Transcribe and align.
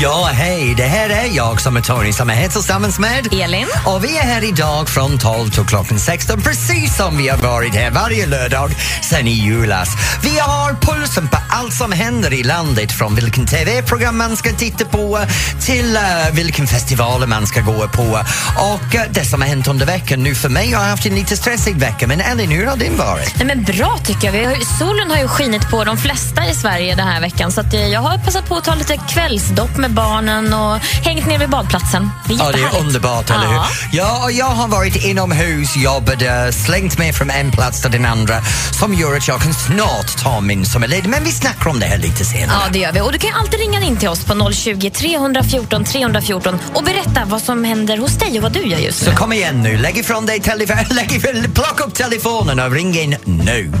Ja, 0.00 0.30
hej, 0.32 0.74
det 0.76 0.82
här 0.82 1.08
är 1.08 1.36
jag 1.36 1.60
som 1.60 1.76
är 1.76 1.80
Tony 1.80 2.12
som 2.12 2.30
är 2.30 2.34
här 2.34 2.48
tillsammans 2.48 2.98
med 2.98 3.28
Elin. 3.32 3.66
Och 3.86 4.04
vi 4.04 4.16
är 4.16 4.22
här 4.22 4.44
idag 4.44 4.88
från 4.88 5.18
12 5.18 5.50
till 5.50 5.64
klockan 5.64 5.98
16 5.98 6.42
precis 6.42 6.96
som 6.96 7.16
vi 7.16 7.28
har 7.28 7.38
varit 7.38 7.74
här 7.74 7.90
varje 7.90 8.26
lördag 8.26 8.70
sen 9.02 9.28
i 9.28 9.30
julas. 9.30 9.88
Vi 10.22 10.38
har 10.38 10.74
pulsen 10.74 11.28
på 11.28 11.36
allt 11.50 11.74
som 11.74 11.92
händer 11.92 12.32
i 12.32 12.42
landet 12.42 12.92
från 12.92 13.14
vilken 13.14 13.46
TV-program 13.46 14.18
man 14.18 14.36
ska 14.36 14.52
titta 14.52 14.84
på 14.84 15.18
till 15.60 15.96
uh, 15.96 16.34
vilken 16.34 16.66
festival 16.66 17.26
man 17.26 17.46
ska 17.46 17.60
gå 17.60 17.88
på. 17.88 18.20
Och 18.56 18.94
uh, 18.94 19.00
det 19.10 19.24
som 19.24 19.40
har 19.40 19.48
hänt 19.48 19.68
under 19.68 19.86
veckan 19.86 20.22
nu 20.22 20.34
för 20.34 20.48
mig, 20.48 20.70
jag 20.70 20.78
har 20.78 20.86
haft 20.86 21.06
en 21.06 21.14
lite 21.14 21.36
stressig 21.36 21.76
vecka 21.76 22.06
men 22.06 22.20
Elin, 22.20 22.50
hur 22.50 22.66
har 22.66 22.76
din 22.76 22.96
varit? 22.96 23.34
Nej, 23.36 23.46
men 23.46 23.64
bra 23.64 23.98
tycker 24.04 24.24
jag. 24.26 24.32
Vi 24.32 24.44
har, 24.44 24.78
solen 24.78 25.10
har 25.10 25.18
ju 25.18 25.28
skinit 25.28 25.70
på 25.70 25.84
de 25.84 25.96
flesta 25.96 26.46
i 26.46 26.54
Sverige 26.54 26.94
den 26.94 27.06
här 27.06 27.20
veckan 27.20 27.52
så 27.52 27.60
att, 27.60 27.74
eh, 27.74 27.88
jag 27.88 28.00
har 28.00 28.18
passat 28.18 28.48
på 28.48 28.56
att 28.56 28.64
ta 28.64 28.74
lite 28.74 28.96
kvällsdopp 28.96 29.81
med 29.82 29.90
barnen 29.90 30.52
och 30.54 30.78
hängt 30.78 31.26
ner 31.26 31.38
vid 31.38 31.50
badplatsen. 31.50 32.10
Det 32.28 32.34
är 32.34 32.38
Ja, 32.38 32.52
det 32.52 32.62
är 32.62 32.80
underbart, 32.80 33.30
eller 33.30 33.46
hur? 33.46 33.54
Ja. 33.54 33.66
Ja, 33.92 34.20
och 34.24 34.32
jag 34.32 34.46
har 34.46 34.68
varit 34.68 34.96
inomhus, 35.04 35.76
jobbade, 35.76 36.52
slängt 36.52 36.98
mig 36.98 37.12
från 37.12 37.30
en 37.30 37.50
plats 37.50 37.82
till 37.82 37.90
den 37.90 38.06
andra 38.06 38.40
som 38.80 38.94
gör 38.94 39.16
att 39.16 39.28
jag 39.28 39.40
kan 39.40 39.54
snart 39.54 40.22
ta 40.22 40.40
min 40.40 40.64
sommarledig. 40.66 41.08
Men 41.10 41.24
vi 41.24 41.30
snackar 41.32 41.70
om 41.70 41.80
det 41.80 41.86
här 41.86 41.98
lite 41.98 42.24
senare. 42.24 42.58
Ja, 42.64 42.70
det 42.72 42.78
gör 42.78 42.92
vi. 42.92 43.00
Och 43.00 43.12
du 43.12 43.18
kan 43.18 43.34
alltid 43.34 43.60
ringa 43.60 43.80
in 43.80 43.96
till 43.96 44.08
oss 44.08 44.24
på 44.24 44.52
020 44.52 44.90
314 44.90 45.84
314 45.84 46.58
och 46.74 46.84
berätta 46.84 47.22
vad 47.26 47.42
som 47.42 47.64
händer 47.64 47.98
hos 47.98 48.12
dig 48.18 48.36
och 48.36 48.42
vad 48.42 48.52
du 48.52 48.60
gör 48.60 48.78
just 48.78 49.04
Så 49.04 49.10
nu. 49.10 49.16
kom 49.16 49.32
igen 49.32 49.62
nu, 49.62 49.76
lägg 49.76 49.98
ifrån 49.98 50.26
dig 50.26 50.40
telefonen, 50.40 50.84
lägg 50.90 51.12
ifrån, 51.12 51.52
plocka 51.54 51.84
upp 51.84 51.94
telefonen 51.94 52.60
och 52.60 52.70
ring 52.72 52.98
in 52.98 53.16
nu. 53.24 53.72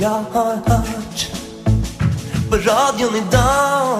Jag 0.00 0.24
har 0.32 0.54
hört 0.54 1.26
på 2.50 2.56
radion 2.56 3.16
idag 3.28 3.98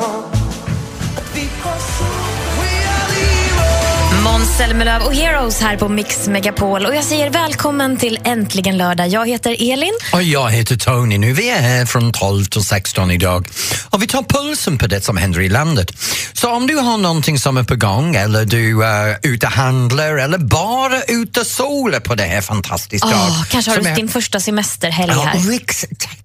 Måns 4.25 4.57
Zelmerlöw 4.57 5.05
och 5.07 5.15
Heroes 5.15 5.61
här 5.61 5.77
på 5.77 5.89
Mix 5.89 6.29
Megapol. 6.29 6.87
Och 6.87 6.95
jag 6.95 7.05
säger 7.05 7.31
välkommen 7.31 7.97
till 7.97 8.19
Äntligen 8.25 8.79
lördag. 8.79 9.09
Jag 9.09 9.29
heter 9.29 9.73
Elin. 9.73 9.93
Och 10.13 10.23
jag 10.23 10.51
heter 10.51 10.77
Tony 10.77 11.19
nu. 11.19 11.33
Vi 11.33 11.51
är 11.51 11.61
här 11.61 11.87
från 11.87 12.13
12 12.13 12.45
till 12.45 12.65
16 12.65 13.11
idag. 13.11 13.49
Och 13.91 14.03
vi 14.03 14.07
tar 14.07 14.23
pulsen 14.23 14.79
på 14.79 14.87
det 14.87 15.01
som 15.01 15.17
händer 15.17 15.41
i 15.41 15.49
landet. 15.49 15.91
Så 16.33 16.51
om 16.51 16.67
du 16.67 16.77
har 16.77 16.99
någonting 16.99 17.39
som 17.39 17.57
är 17.57 17.63
på 17.65 17.77
gång 17.77 18.15
eller 18.17 18.45
du 18.45 18.85
är 18.85 19.19
ute 19.23 19.47
och 19.47 19.53
handlar 19.53 20.17
eller 20.17 20.39
bara 20.39 21.03
ute 21.03 21.41
och 21.41 21.47
solar 21.47 22.01
på 22.01 22.15
det 22.15 22.25
här 22.25 22.41
fantastiska 22.41 23.09
Åh, 23.09 23.13
dag. 23.39 23.47
kanske 23.51 23.71
har 23.71 23.79
du 23.79 23.89
är- 23.89 23.97
din 23.97 24.09
första 24.09 24.41
semesterhelg 24.41 25.13
Ja, 25.13 25.33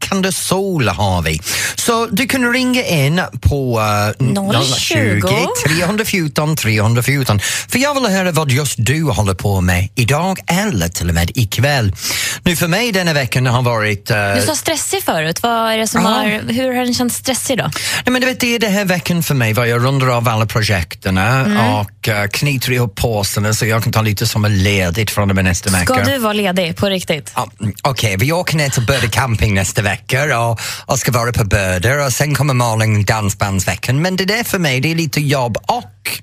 rikstäckande 0.08 0.32
sol 0.32 0.88
har 0.88 1.22
vi. 1.22 1.40
Så 1.76 2.06
du 2.06 2.28
kan 2.28 2.54
ringa 2.54 2.84
in 2.86 3.22
på 3.42 3.80
uh, 4.20 4.64
020 4.78 5.22
314 5.66 6.56
314. 6.56 7.40
För 7.70 7.80
jag 7.80 7.94
vill 7.94 8.06
höra 8.12 8.32
vad 8.32 8.52
just 8.52 8.76
du 8.78 9.04
håller 9.04 9.34
på 9.34 9.62
med 9.62 9.90
idag 9.96 10.40
eller 10.48 10.88
till 10.90 11.10
och 11.10 11.16
med 11.16 11.32
ikväll. 11.36 11.96
Nu 12.44 12.56
för 12.56 12.68
mig 12.68 12.92
denna 12.92 13.14
veckan 13.14 13.46
har 13.46 13.62
varit... 13.62 14.12
eh, 14.12 14.34
Du 14.36 14.42
sa 14.42 14.56
stressig 14.56 15.04
förut. 15.04 15.44
Vad 15.44 15.72
är 15.74 15.78
det 15.78 15.88
som 15.88 16.06
har, 16.06 16.54
hur 16.54 16.68
har 16.76 16.84
den 16.86 16.94
känts 16.94 17.16
stressig 17.16 17.58
då? 17.58 17.64
Nej, 17.64 18.12
men 18.12 18.22
du 18.22 18.28
vet, 18.28 18.40
det 18.40 18.56
är 18.56 18.60
det 18.60 18.68
här 18.68 18.86
veckan 18.86 19.24
för 19.24 19.36
mig 19.36 19.54
var 19.54 19.66
jag 19.66 19.84
rundar 19.84 20.08
av 20.08 20.28
alla 20.30 20.46
projekten 20.46 21.18
Mm. 21.18 21.58
och 21.74 22.08
uh, 22.08 22.28
knyter 22.32 22.72
ihop 22.72 22.96
påsarna 22.96 23.54
så 23.54 23.66
jag 23.66 23.84
kan 23.84 23.94
ta 23.94 24.02
lite 24.02 24.28
som 24.28 24.46
är 24.46 24.50
ledigt 24.50 25.12
från 25.12 25.30
och 25.30 25.36
med 25.36 25.46
nästa 25.46 25.70
vecka. 25.70 25.94
Ska 25.94 26.04
du 26.04 26.18
vara 26.18 26.34
ledig 26.34 26.76
på 26.78 26.86
riktigt? 26.90 27.34
Mm, 27.62 27.74
Okej, 27.82 28.16
vi 28.20 28.32
åker 28.32 28.58
ner 28.58 28.70
till 28.70 28.86
Böde 28.86 29.08
camping 29.08 29.54
nästa 29.56 29.82
vecka 29.82 29.97
och, 30.38 30.60
och 30.86 31.00
ska 31.00 31.12
vara 31.12 31.34
på 31.34 31.44
Böde 31.44 32.06
och 32.06 32.14
sen 32.14 32.36
kommer 32.36 32.54
Malin 32.54 33.06
dansbandsveckan. 33.06 34.02
Men 34.02 34.16
det 34.16 34.26
där 34.26 34.44
för 34.44 34.60
mig, 34.60 34.80
det 34.80 34.92
är 34.92 34.96
lite 34.96 35.22
jobb 35.22 35.58
och 35.68 36.22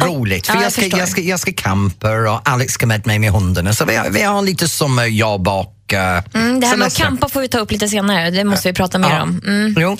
roligt. 0.00 0.46
För 0.46 0.54
ja, 0.54 0.60
jag 0.60 0.64
jag, 0.64 0.72
ska, 0.72 0.98
jag, 0.98 1.08
ska, 1.08 1.20
jag 1.20 1.40
ska 1.40 1.52
camper 1.52 2.26
och 2.26 2.48
Alex 2.48 2.72
ska 2.72 2.86
med 2.86 3.06
mig 3.06 3.18
med 3.18 3.30
hundarna. 3.30 3.72
Så 3.72 3.84
vi 3.84 3.96
har, 3.96 4.10
vi 4.10 4.22
har 4.22 4.42
lite 4.42 4.68
sommarjobb 4.68 5.48
och 5.48 5.72
uh, 5.92 5.98
Mm, 6.34 6.60
det 6.60 6.66
här 6.66 6.76
med 6.76 6.86
att 6.86 6.96
campa 6.96 7.28
får 7.28 7.40
vi 7.40 7.48
ta 7.48 7.58
upp 7.58 7.70
lite 7.70 7.88
senare. 7.88 8.30
Det 8.30 8.44
måste 8.44 8.68
vi 8.68 8.74
prata 8.74 8.98
mer 8.98 9.10
Ja. 9.10 9.22
om. 9.22 9.40
Mm. 9.46 9.74
Jo. 9.78 9.90
Um, 9.90 9.98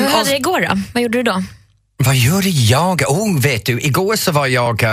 Hur 0.00 0.08
hade 0.08 0.30
det 0.30 0.36
igår 0.36 0.60
då? 0.60 0.80
Vad 0.94 1.02
gjorde 1.02 1.18
du 1.18 1.22
då? 1.22 1.42
vad 2.04 2.16
gjorde 2.16 2.48
jag? 2.48 3.02
Oh, 3.08 3.40
vet 3.40 3.66
du, 3.66 3.80
igår 3.80 4.16
så 4.16 4.32
var 4.32 4.46
jag 4.46 4.82
eh, 4.82 4.90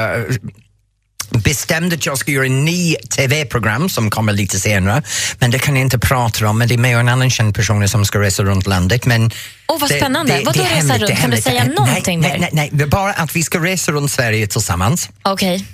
bestämde 1.29 1.95
att 1.95 2.05
jag 2.05 2.17
ska 2.17 2.31
göra 2.31 2.45
en 2.45 2.65
ny 2.65 2.95
TV-program 2.95 3.89
som 3.89 4.09
kommer 4.09 4.33
lite 4.33 4.59
senare. 4.59 5.01
Men 5.39 5.51
det 5.51 5.59
kan 5.59 5.75
jag 5.75 5.81
inte 5.85 5.99
prata 5.99 6.47
om, 6.47 6.57
men 6.57 6.67
det 6.67 6.73
är 6.73 6.77
med 6.77 6.97
en 6.97 7.09
annan 7.09 7.29
känd 7.29 7.55
person 7.55 7.89
som 7.89 8.05
ska 8.05 8.19
resa 8.19 8.43
runt 8.43 8.67
landet. 8.67 9.05
Men 9.05 9.31
Åh, 9.67 9.79
vad 9.79 9.89
det- 9.89 9.97
spännande. 9.97 10.33
det- 10.33 10.43
Vadå 10.45 10.63
det 10.63 10.75
resa 10.79 10.97
runt? 10.97 11.19
Kan 11.19 11.29
du 11.31 11.41
säga 11.41 11.63
Nej, 11.63 11.73
någonting 11.75 12.19
nej, 12.19 12.31
där? 12.31 12.39
nej, 12.39 12.49
nej, 12.53 12.69
det 12.73 12.83
är 12.83 12.87
bara 12.87 13.13
att 13.13 13.35
vi 13.35 13.43
ska 13.43 13.59
resa 13.59 13.91
runt 13.91 14.11
Sverige 14.11 14.47
tillsammans 14.47 15.09
Okej. 15.21 15.65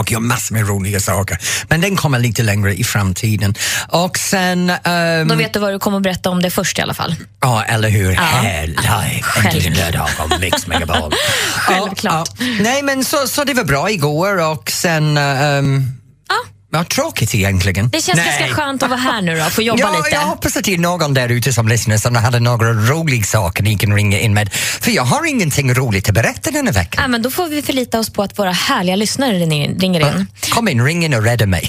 Och 0.00 0.12
göra 0.12 0.20
massor 0.20 0.54
med 0.54 0.68
roliga 0.68 1.00
saker. 1.00 1.38
Men 1.68 1.80
den 1.80 1.96
kommer 1.96 2.18
lite 2.18 2.42
längre 2.42 2.74
i 2.74 2.84
framtiden. 2.84 3.54
Och 3.88 4.18
sen... 4.18 4.70
ehm, 4.84 5.28
Då 5.28 5.34
vet 5.34 5.52
du 5.52 5.58
vad 5.58 5.72
du 5.72 5.78
kommer 5.78 5.96
att 5.96 6.02
berätta 6.02 6.30
om 6.30 6.42
det 6.42 6.50
först 6.50 6.78
i 6.78 6.82
alla 6.82 6.94
fall. 6.94 7.14
Ja, 7.40 7.62
eller 7.64 7.88
hur? 7.88 8.12
Här 8.12 8.66
live, 8.66 9.22
äntligen 9.44 9.72
lördag 9.74 10.08
om 10.18 10.40
Mix 10.40 10.66
Megapol. 10.66 11.12
Självklart. 11.56 12.28
Ja, 12.38 12.44
ja. 12.46 12.62
Nej, 12.62 12.82
men 12.82 13.04
så, 13.04 13.16
så 13.26 13.44
det 13.44 13.54
var 13.54 13.64
bra 13.64 13.90
igår 13.90 14.40
och 14.50 14.70
sen... 14.70 15.18
Um, 15.18 15.99
ja, 16.72 16.84
tråkigt 16.84 17.34
egentligen. 17.34 17.88
Det 17.88 18.00
känns 18.04 18.16
Nej. 18.16 18.26
ganska 18.26 18.54
skönt 18.62 18.82
att 18.82 18.90
vara 18.90 19.00
här 19.00 19.22
nu 19.22 19.38
då, 19.38 19.44
få 19.44 19.62
jobba 19.62 19.80
Ja, 19.80 19.96
lite. 19.96 20.08
jag 20.14 20.20
hoppas 20.20 20.56
att 20.56 20.64
det 20.64 20.74
är 20.74 20.78
någon 20.78 21.14
där 21.14 21.28
ute 21.28 21.52
som 21.52 21.68
lyssnar 21.68 21.96
som 21.96 22.14
hade 22.16 22.40
några 22.40 22.72
roliga 22.72 23.22
saker 23.24 23.62
ni 23.62 23.78
kan 23.78 23.94
ringa 23.94 24.18
in 24.20 24.34
med. 24.34 24.52
För 24.54 24.90
jag 24.90 25.02
har 25.02 25.26
ingenting 25.26 25.74
roligt 25.74 26.08
att 26.08 26.14
berätta 26.14 26.50
denna 26.50 26.70
vecka. 26.70 26.98
Ja, 27.02 27.08
men 27.08 27.22
då 27.22 27.30
får 27.30 27.48
vi 27.48 27.62
förlita 27.62 27.98
oss 27.98 28.10
på 28.12 28.22
att 28.22 28.38
våra 28.38 28.52
härliga 28.52 28.96
lyssnare 28.96 29.32
ringer 29.38 30.00
in. 30.16 30.26
Kom 30.50 30.68
in, 30.68 30.84
ring 30.84 31.04
in 31.04 31.14
och 31.14 31.22
rädda 31.24 31.46
mig. 31.46 31.68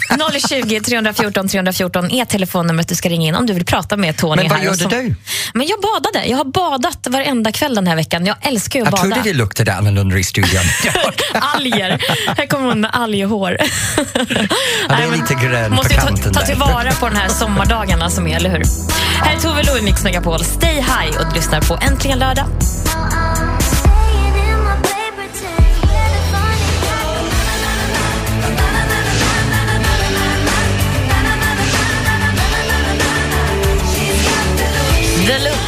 020 0.50 0.79
314 0.79 1.47
314 1.47 2.12
är 2.12 2.25
telefonnumret 2.25 2.88
du 2.88 2.95
ska 2.95 3.09
ringa 3.09 3.28
in 3.28 3.35
om 3.35 3.45
du 3.45 3.53
vill 3.53 3.66
prata 3.66 3.97
med 3.97 4.18
Tony. 4.18 4.41
Men 4.41 4.50
vad 4.50 4.63
gjorde 4.63 4.78
så- 4.78 4.89
du? 4.89 5.16
Men 5.53 5.68
jag 5.68 5.79
badade. 5.81 6.25
Jag 6.28 6.38
har 6.38 6.45
badat 6.45 7.07
varenda 7.09 7.51
kväll 7.51 7.75
den 7.75 7.88
här 7.88 7.95
veckan. 7.95 8.25
Jag 8.25 8.35
älskar 8.41 8.79
ju 8.79 8.85
att 8.85 8.91
Jag 8.91 9.00
bada. 9.09 9.16
trodde 9.16 9.29
det 9.29 9.38
luktade 9.38 9.73
annorlunda 9.73 10.18
i 10.18 10.23
studion. 10.23 10.62
Alger. 11.33 12.01
Här 12.38 12.45
kommer 12.45 12.68
hon 12.68 12.81
med 12.81 12.89
alghår. 12.94 13.57
Ja, 14.91 14.97
det 14.97 15.03
är 15.03 15.12
lite 15.22 15.34
grön 15.34 15.72
Måste 15.72 15.96
på 15.96 16.02
ta, 16.02 16.07
kanten 16.07 16.34
ta 16.34 16.40
där. 16.40 16.47
tillvara 16.47 16.91
på 16.91 17.09
de 17.09 17.16
här 17.16 17.28
sommardagarna 17.28 18.09
som 18.09 18.28
är, 18.28 18.35
eller 18.35 18.50
hur? 18.50 18.63
Här 19.22 19.35
är 19.35 19.40
Tove 19.40 19.63
Lo 19.63 19.78
i 19.78 19.81
Mix 19.81 20.03
Megapol. 20.03 20.44
Stay 20.44 20.75
high 20.75 21.22
och 21.28 21.35
lyssnar 21.35 21.62
på 21.62 21.78
Äntligen 21.81 22.19
lördag. 22.19 22.46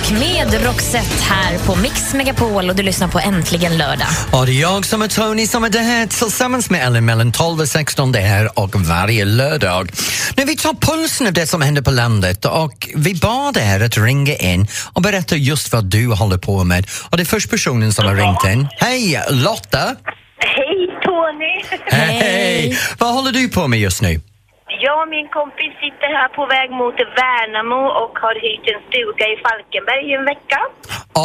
Look 0.04 0.20
med 0.20 0.66
Roxette 0.66 1.24
här 1.24 1.58
på 1.58 1.76
Mix 1.76 2.14
Megapol 2.14 2.70
och 2.70 2.76
du 2.76 2.84
lyssnar 2.84 3.08
på 3.08 3.20
Äntligen 3.20 3.78
lördag. 3.78 4.08
Och 4.32 4.46
det 4.46 4.52
är 4.52 4.62
jag 4.62 4.86
som 4.86 5.02
är 5.02 5.08
Tony 5.08 5.48
som 5.48 5.64
är 5.64 5.70
det 5.70 5.80
här 5.80 6.08
tillsammans 6.08 6.70
med 6.70 6.86
Ellen 6.88 7.06
mellan 7.06 7.32
12 7.32 7.62
och 7.62 7.68
16 7.68 8.12
det 8.12 8.20
här 8.20 8.60
och 8.60 8.76
varje 8.76 9.26
lördag. 9.26 9.92
När 10.38 10.46
vi 10.46 10.56
tar 10.56 10.74
pulsen 10.74 11.28
av 11.28 11.34
det 11.34 11.48
som 11.48 11.62
händer 11.62 11.82
på 11.82 11.92
landet 11.92 12.46
och 12.46 12.90
vi 12.96 13.16
bad 13.16 13.58
er 13.58 13.84
att 13.84 13.98
ringa 13.98 14.36
in 14.36 14.68
och 14.94 15.02
berätta 15.02 15.36
just 15.36 15.74
vad 15.74 15.86
du 15.86 16.08
håller 16.08 16.38
på 16.38 16.64
med. 16.64 16.88
Och 17.10 17.18
det 17.18 17.24
är 17.24 17.26
först 17.26 17.50
personen 17.50 17.94
som 17.94 18.06
har 18.06 18.16
ringt 18.16 18.46
in. 18.46 18.68
Hej, 18.78 19.24
Lotta! 19.30 19.96
Hej 20.38 20.88
Tony! 21.04 21.80
Hej. 21.86 22.78
Vad 22.98 23.14
håller 23.14 23.32
du 23.32 23.50
på 23.50 23.68
med 23.68 23.80
just 23.80 24.02
nu? 24.02 24.22
Jag 24.86 24.96
och 25.02 25.10
min 25.16 25.28
kompis 25.38 25.74
sitter 25.84 26.10
här 26.20 26.30
på 26.38 26.44
väg 26.56 26.70
mot 26.82 26.98
Värnamo 27.20 27.82
och 28.02 28.14
har 28.24 28.36
hyrt 28.46 28.66
en 28.74 28.82
stuga 28.90 29.26
i 29.34 29.36
Falkenberg 29.46 30.04
i 30.10 30.14
en 30.20 30.26
vecka. 30.34 30.60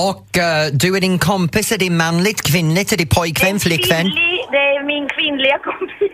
Och 0.06 0.28
eh, 0.38 0.66
du 0.82 0.96
är 0.96 1.00
din 1.00 1.18
kompis, 1.18 1.72
är 1.72 1.78
det 1.78 1.90
manligt, 1.90 2.40
kvinnligt, 2.52 2.92
är 2.92 2.96
det 2.96 3.06
pojkvän, 3.18 3.50
En 3.54 3.60
flickvän? 3.60 4.06
kvinnlig- 4.06 4.44
Det 4.50 4.64
är 4.76 4.82
min 4.92 5.08
kvinnliga 5.08 5.58
kompis. 5.58 6.12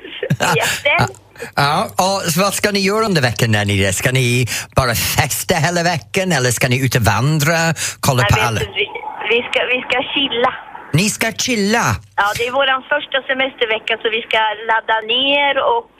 Ja, 1.57 1.85
och 2.07 2.23
vad 2.43 2.55
ska 2.55 2.71
ni 2.71 2.81
göra 2.81 3.05
under 3.05 3.23
veckan 3.23 3.53
när 3.53 3.65
ni 3.65 3.83
är? 3.85 3.93
Ska 3.93 4.13
ni 4.13 4.47
bara 4.77 4.95
festa 4.95 5.55
hela 5.55 5.83
veckan 5.83 6.33
eller 6.33 6.51
ska 6.51 6.69
ni 6.69 6.85
ut 6.87 6.95
och 6.97 7.03
vandra, 7.03 7.59
kolla 8.01 8.23
Jag 8.23 8.39
på 8.39 8.45
alla? 8.47 8.61
vi, 8.61 8.87
vi, 9.31 9.39
ska, 9.49 9.59
vi 9.75 9.79
ska 9.89 9.97
chilla. 10.15 10.55
Ni 10.99 11.07
ska 11.17 11.27
chilla? 11.45 11.87
Ja, 12.21 12.27
det 12.39 12.45
är 12.49 12.53
vår 12.61 12.71
första 12.95 13.19
semestervecka 13.31 13.93
så 14.03 14.07
vi 14.17 14.23
ska 14.29 14.39
ladda 14.71 14.99
ner 15.15 15.55
och 15.77 15.93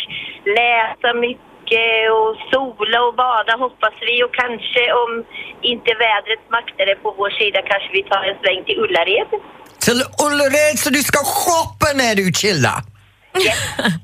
läsa 0.59 1.09
mycket 1.27 1.91
och 2.19 2.33
sola 2.53 2.99
och 3.07 3.15
bada 3.25 3.53
hoppas 3.65 3.95
vi 4.09 4.15
och 4.27 4.35
kanske 4.43 4.83
om 5.03 5.13
inte 5.73 5.91
vädret 6.07 6.43
maktar 6.57 6.87
det 6.91 6.97
på 7.05 7.09
vår 7.21 7.31
sida 7.41 7.59
kanske 7.71 7.89
vi 7.99 8.03
tar 8.13 8.23
en 8.31 8.37
sväng 8.43 8.61
till 8.67 8.79
Ullared. 8.85 9.31
Till 9.85 10.01
Ullared 10.27 10.77
så 10.83 10.89
du 10.99 11.03
ska 11.11 11.21
shoppa 11.43 11.89
när 12.03 12.15
du 12.21 12.25
chillar? 12.43 12.79
Yes. 13.47 13.59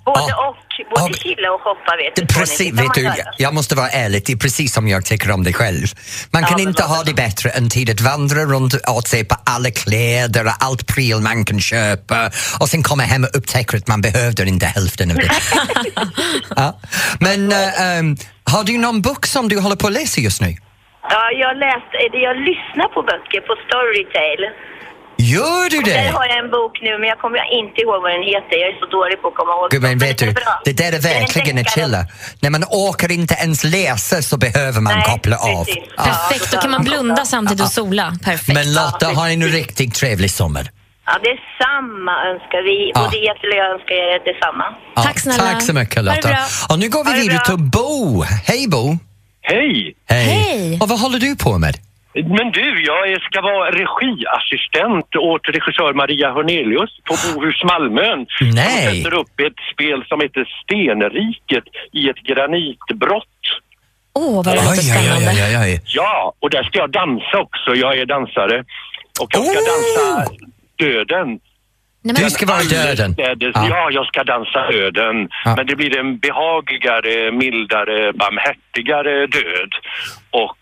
Både 0.04 0.30
Ja. 0.34 0.48
och. 0.48 0.69
Både 0.90 1.14
chilla 1.14 1.52
och 1.52 1.60
shoppa 1.60 1.96
vet 1.96 2.16
du. 2.16 2.26
precis, 2.26 2.72
vet 2.72 2.94
du, 2.94 3.12
jag- 3.38 3.54
måste 3.54 3.74
vara 3.74 3.88
ärlig, 3.88 4.22
det 4.26 4.32
är 4.32 4.36
precis 4.36 4.72
som 4.74 4.88
jag 4.88 5.04
tycker 5.04 5.30
om 5.30 5.44
dig 5.44 5.52
själv. 5.52 5.86
Man 6.30 6.44
kan 6.44 6.60
inte 6.60 6.82
ha 6.82 7.02
det 7.02 7.14
bättre 7.14 7.50
än 7.50 7.70
tid 7.70 7.90
att 7.90 8.00
vandra 8.00 8.40
runt 8.44 8.74
och 8.74 9.02
se 9.08 9.24
på 9.24 9.36
alla 9.46 9.70
kläder 9.70 10.44
och 10.46 10.52
allt 10.60 10.86
pryl 10.86 11.20
man 11.20 11.44
kan 11.44 11.60
köpa 11.60 12.30
och 12.60 12.68
sen 12.68 12.82
komma 12.82 13.02
hem 13.02 13.24
och 13.24 13.36
upptäcka 13.36 13.76
att 13.76 13.88
man 13.88 14.00
behövde 14.00 14.48
inte 14.48 14.66
hälften 14.66 15.10
av 15.10 15.16
det. 15.16 15.30
ja. 16.56 16.80
Men 17.20 17.52
äh, 17.52 17.98
ähm, 17.98 18.16
har 18.44 18.64
du 18.64 18.78
någon 18.78 19.02
bok 19.02 19.26
som 19.26 19.48
du 19.48 19.60
håller 19.60 19.76
på 19.76 19.86
att 19.86 19.92
läsa 19.92 20.20
just 20.20 20.40
nu? 20.40 20.56
Ja, 21.02 21.22
jag 21.42 21.50
eller 22.04 22.20
jag 22.28 22.36
lyssnar 22.50 22.88
på 22.94 23.00
böcker 23.10 23.40
på 23.48 23.54
Storytel. 23.64 24.40
Gör 25.34 25.70
du 25.70 25.78
Där 25.82 26.02
det? 26.02 26.10
har 26.18 26.26
jag 26.32 26.38
en 26.44 26.50
bok 26.50 26.74
nu, 26.86 26.92
men 27.00 27.08
jag 27.12 27.18
kommer 27.18 27.38
inte 27.60 27.76
ihåg 27.82 27.98
vad 28.02 28.12
den 28.16 28.22
heter. 28.32 28.54
Jag 28.62 28.68
är 28.72 28.76
så 28.82 28.86
dålig 28.98 29.16
på 29.22 29.28
att 29.28 29.34
komma 29.40 29.52
ihåg. 29.56 29.70
Gud, 29.70 29.82
men 29.82 29.98
vet 29.98 30.18
du, 30.18 30.26
det 30.64 30.72
där 30.82 30.92
är 30.92 30.98
verkligen 31.14 31.56
deckare. 31.56 31.74
chilla. 31.74 32.00
När 32.42 32.50
man 32.50 32.64
orkar 32.64 33.12
inte 33.12 33.34
ens 33.34 33.64
läsa 33.64 34.22
så 34.22 34.36
behöver 34.36 34.80
man 34.80 34.92
Nej, 34.94 35.04
koppla 35.10 35.36
av. 35.36 35.66
Ja. 35.96 36.04
Perfekt, 36.04 36.52
då 36.52 36.58
kan 36.58 36.70
man 36.70 36.84
blunda 36.84 37.24
samtidigt 37.24 37.62
och 37.64 37.72
sola. 37.72 38.06
Perfekt. 38.24 38.54
Men 38.58 38.74
Lotta, 38.74 39.06
har 39.06 39.28
en 39.28 39.42
riktigt 39.42 39.94
trevlig 39.94 40.30
sommar. 40.30 40.70
Ja, 41.06 41.12
det 41.22 41.28
är 41.28 41.40
samma 41.64 42.12
önskar 42.30 42.62
vi. 42.68 42.90
Ja. 42.94 43.00
Både 43.00 43.16
Ethel 43.16 43.50
och 43.52 43.56
jag 43.62 43.68
önskar 43.74 43.94
er 43.94 44.18
detsamma. 44.32 44.64
Ja, 44.96 45.02
Tack 45.02 45.18
snälla. 45.18 45.42
Tack 45.42 45.62
så 45.62 45.72
mycket 45.72 45.96
Ha 45.96 46.02
det 46.02 46.16
Lotta. 46.16 46.38
Och 46.70 46.78
nu 46.78 46.88
går 46.88 47.04
vi 47.04 47.10
Ha 47.10 47.16
det 47.16 47.22
vidare 47.22 47.44
till 47.46 47.56
Bo. 47.58 48.22
Hej 48.22 48.68
Bo! 48.68 48.98
Hej! 49.42 49.94
Hej. 50.08 50.78
Och 50.80 50.88
vad 50.88 51.00
håller 51.00 51.18
du 51.18 51.36
på 51.36 51.58
med? 51.58 51.76
Men 52.14 52.50
du, 52.52 52.84
jag 52.84 53.22
ska 53.22 53.40
vara 53.40 53.70
regiassistent 53.70 55.16
åt 55.16 55.48
regissör 55.48 55.92
Maria 55.92 56.32
Hörnelius 56.32 56.90
på 57.04 57.14
Bohus 57.34 57.64
Malmön. 57.64 58.26
Nej. 58.40 58.86
Som 58.86 58.94
sätter 58.96 59.14
upp 59.18 59.40
ett 59.40 59.60
spel 59.72 60.04
som 60.08 60.20
heter 60.20 60.44
Stenriket 60.62 61.64
i 61.92 62.08
ett 62.08 62.16
granitbrott. 62.16 63.26
Åh, 64.14 64.36
vad 64.36 64.44
det 64.44 64.54
låter 64.54 64.82
spännande. 64.92 65.30
oj, 65.48 65.58
oj. 65.64 65.80
Ja, 65.86 66.32
och 66.40 66.50
där 66.50 66.62
ska 66.62 66.78
jag 66.78 66.90
dansa 66.90 67.38
också. 67.38 67.74
Jag 67.74 67.98
är 67.98 68.06
dansare. 68.06 68.64
Och 69.20 69.28
jag 69.32 69.46
ska 69.46 69.58
Oh! 69.60 69.66
dansa 69.72 70.30
döden. 70.78 71.28
Nej, 72.02 72.14
men, 72.14 72.24
Du 72.24 72.30
ska 72.30 72.46
vara 72.46 72.62
döden. 72.62 73.14
Ja. 73.18 73.34
Ja. 73.68 73.88
jag 73.90 74.06
ska 74.06 74.24
dansa 74.24 74.70
döden. 74.70 75.28
Ja. 75.44 75.56
Men 75.56 75.66
det 75.66 75.76
blir 75.76 75.98
en 75.98 76.18
behagligare, 76.18 77.32
mildare, 77.32 78.12
barmhärtigare 78.12 79.26
död. 79.26 79.72
Och 80.30 80.56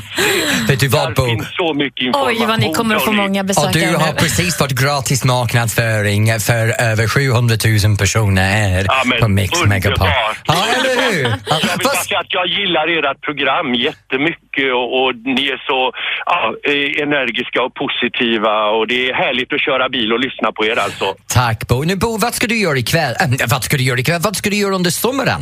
Vet 0.68 0.80
du 0.80 0.88
vad, 0.88 1.08
Där 1.10 1.16
Bo? 1.16 1.26
finns 1.26 1.48
så 1.56 1.74
mycket 1.74 2.02
information. 2.06 2.38
oj, 2.42 2.46
vad 2.48 2.60
ni 2.60 2.74
kommer 2.74 2.96
att 2.96 3.06
få 3.06 3.12
många 3.12 3.40
Och 3.40 3.46
besökare 3.46 3.86
du 3.92 3.96
har 3.96 4.08
nu. 4.14 4.20
precis 4.20 4.58
fått 4.58 4.72
gratis 4.72 5.24
marknadsföring 5.24 6.40
för 6.40 6.82
över 6.82 7.08
700 7.08 7.56
000 7.88 7.98
personer 7.98 8.50
här 8.52 8.86
Ja, 8.88 9.02
men 9.06 9.20
på 9.20 9.28
Mix 9.28 9.62
underbart. 9.62 9.70
Megapol. 9.84 10.08
Ja, 10.46 10.66
eller 10.76 11.12
hur? 11.12 11.24
Ja, 11.24 11.38
Jag 11.50 11.60
vill 11.78 11.84
bara 11.84 11.96
säga 11.96 12.20
att 12.20 12.34
jag 12.34 12.48
gillar 12.48 12.88
ert 13.12 13.22
program 13.22 13.76
jättemycket 13.76 14.45
och, 14.58 14.88
och 15.00 15.16
ni 15.16 15.48
är 15.56 15.62
så 15.70 15.92
ja, 16.26 16.56
eh, 16.64 17.04
energiska 17.04 17.60
och 17.64 17.74
positiva 17.74 18.56
och 18.76 18.88
det 18.88 19.10
är 19.10 19.14
härligt 19.14 19.54
att 19.54 19.62
köra 19.62 19.90
bil 19.90 20.14
och 20.14 20.20
lyssna 20.20 20.52
på 20.52 20.66
er 20.66 20.80
alltså. 20.80 21.06
Tack 21.28 21.68
Bo. 21.68 21.84
Nu 21.84 21.96
Bo, 21.96 22.18
vad 22.18 22.34
ska 22.34 22.48
du 22.48 22.58
göra 22.60 22.78
ikväll? 22.78 23.14
Äh, 23.20 23.48
vad 23.50 23.64
ska 23.64 23.78
du 23.78 23.84
göra 23.84 24.00
ikväll? 24.00 24.22
Vad 24.24 24.36
ska 24.36 24.50
du 24.50 24.56
göra 24.56 24.76
under 24.76 24.92
sommaren? 24.92 25.42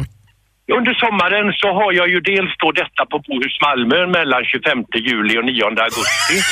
Under 0.79 0.93
sommaren 0.93 1.53
så 1.61 1.67
har 1.79 1.91
jag 1.99 2.07
ju 2.09 2.19
dels 2.19 2.53
då 2.63 2.71
detta 2.71 3.01
på 3.11 3.17
Bohus 3.27 3.55
Malmö 3.65 4.07
mellan 4.07 4.43
25 4.45 4.85
juli 5.09 5.33
och 5.39 5.45
9 5.45 5.63
augusti. 5.65 6.37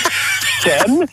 Sen, 0.64 1.08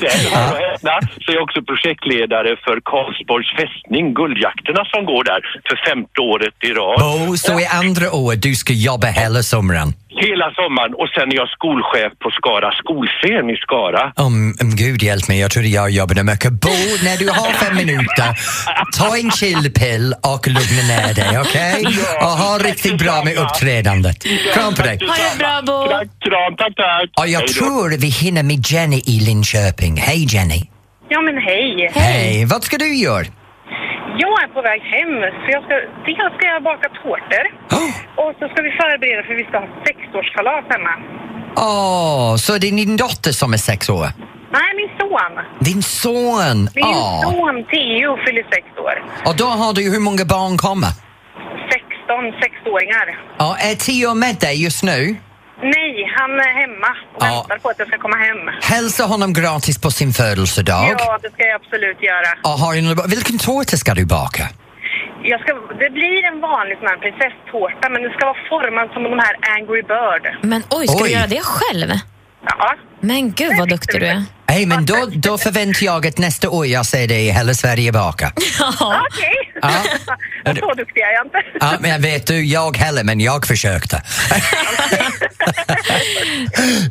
sen 0.00 0.32
hör 0.32 0.52
och 0.52 0.58
häpna, 0.58 1.00
så 1.20 1.32
är 1.32 1.34
jag 1.34 1.42
också 1.42 1.62
projektledare 1.62 2.56
för 2.64 2.80
Karlsborgs 2.84 3.50
fästning, 3.56 4.14
Guldjakterna 4.14 4.84
som 4.84 5.04
går 5.04 5.24
där 5.24 5.40
för 5.68 5.76
femte 5.86 6.20
året 6.20 6.54
i 6.60 6.70
rad. 6.72 7.00
Bo, 7.00 7.36
så 7.36 7.60
i 7.60 7.66
andra 7.66 8.12
år 8.12 8.34
du 8.36 8.54
ska 8.54 8.72
jobba 8.72 9.06
hela 9.06 9.42
sommaren? 9.42 9.88
Hela 10.16 10.46
sommaren 10.54 10.94
och 10.94 11.08
sen 11.14 11.32
är 11.32 11.36
jag 11.36 11.48
skolchef 11.48 12.12
på 12.22 12.30
Skara 12.30 12.70
skolscen 12.82 13.50
i 13.50 13.56
Skara. 13.56 14.12
Om, 14.16 14.54
om 14.62 14.70
Gud 14.76 15.02
hjälp 15.02 15.28
mig, 15.28 15.40
jag 15.40 15.50
trodde 15.50 15.68
jag 15.68 15.90
jobbade 15.90 16.22
mycket. 16.22 16.52
Bo, 16.52 16.68
när 17.04 17.16
du 17.16 17.28
har 17.28 17.52
fem 17.52 17.76
minuter, 17.76 18.28
ta 18.98 19.16
en 19.16 19.30
chillpill 19.30 20.14
och 20.32 20.48
lugna 20.48 20.82
ner 20.92 21.14
dig, 21.14 21.40
okej? 21.40 21.84
Ja, 21.84 22.26
Och 22.26 22.30
ha 22.44 22.58
riktigt 22.58 22.98
bra 22.98 23.24
med 23.24 23.36
uppträdandet. 23.38 24.16
Kram 24.54 24.74
på 24.74 24.82
dig. 24.82 24.98
Ha 25.06 25.14
det 25.32 25.38
bra, 25.38 25.62
Bo. 25.66 25.88
Tack, 25.90 26.08
kram, 26.20 26.56
tack, 26.56 26.74
tack. 26.76 27.10
Och 27.20 27.28
jag 27.28 27.48
tror 27.48 27.98
vi 27.98 28.06
hinner 28.08 28.42
med 28.42 28.66
Jenny 28.70 29.02
i 29.06 29.20
Linköping. 29.20 29.96
Hej 29.96 30.26
Jenny! 30.34 30.62
Ja, 31.08 31.20
men 31.20 31.36
hej. 31.42 31.90
Hej! 31.94 32.44
Vad 32.44 32.64
ska 32.64 32.78
du 32.78 32.94
göra? 32.96 33.24
Jag 34.18 34.42
är 34.42 34.48
på 34.56 34.62
väg 34.62 34.80
hem. 34.82 35.12
Så 35.42 35.46
jag 35.56 35.62
ska, 35.64 35.74
dels 36.06 36.34
ska 36.36 36.46
jag 36.46 36.62
baka 36.62 36.88
tårtor 37.02 37.44
och 38.22 38.32
så 38.38 38.44
ska 38.48 38.62
vi 38.62 38.70
förbereda 38.70 39.22
för 39.26 39.34
vi 39.34 39.44
ska 39.44 39.58
ha 39.58 39.68
sexårskalas 39.86 40.64
hemma. 40.74 40.94
Åh, 41.56 42.36
så 42.36 42.58
det 42.58 42.66
är 42.68 42.76
din 42.76 42.96
dotter 42.96 43.32
som 43.32 43.52
är 43.52 43.56
sex 43.56 43.90
år? 43.90 44.06
Nej, 44.52 44.70
min 44.80 44.90
son. 45.00 45.32
Din 45.60 45.82
son? 45.82 46.68
Min 46.74 46.84
Åh. 46.84 47.22
son 47.22 47.64
Theo 47.64 48.16
fyller 48.26 48.44
sex 48.54 48.66
år. 48.78 48.94
Och 49.26 49.36
då 49.36 49.44
har 49.44 49.72
du 49.74 49.82
hur 49.92 50.00
många 50.00 50.24
barn 50.24 50.56
kommer? 50.58 50.88
16 51.70 52.40
sexåringar. 52.42 53.06
Ja, 53.38 53.56
är 53.70 53.74
Theo 53.74 54.14
med 54.14 54.36
dig 54.40 54.64
just 54.64 54.82
nu? 54.84 55.16
Nej, 55.62 55.94
han 56.18 56.30
är 56.30 56.52
hemma 56.62 56.90
och 57.16 57.22
Ja. 57.26 57.34
väntar 57.48 57.58
på 57.58 57.68
att 57.68 57.78
jag 57.78 57.88
ska 57.88 57.98
komma 57.98 58.16
hem. 58.16 58.38
Hälsa 58.62 59.04
honom 59.04 59.32
gratis 59.32 59.80
på 59.80 59.90
sin 59.90 60.12
födelsedag. 60.12 60.94
Ja, 60.98 61.18
det 61.22 61.30
ska 61.34 61.42
jag 61.46 61.54
absolut 61.62 62.02
göra. 62.02 62.30
Och 62.44 62.50
har 62.62 62.74
du 62.74 62.80
någon- 62.82 63.10
vilken 63.10 63.38
tårta 63.38 63.76
ska 63.76 63.94
du 63.94 64.04
baka? 64.06 64.42
Jag 65.24 65.40
ska, 65.40 65.52
det 65.84 65.90
blir 65.90 66.24
en 66.32 66.40
vanlig 66.40 66.78
sån 66.78 66.86
här 66.92 66.96
prinsesstårta 66.96 67.88
men 67.92 68.02
den 68.02 68.10
ska 68.16 68.26
vara 68.26 68.36
formad 68.52 68.86
som 68.94 69.02
de 69.02 69.18
här 69.24 69.34
Angry 69.56 69.82
Bird. 69.92 70.24
Men 70.50 70.62
oj, 70.70 70.86
ska 70.88 71.04
Oj. 71.04 71.08
du 71.10 71.14
göra 71.16 71.26
det 71.26 71.40
själv? 71.54 71.90
Ja. 72.46 72.74
Men 73.00 73.32
gud 73.32 73.58
vad 73.58 73.68
duktig 73.68 74.00
du 74.00 74.06
är. 74.06 74.24
Hej, 74.46 74.66
men 74.66 74.86
då, 74.86 75.06
då 75.12 75.38
förväntar 75.38 75.84
jag 75.86 76.06
att 76.06 76.18
nästa 76.18 76.50
år 76.50 76.66
jag 76.66 76.86
ser 76.86 77.08
dig 77.08 77.26
i 77.26 77.30
Hela 77.30 77.54
Sverige 77.54 77.92
baka. 77.92 78.32
Ja. 78.58 79.00
Okej. 79.10 79.52
Ja. 79.62 79.70
Så 80.60 80.74
duktig 80.74 81.00
är 81.00 81.12
jag 81.12 81.26
inte. 81.26 81.38
Ja, 81.60 81.72
men 81.80 81.90
jag 81.90 81.98
vet 81.98 82.26
du, 82.26 82.44
jag 82.44 82.76
heller, 82.76 83.04
men 83.04 83.20
jag 83.20 83.46
försökte. 83.46 84.02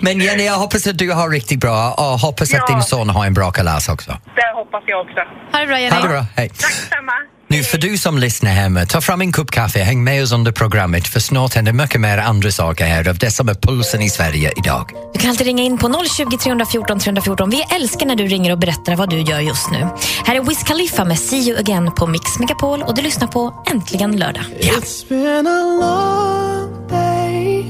men 0.02 0.20
Jenny, 0.20 0.46
jag 0.46 0.54
hoppas 0.54 0.88
att 0.88 0.98
du 0.98 1.12
har 1.12 1.30
riktigt 1.30 1.60
bra 1.60 1.92
och 1.94 2.20
hoppas 2.20 2.54
att 2.54 2.60
Ja. 2.68 2.74
din 2.76 2.84
son 2.84 3.10
har 3.10 3.26
en 3.26 3.34
bra 3.34 3.52
kalas 3.52 3.90
också. 3.90 4.12
Det 4.36 4.52
hoppas 4.56 4.84
jag 4.88 5.02
också. 5.02 5.20
Ha 5.52 5.60
det 5.60 5.68
bra 5.68 5.80
Jenny. 5.80 5.96
Ha 5.96 6.02
det 6.02 6.08
bra, 6.10 6.26
hej. 6.36 6.50
Tack 6.50 6.72
samma. 6.72 7.12
Nu 7.52 7.64
för 7.64 7.78
du 7.78 7.98
som 7.98 8.18
lyssnar 8.18 8.52
hemma, 8.52 8.86
ta 8.86 9.02
fram 9.02 9.22
en 9.22 9.32
kopp 9.32 9.52
kaffe, 9.52 9.80
häng 9.80 10.04
med 10.04 10.24
oss 10.24 10.32
under 10.32 10.52
programmet 10.52 11.08
för 11.08 11.20
snart 11.20 11.54
händer 11.54 11.74
mycket 11.74 12.02
mer 12.02 12.18
andra 12.18 12.52
saker 12.52 12.86
här 12.86 13.10
av 13.10 13.18
det 13.18 13.32
som 13.32 13.50
är 13.50 13.54
pulsen 13.54 14.02
i 14.02 14.10
Sverige 14.10 14.52
idag. 14.58 14.90
Du 15.14 15.20
kan 15.20 15.30
alltid 15.30 15.48
ringa 15.48 15.64
in 15.64 15.78
på 15.78 16.04
020 16.18 16.38
314 16.38 17.00
314. 17.00 17.50
Vi 17.50 17.64
älskar 17.76 18.06
när 18.06 18.16
du 18.16 18.28
ringer 18.28 18.52
och 18.52 18.60
berättar 18.60 18.96
vad 18.96 19.10
du 19.10 19.22
gör 19.22 19.40
just 19.40 19.72
nu. 19.72 19.88
Här 20.26 20.36
är 20.36 20.42
Wiz 20.42 20.64
Khalifa 20.64 21.06
med 21.06 21.20
See 21.20 21.50
You 21.50 21.60
Again 21.60 21.92
på 21.92 22.08
Mix 22.08 22.40
Megapol 22.40 22.84
och 22.84 22.96
du 22.96 23.02
lyssnar 23.02 23.28
på 23.28 23.64
Äntligen 23.72 24.20
lördag. 24.20 24.44
It's 24.60 25.10
been 25.10 25.48
a 25.48 25.64
long 25.82 26.88
day 26.90 27.66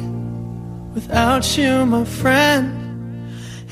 without 0.95 1.57
you, 1.57 1.85
my 1.85 2.05
friend. 2.05 2.71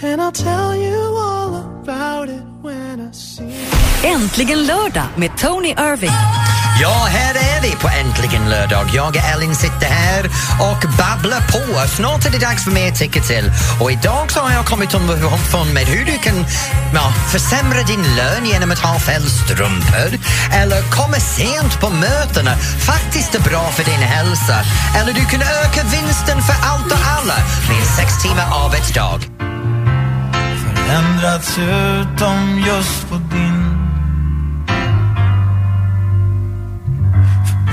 And 0.04 0.22
I'll 0.22 0.32
tell 0.32 0.75
you 0.75 1.18
all 1.18 1.56
about 1.56 2.30
it 2.30 2.44
when 2.63 3.10
I 3.10 3.13
see 3.13 3.44
you. 3.44 3.79
Äntligen 4.03 4.65
lördag 4.65 5.03
med 5.15 5.38
Tony 5.38 5.70
Irving. 5.70 6.12
Ja, 6.82 7.08
här 7.10 7.36
är 7.36 7.62
vi 7.62 7.72
på 7.75 7.88
Äntligen 7.88 8.50
lördag. 8.50 8.89
Jag 8.94 9.08
och 9.08 9.15
Ellen 9.15 9.56
sitter 9.56 9.88
här 9.88 10.25
och 10.60 10.82
babblar 10.98 11.41
på. 11.53 11.88
Snart 11.88 12.25
är 12.25 12.32
det 12.32 12.39
dags 12.39 12.63
för 12.63 12.72
mer 12.72 12.91
Tycka 12.91 13.22
till. 13.22 13.51
Och 13.82 13.91
idag 13.91 14.32
så 14.32 14.39
har 14.39 14.51
jag 14.51 14.65
kommit 14.65 14.94
underfund 14.94 15.74
med 15.74 15.86
hur 15.88 16.06
du 16.06 16.18
kan 16.18 16.46
ja, 16.94 17.13
försämra 17.32 17.82
din 17.84 18.03
lön 18.15 18.46
genom 18.46 18.72
att 18.72 18.79
ha 18.79 19.00
fel 19.00 19.22
strumpor 19.22 20.10
eller 20.53 20.82
komma 20.98 21.20
sent 21.20 21.79
på 21.82 21.89
mötena. 21.89 22.56
Faktiskt 22.91 23.36
är 23.36 23.41
bra 23.50 23.70
för 23.72 23.84
din 23.84 24.03
hälsa. 24.15 24.58
Eller 24.98 25.13
du 25.13 25.25
kan 25.25 25.41
öka 25.41 25.82
vinsten 25.84 26.41
för 26.41 26.56
allt 26.70 26.91
och 26.91 27.03
alla 27.18 27.38
med 27.70 27.79
en 27.79 27.86
sex 27.98 28.24
timmar 28.24 28.48
arbetsdag. 28.65 29.20
Förändrats 30.63 31.58
utom 31.58 32.63
just 32.68 33.10
på 33.10 33.15
din 33.15 33.49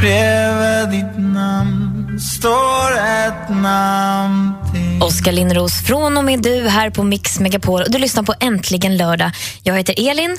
bredvid 0.00 0.88
ditt 0.91 1.19
namn 1.19 2.21
står 2.21 2.93
ett 2.93 3.49
namn 3.49 4.55
till 4.73 5.03
Oskar 5.03 5.33
Lindros 5.33 5.83
från 5.87 6.17
och 6.17 6.25
med 6.25 6.43
du 6.43 6.69
här 6.69 6.91
på 6.91 7.03
Mix 7.03 7.41
Megapol 7.41 7.83
och 7.83 7.91
du 7.91 7.99
lyssnar 7.99 8.23
på 8.23 8.35
Äntligen 8.41 8.97
lördag. 8.97 9.31
Jag 9.62 9.76
heter 9.76 10.11
Elin 10.11 10.38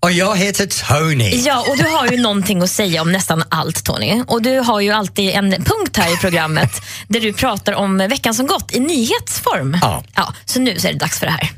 Och 0.00 0.12
jag 0.12 0.36
heter 0.36 0.66
Tony. 0.66 1.42
Ja, 1.44 1.64
och 1.68 1.76
du 1.76 1.84
har 1.84 2.06
ju 2.06 2.16
någonting 2.22 2.62
att 2.62 2.70
säga 2.70 3.02
om 3.02 3.12
nästan 3.12 3.44
allt 3.48 3.84
Tony. 3.84 4.22
Och 4.26 4.42
du 4.42 4.58
har 4.58 4.80
ju 4.80 4.90
alltid 4.90 5.30
en 5.30 5.50
punkt 5.50 5.96
här 5.96 6.14
i 6.14 6.16
programmet 6.16 6.82
där 7.08 7.20
du 7.20 7.32
pratar 7.32 7.72
om 7.72 7.98
veckan 7.98 8.34
som 8.34 8.46
gått 8.46 8.74
i 8.74 8.80
nyhetsform. 8.80 9.78
Ja. 9.82 10.04
ja 10.14 10.34
så 10.44 10.60
nu 10.60 10.78
så 10.78 10.88
är 10.88 10.92
det 10.92 10.98
dags 10.98 11.18
för 11.18 11.26
det 11.26 11.32
här. 11.32 11.50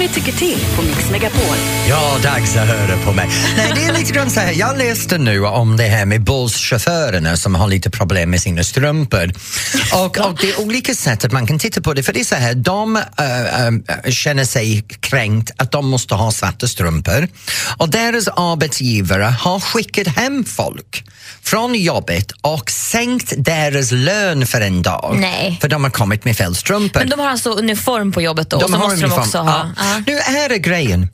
Tony 0.00 0.12
tycker 0.12 0.32
till 0.32 0.58
på 0.76 0.82
Mix 0.82 1.10
Megapol. 1.10 1.56
Ja, 1.88 2.18
dags 2.22 2.56
att 2.56 2.68
höra 2.68 2.96
på 3.04 3.12
mig. 3.12 3.28
Nej, 3.56 3.72
det 3.74 3.84
är 3.84 3.92
lite 3.92 4.12
grann 4.12 4.30
så 4.30 4.40
här, 4.40 4.52
jag 4.52 4.78
läste 4.78 5.18
nu 5.18 5.46
om 5.46 5.76
det 5.76 5.84
här 5.84 6.06
med 6.06 6.24
busschaufförerna 6.24 7.36
som 7.36 7.54
har 7.54 7.68
lite 7.68 7.90
problem 7.90 8.30
med 8.30 8.40
sina 8.40 8.64
strumpor. 8.64 9.32
Och, 9.94 10.18
och 10.18 10.38
det 10.40 10.50
är 10.50 10.60
olika 10.60 10.94
sätt 10.94 11.24
att 11.24 11.32
man 11.32 11.46
kan 11.46 11.58
titta 11.58 11.80
på 11.80 11.94
det, 11.94 12.02
för 12.02 12.12
det 12.12 12.20
är 12.20 12.24
så 12.24 12.34
här, 12.34 12.54
de 12.54 12.96
äh, 12.96 13.66
äh, 13.66 14.10
känner 14.10 14.44
sig 14.44 14.84
kränkt 15.00 15.50
att 15.56 15.70
de 15.72 15.88
måste 15.88 16.14
ha 16.14 16.32
svarta 16.32 16.68
strumpor 16.68 17.28
och 17.76 17.88
deras 17.88 18.28
arbetsgivare 18.28 19.24
har 19.24 19.60
skickat 19.60 20.06
hem 20.06 20.44
folk 20.44 21.04
från 21.42 21.74
jobbet 21.74 22.32
och 22.40 22.70
sänkt 22.70 23.32
deras 23.36 23.90
lön 23.90 24.46
för 24.46 24.60
en 24.60 24.82
dag 24.82 25.16
Nej. 25.20 25.58
för 25.60 25.68
de 25.68 25.84
har 25.84 25.90
kommit 25.90 26.24
med 26.24 26.36
fel 26.36 26.54
strumpor. 26.54 27.00
Men 27.00 27.08
de 27.08 27.20
har 27.20 27.28
alltså 27.28 27.50
uniform 27.50 28.12
på 28.12 28.22
jobbet 28.22 28.50
då? 28.50 28.58
De 28.58 28.64
och 28.64 28.70
så 28.70 28.76
har 28.76 28.84
måste 28.84 29.00
de 29.00 29.04
uniform. 29.04 29.22
också 29.22 29.38
ha... 29.38 29.70
Ja. 29.76 29.89
Nu 30.06 30.12
är 30.12 30.48
det 30.48 30.58
grejen. 30.58 31.08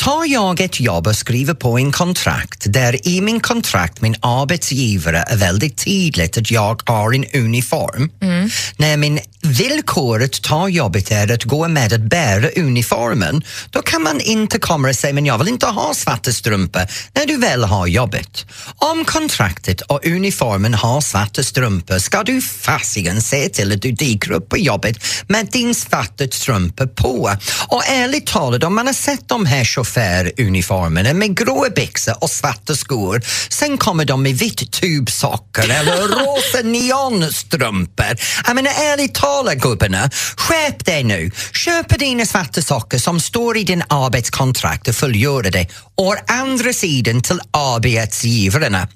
Tar 0.00 0.24
jag 0.24 0.60
ett 0.60 0.80
jobb 0.80 1.06
och 1.06 1.16
skriver 1.16 1.54
på 1.54 1.78
en 1.78 1.92
kontrakt 1.92 2.64
där 2.72 3.08
i 3.08 3.20
min 3.20 3.40
kontrakt 3.40 4.00
min 4.00 4.16
arbetsgivare 4.20 5.24
är 5.26 5.36
väldigt 5.36 5.84
tydligt 5.84 6.38
att 6.38 6.50
jag 6.50 6.82
har 6.86 7.14
en 7.14 7.24
uniform. 7.34 8.10
Mm. 8.22 8.50
När 8.76 8.96
min 8.96 9.20
villkoret 9.42 10.42
tar 10.42 10.68
jobbet 10.68 11.10
är 11.10 11.32
att 11.32 11.44
gå 11.44 11.68
med 11.68 11.92
att 11.92 12.00
bära 12.00 12.48
uniformen, 12.56 13.42
då 13.70 13.82
kan 13.82 14.02
man 14.02 14.20
inte 14.20 14.58
komma 14.58 14.88
och 14.88 14.94
säga 14.94 15.14
men 15.14 15.26
jag 15.26 15.38
vill 15.38 15.48
inte 15.48 15.66
ha 15.66 15.94
svarta 15.94 16.32
strumpor 16.32 16.82
när 17.14 17.26
du 17.26 17.36
väl 17.36 17.64
har 17.64 17.86
jobbet. 17.86 18.46
Om 18.76 19.04
kontraktet 19.04 19.80
och 19.80 20.06
uniformen 20.06 20.74
har 20.74 21.00
svarta 21.00 21.42
strumpor 21.42 21.98
ska 21.98 22.22
du 22.22 22.42
fasiken 22.42 23.22
se 23.22 23.48
till 23.48 23.72
att 23.72 23.82
du 23.82 23.92
dyker 23.92 24.32
upp 24.32 24.48
på 24.48 24.58
jobbet 24.58 25.04
med 25.26 25.48
din 25.52 25.74
svarta 25.74 26.24
strumpor 26.30 26.86
på. 26.86 27.30
Och 27.68 27.88
ärligt 27.88 28.26
talat, 28.26 28.64
om 28.64 28.74
man 28.74 28.86
har 28.86 28.94
sett 28.94 29.28
de 29.28 29.46
här 29.46 29.64
chaufföruniformerna 29.90 31.12
med 31.12 31.36
gråa 31.36 31.70
byxor 31.70 32.14
och 32.20 32.30
svarta 32.30 32.74
skor, 32.74 33.22
sen 33.48 33.78
kommer 33.78 34.04
de 34.04 34.22
med 34.22 34.38
vitt 34.38 34.72
tubsocker 34.72 35.62
eller 35.62 36.08
rosa 36.08 36.62
neonstrumpor. 36.62 38.16
Jag 38.46 38.54
menar 38.54 38.70
ärligt 38.70 39.14
talat 39.14 39.58
gubbarna, 39.58 40.10
skärp 40.36 40.84
dig 40.84 41.04
nu. 41.04 41.30
Köp 41.52 41.98
dina 41.98 42.26
svarta 42.26 42.62
socker 42.62 42.98
som 42.98 43.20
står 43.20 43.56
i 43.56 43.64
din 43.64 43.82
arbetskontrakt 43.88 44.88
och 44.88 44.94
fullgör 44.94 45.42
det. 45.42 45.66
Och 45.94 46.16
andra 46.26 46.72
sidan 46.72 47.22
till 47.22 47.40
arbetsgivarna. 47.50 48.88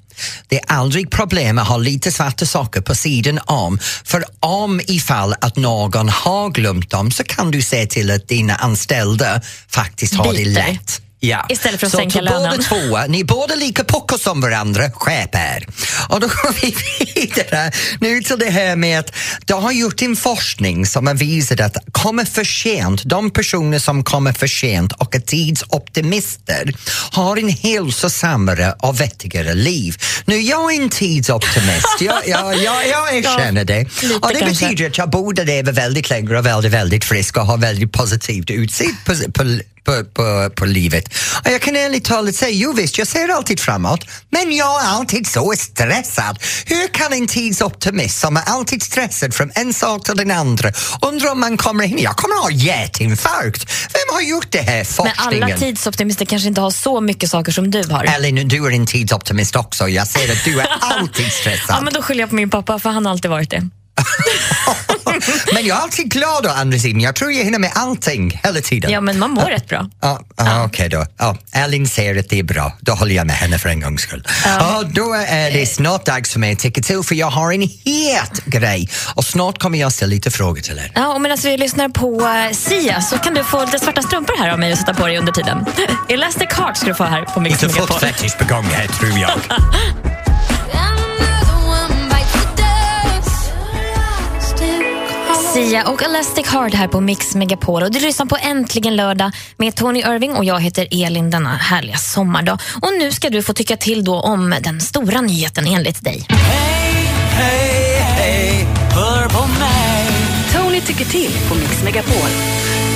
Det 0.49 0.57
är 0.57 0.65
aldrig 0.67 1.11
problem 1.11 1.59
att 1.59 1.69
ha 1.69 1.77
lite 1.77 2.13
svarta 2.13 2.47
saker 2.47 2.81
på 2.81 2.95
sidan 2.95 3.41
om 3.47 3.79
för 4.05 4.25
om 4.41 4.81
ifall 4.87 5.35
att 5.41 5.57
någon 5.57 6.09
har 6.09 6.51
glömt 6.51 6.91
dem 6.91 7.11
så 7.11 7.25
kan 7.25 7.51
du 7.51 7.63
se 7.63 7.87
till 7.87 8.11
att 8.11 8.29
dina 8.29 8.55
anställda 8.55 9.41
faktiskt 9.69 10.15
har 10.15 10.33
det 10.33 10.39
Byter. 10.39 10.55
lätt. 10.55 11.01
Ja. 11.29 11.47
Istället 11.49 11.81
för 11.81 11.87
att 11.87 11.91
så 11.91 11.99
sänka 11.99 12.19
till 12.19 12.29
båda 12.29 12.41
lönen. 12.41 12.63
två, 12.63 12.99
ni 13.09 13.21
är 13.21 13.25
båda 13.25 13.55
lika 13.55 13.85
puckor 13.85 14.19
som 14.19 14.41
varandra, 14.41 14.91
skärp 14.91 15.35
er. 15.35 15.67
Och 16.09 16.21
då 16.21 16.27
går 16.27 16.55
vi 16.61 16.77
vidare 17.15 17.73
nu 18.01 18.23
till 18.23 18.39
det 18.39 18.51
här 18.51 18.77
med 18.77 19.01
att 19.01 19.13
det 19.45 19.55
har 19.55 19.73
gjort 19.73 20.03
en 20.03 20.17
forskning 20.17 20.87
som 20.87 21.07
har 21.07 21.15
visat 21.15 21.61
att 21.61 21.77
kommer 21.93 22.25
för 22.25 22.45
sent, 22.45 23.03
de 23.05 23.31
personer 23.31 23.79
som 23.79 24.05
kommer 24.05 24.33
för 24.33 24.47
sent 24.47 24.93
och 24.93 25.15
är 25.15 25.21
tidsoptimister 25.21 26.75
har 27.11 27.37
en 27.37 27.49
hälsosammare 27.49 28.75
och 28.79 29.01
vettigare 29.01 29.55
liv. 29.55 29.97
Nu, 30.25 30.41
jag 30.41 30.75
är 30.75 30.83
en 30.83 30.91
tidsoptimist, 30.91 32.01
jag, 32.01 32.29
jag, 32.29 32.57
jag, 32.57 32.89
jag 32.89 33.17
erkänner 33.17 33.65
det. 33.65 33.87
Och 34.21 34.33
det 34.33 34.47
betyder 34.47 34.87
att 34.87 34.99
jag 34.99 35.11
borde 35.11 35.45
leva 35.45 35.73
väldigt 35.73 36.11
länge 36.11 36.39
och 36.39 36.47
väldigt, 36.47 36.73
väldigt 36.73 37.05
frisk 37.05 37.37
och 37.37 37.47
ha 37.47 37.57
väldigt 37.57 37.93
positivt 37.93 38.51
utsikt 38.51 39.05
på, 39.05 39.33
på 39.33 39.59
på, 39.85 40.05
på, 40.05 40.51
på 40.57 40.65
livet. 40.67 41.09
Och 41.45 41.51
jag 41.51 41.63
kan 41.63 41.77
ärligt 41.77 42.05
talat 42.05 42.35
säga, 42.35 42.51
jo 42.51 42.73
visst, 42.73 42.99
jag 42.99 43.07
ser 43.09 43.29
alltid 43.29 43.61
framåt, 43.61 44.01
men 44.31 44.53
jag 44.57 44.83
är 44.85 44.89
alltid 44.89 45.27
så 45.27 45.55
stressad. 45.59 46.39
Hur 46.67 46.89
kan 46.89 47.13
en 47.13 47.27
tidsoptimist 47.27 48.19
som 48.21 48.37
är 48.37 48.43
alltid 48.47 48.83
stressad 48.83 49.35
från 49.35 49.51
en 49.55 49.75
sak 49.75 50.05
till 50.05 50.17
den 50.17 50.31
andra 50.31 50.73
undra 51.03 51.33
om 51.33 51.41
man 51.41 51.57
kommer 51.57 51.85
in, 51.85 51.99
jag 51.99 52.17
kommer 52.17 52.43
ha 52.43 52.51
hjärtinfarkt. 52.51 53.73
Vem 53.93 54.15
har 54.15 54.21
gjort 54.23 54.51
det 54.51 54.59
här 54.59 54.77
Men 54.77 54.85
forskningen? 54.85 55.43
alla 55.45 55.57
tidsoptimister 55.59 56.25
kanske 56.25 56.49
inte 56.49 56.61
har 56.61 56.71
så 56.71 57.01
mycket 57.01 57.31
saker 57.31 57.53
som 57.53 57.71
du 57.71 57.85
har. 57.91 58.05
Elin, 58.05 58.49
du 58.49 58.67
är 58.67 58.71
en 58.71 58.87
tidsoptimist 58.87 59.57
också. 59.57 59.89
Jag 59.89 60.07
ser 60.07 60.33
att 60.33 60.45
du 60.45 60.61
är 60.61 60.67
alltid 60.81 61.33
stressad. 61.33 61.77
Ja, 61.77 61.81
men 61.81 61.93
då 61.93 62.03
skyller 62.03 62.21
jag 62.21 62.29
på 62.31 62.37
min 62.37 62.51
pappa 62.51 62.79
för 62.79 62.91
han 62.91 63.07
har 63.07 63.13
alltid 63.13 63.31
varit 63.31 63.51
det. 63.51 63.69
men 65.53 65.67
jag 65.67 65.79
är 65.79 65.83
alltid 65.83 66.11
glad 66.11 66.47
å 66.47 66.49
andra 66.49 66.79
sidan. 66.79 67.01
Jag 67.01 67.15
tror 67.15 67.33
jag 67.33 67.45
hinner 67.45 67.59
med 67.59 67.73
allting 67.75 68.41
hela 68.45 68.61
tiden. 68.61 68.91
Ja, 68.91 69.01
men 69.01 69.19
man 69.19 69.31
mår 69.31 69.43
rätt 69.43 69.69
bra. 69.69 69.91
Ja, 70.01 70.21
ja. 70.37 70.65
okej 70.65 70.89
då. 70.89 71.07
Ja, 71.19 71.37
Elin 71.53 71.89
säger 71.89 72.19
att 72.21 72.29
det 72.29 72.39
är 72.39 72.43
bra. 72.43 72.73
Då 72.81 72.93
håller 72.93 73.15
jag 73.15 73.27
med 73.27 73.37
henne 73.37 73.59
för 73.59 73.69
en 73.69 73.81
gångs 73.81 74.03
skull. 74.03 74.29
Ja. 74.45 74.83
då 74.93 75.13
är 75.13 75.51
det 75.51 75.67
snart 75.67 76.07
dags 76.07 76.33
för 76.33 76.41
mig 76.41 76.53
att 76.53 76.59
tycka 76.59 76.83
till 76.83 77.03
för 77.03 77.15
jag 77.15 77.31
har 77.31 77.53
en 77.53 77.63
het 77.63 78.45
grej 78.45 78.89
och 79.15 79.25
snart 79.25 79.59
kommer 79.59 79.79
jag 79.79 79.93
ställa 79.93 80.11
lite 80.11 80.31
frågor 80.31 80.61
till 80.61 80.79
er. 80.79 80.93
Ja, 80.95 81.15
och 81.15 81.21
medan 81.21 81.39
vi 81.43 81.57
lyssnar 81.57 81.89
på 81.89 82.21
eh, 82.27 82.57
Sia 82.57 83.01
så 83.01 83.19
kan 83.19 83.35
du 83.35 83.45
få 83.45 83.65
lite 83.65 83.79
svarta 83.79 84.03
strumpor 84.03 84.39
här 84.39 84.51
av 84.51 84.59
mig 84.59 84.73
och 84.73 84.79
sätta 84.79 84.95
på 84.95 85.07
dig 85.07 85.19
under 85.19 85.33
tiden. 85.33 85.67
Elastic 86.09 86.49
Heart 86.51 86.77
ska 86.77 86.87
du 86.87 86.95
få 86.95 87.05
här 87.05 87.23
på 87.25 87.41
Mix 87.41 87.63
Inte 87.63 87.75
fotfetisch 87.75 88.39
på 88.39 88.55
gång 88.55 88.65
här 88.65 88.87
tror 88.87 89.19
jag. 89.19 89.31
Sia 95.55 95.89
och 95.89 96.03
Elastic 96.03 96.47
Heart 96.47 96.75
här 96.75 96.89
på 96.89 97.01
Mix 97.01 97.35
Megapol. 97.35 97.83
Och 97.83 97.91
du 97.91 98.01
lyssnar 98.01 98.27
på 98.27 98.37
Äntligen 98.37 98.97
lördag 98.97 99.33
med 99.57 99.77
Tony 99.77 100.01
Irving 100.01 100.35
och 100.35 100.45
jag 100.45 100.61
heter 100.61 100.89
Elin 100.91 101.31
denna 101.31 101.57
härliga 101.57 101.97
sommardag. 101.97 102.61
Och 102.83 102.93
nu 102.99 103.13
ska 103.13 103.31
du 103.31 103.43
få 103.43 103.53
tycka 103.53 103.77
till 103.77 104.05
då 104.05 104.21
om 104.21 104.55
den 104.61 104.81
stora 104.81 105.21
nyheten 105.21 105.67
enligt 105.67 106.05
dig. 106.05 106.27
Tony 110.53 110.81
tycker 110.81 111.05
till 111.05 111.31
på 111.49 111.55
Mix 111.55 111.83
Megapol. 111.85 112.31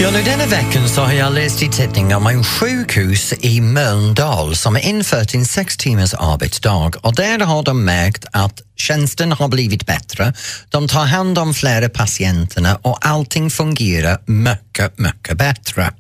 Ja, 0.01 0.11
nu 0.11 0.23
denna 0.23 0.47
veckan 0.47 0.89
så 0.89 1.01
har 1.01 1.13
jag 1.13 1.33
läst 1.33 1.63
i 1.63 1.69
tidningen 1.69 2.17
om 2.17 2.27
en 2.27 2.45
sjukhus 2.45 3.35
i 3.41 3.61
Mölndal 3.61 4.57
som 4.57 4.75
har 4.75 4.83
infört 4.83 5.35
en 5.35 5.45
sex 5.45 5.77
timmars 5.77 6.15
arbetsdag 6.15 6.93
och 7.01 7.15
där 7.15 7.39
har 7.39 7.63
de 7.63 7.85
märkt 7.85 8.25
att 8.33 8.63
tjänsten 8.77 9.33
har 9.33 9.49
blivit 9.49 9.87
bättre. 9.87 10.33
De 10.69 10.89
tar 10.89 11.05
hand 11.05 11.39
om 11.39 11.55
flera 11.55 11.89
patienterna 11.89 12.79
och 12.83 13.07
allting 13.07 13.51
fungerar 13.51 14.19
mycket, 14.27 14.99
mycket 14.99 15.37
bättre. 15.37 15.93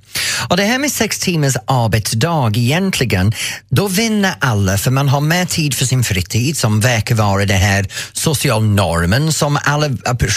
Och 0.51 0.57
det 0.57 0.65
här 0.65 0.79
med 0.79 0.93
sex 0.93 1.19
timmars 1.19 1.57
arbetsdag 1.67 2.53
egentligen, 2.57 3.33
då 3.69 3.89
vinner 3.89 4.35
alla 4.41 4.79
för 4.79 4.91
man 4.91 5.09
har 5.09 5.21
mer 5.21 5.45
tid 5.45 5.75
för 5.75 5.85
sin 5.85 6.05
fritid 6.05 6.59
som 6.59 6.81
verkar 6.81 7.15
vara 7.15 7.45
den 7.45 7.59
här 7.59 7.87
social 8.13 8.65
normen 8.65 9.33
som 9.33 9.59
alla 9.65 9.89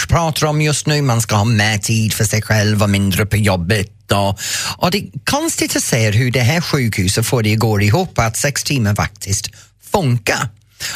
pratar 0.08 0.46
om 0.46 0.62
just 0.62 0.86
nu. 0.86 1.02
Man 1.02 1.20
ska 1.20 1.36
ha 1.36 1.44
mer 1.44 1.78
tid 1.78 2.14
för 2.14 2.24
sig 2.24 2.42
själv 2.42 2.82
och 2.82 2.90
mindre 2.90 3.26
på 3.26 3.36
jobbet. 3.36 3.88
Och 4.76 4.90
det 4.90 4.98
är 4.98 5.04
konstigt 5.24 5.76
att 5.76 5.82
se 5.82 6.10
hur 6.10 6.30
det 6.30 6.40
här 6.40 6.60
sjukhuset 6.60 7.26
får 7.26 7.42
det 7.42 7.52
att 7.52 7.58
gå 7.58 7.80
ihop 7.80 8.18
att 8.18 8.36
sex 8.36 8.64
timmar 8.64 8.94
faktiskt 8.94 9.50
funkar. 9.92 10.48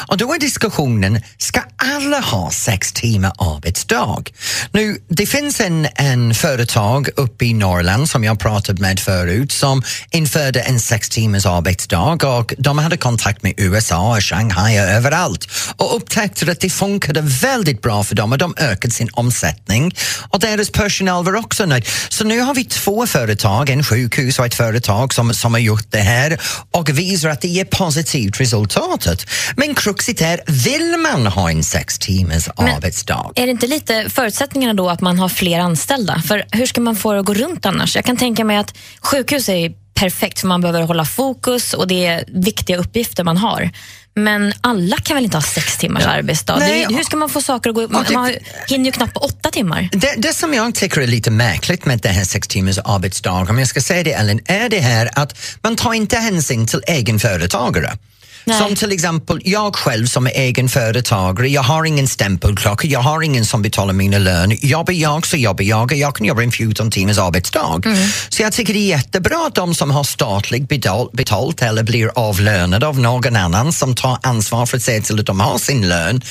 Och 0.07 0.17
då 0.17 0.33
är 0.33 0.39
diskussionen, 0.39 1.21
ska 1.37 1.61
alla 1.77 2.19
ha 2.19 2.51
sex 2.51 2.93
timmar 2.93 3.31
arbetsdag? 3.37 4.23
Nu, 4.71 4.97
det 5.07 5.25
finns 5.25 5.59
en, 5.59 5.87
en 5.95 6.33
företag 6.33 7.09
uppe 7.15 7.45
i 7.45 7.53
Norrland 7.53 8.09
som 8.09 8.23
jag 8.23 8.39
pratat 8.39 8.79
med 8.79 8.99
förut 8.99 9.51
som 9.51 9.83
införde 10.11 10.59
en 10.59 10.79
sex 10.79 11.09
timmars 11.09 11.45
arbetsdag 11.45 12.23
och 12.23 12.53
de 12.57 12.77
hade 12.77 12.97
kontakt 12.97 13.43
med 13.43 13.53
USA 13.57 14.15
och 14.15 14.23
Shanghai 14.23 14.79
och 14.79 14.83
överallt 14.83 15.47
och 15.77 15.95
upptäckte 15.95 16.51
att 16.51 16.59
det 16.59 16.69
funkade 16.69 17.21
väldigt 17.21 17.81
bra 17.81 18.03
för 18.03 18.15
dem 18.15 18.31
och 18.31 18.37
de 18.37 18.53
ökade 18.57 18.93
sin 18.93 19.09
omsättning 19.13 19.95
och 20.29 20.39
deras 20.39 20.69
personal 20.69 21.25
var 21.25 21.35
också 21.35 21.65
nöjd. 21.65 21.87
Så 22.09 22.23
nu 22.23 22.39
har 22.39 22.53
vi 22.53 22.65
två 22.65 23.07
företag, 23.07 23.69
en 23.69 23.83
sjukhus 23.83 24.39
och 24.39 24.45
ett 24.45 24.55
företag 24.55 25.13
som, 25.13 25.33
som 25.33 25.53
har 25.53 25.59
gjort 25.59 25.87
det 25.89 25.99
här 25.99 26.39
och 26.71 26.89
visar 26.89 27.29
att 27.29 27.41
det 27.41 27.47
ger 27.47 27.65
positivt 27.65 28.41
resultatet. 28.41 29.25
Men 29.55 29.75
kruxet 29.77 30.21
är, 30.21 30.41
vill 30.47 30.97
man 30.97 31.27
ha 31.27 31.49
en 31.51 31.63
sex 31.63 31.99
timmars 31.99 32.47
arbetsdag? 32.57 33.31
Är 33.35 33.45
det 33.45 33.51
inte 33.51 33.67
lite 33.67 34.09
förutsättningarna 34.09 34.73
då 34.73 34.89
att 34.89 35.01
man 35.01 35.19
har 35.19 35.29
fler 35.29 35.59
anställda? 35.59 36.21
För 36.27 36.45
hur 36.51 36.65
ska 36.65 36.81
man 36.81 36.95
få 36.95 37.13
det 37.13 37.19
att 37.19 37.25
gå 37.25 37.33
runt 37.33 37.65
annars? 37.65 37.95
Jag 37.95 38.05
kan 38.05 38.17
tänka 38.17 38.43
mig 38.45 38.57
att 38.57 38.73
sjukhus 39.01 39.49
är 39.49 39.71
perfekt 39.93 40.39
för 40.39 40.47
man 40.47 40.61
behöver 40.61 40.81
hålla 40.81 41.05
fokus 41.05 41.73
och 41.73 41.87
det 41.87 42.05
är 42.05 42.23
viktiga 42.27 42.77
uppgifter 42.77 43.23
man 43.23 43.37
har. 43.37 43.69
Men 44.13 44.53
alla 44.61 44.97
kan 44.97 45.15
väl 45.15 45.23
inte 45.23 45.37
ha 45.37 45.41
sex 45.41 45.77
timmars 45.77 46.05
arbetsdag? 46.05 46.55
Nej, 46.59 46.85
det, 46.89 46.95
hur 46.95 47.03
ska 47.03 47.17
man 47.17 47.29
få 47.29 47.41
saker 47.41 47.69
att 47.69 47.75
gå 47.75 47.87
Man, 47.87 48.05
det- 48.07 48.13
man 48.13 48.33
hinner 48.67 48.85
ju 48.85 48.91
knappt 48.91 49.13
på 49.13 49.19
åtta 49.19 49.49
timmar. 49.51 49.89
Det, 49.91 50.13
det 50.17 50.33
som 50.33 50.53
jag 50.53 50.75
tycker 50.75 51.01
är 51.01 51.07
lite 51.07 51.31
märkligt 51.31 51.85
med 51.85 51.99
det 51.99 52.09
här 52.09 52.23
sex 52.25 52.47
timmars 52.47 52.77
arbetsdag, 52.85 53.31
om 53.49 53.59
jag 53.59 53.67
ska 53.67 53.81
säga 53.81 54.03
det 54.03 54.13
Ellen, 54.13 54.39
är 54.45 54.69
det 54.69 54.79
här 54.79 55.09
att 55.13 55.37
man 55.61 55.75
tar 55.75 55.93
inte 55.93 56.17
hänsyn 56.17 56.67
till 56.67 56.81
egenföretagare. 56.87 57.91
Nej. 58.47 58.57
Som 58.57 58.75
till 58.75 58.91
exempel 58.91 59.39
jag 59.43 59.75
själv 59.75 60.05
som 60.05 60.27
är 60.27 60.31
egenföretagare, 60.31 61.49
jag 61.49 61.61
har 61.61 61.85
ingen 61.85 62.07
stämpelklocka, 62.07 62.87
jag 62.87 62.99
har 62.99 63.21
ingen 63.21 63.45
som 63.45 63.61
betalar 63.61 63.93
mina 63.93 64.17
lön. 64.17 64.57
Jobbar 64.61 64.93
jag 64.93 65.27
så 65.27 65.37
jobbar 65.37 65.63
jag 65.63 65.91
och 65.91 65.97
jag 65.97 66.15
kan 66.15 66.27
jobba 66.27 66.43
en 66.43 66.51
14 66.51 66.91
timmars 66.91 67.17
arbetsdag. 67.17 67.81
Så 68.29 68.41
jag 68.41 68.53
tycker 68.53 68.73
det 68.73 68.79
är 68.79 68.97
jättebra 68.97 69.47
att 69.47 69.55
de 69.55 69.75
som 69.75 69.91
har 69.91 70.03
statligt 70.03 70.69
betalt, 70.69 71.11
betalt 71.11 71.61
eller 71.61 71.83
blir 71.83 72.11
avlönade 72.15 72.87
av 72.87 72.99
någon 72.99 73.35
annan 73.35 73.73
som 73.73 73.95
tar 73.95 74.17
ansvar 74.23 74.65
för 74.65 74.77
att 74.77 74.83
se 74.83 75.01
till 75.01 75.19
att 75.19 75.25
de 75.25 75.39
har 75.39 75.57
sin 75.57 75.89
lön 75.89 76.21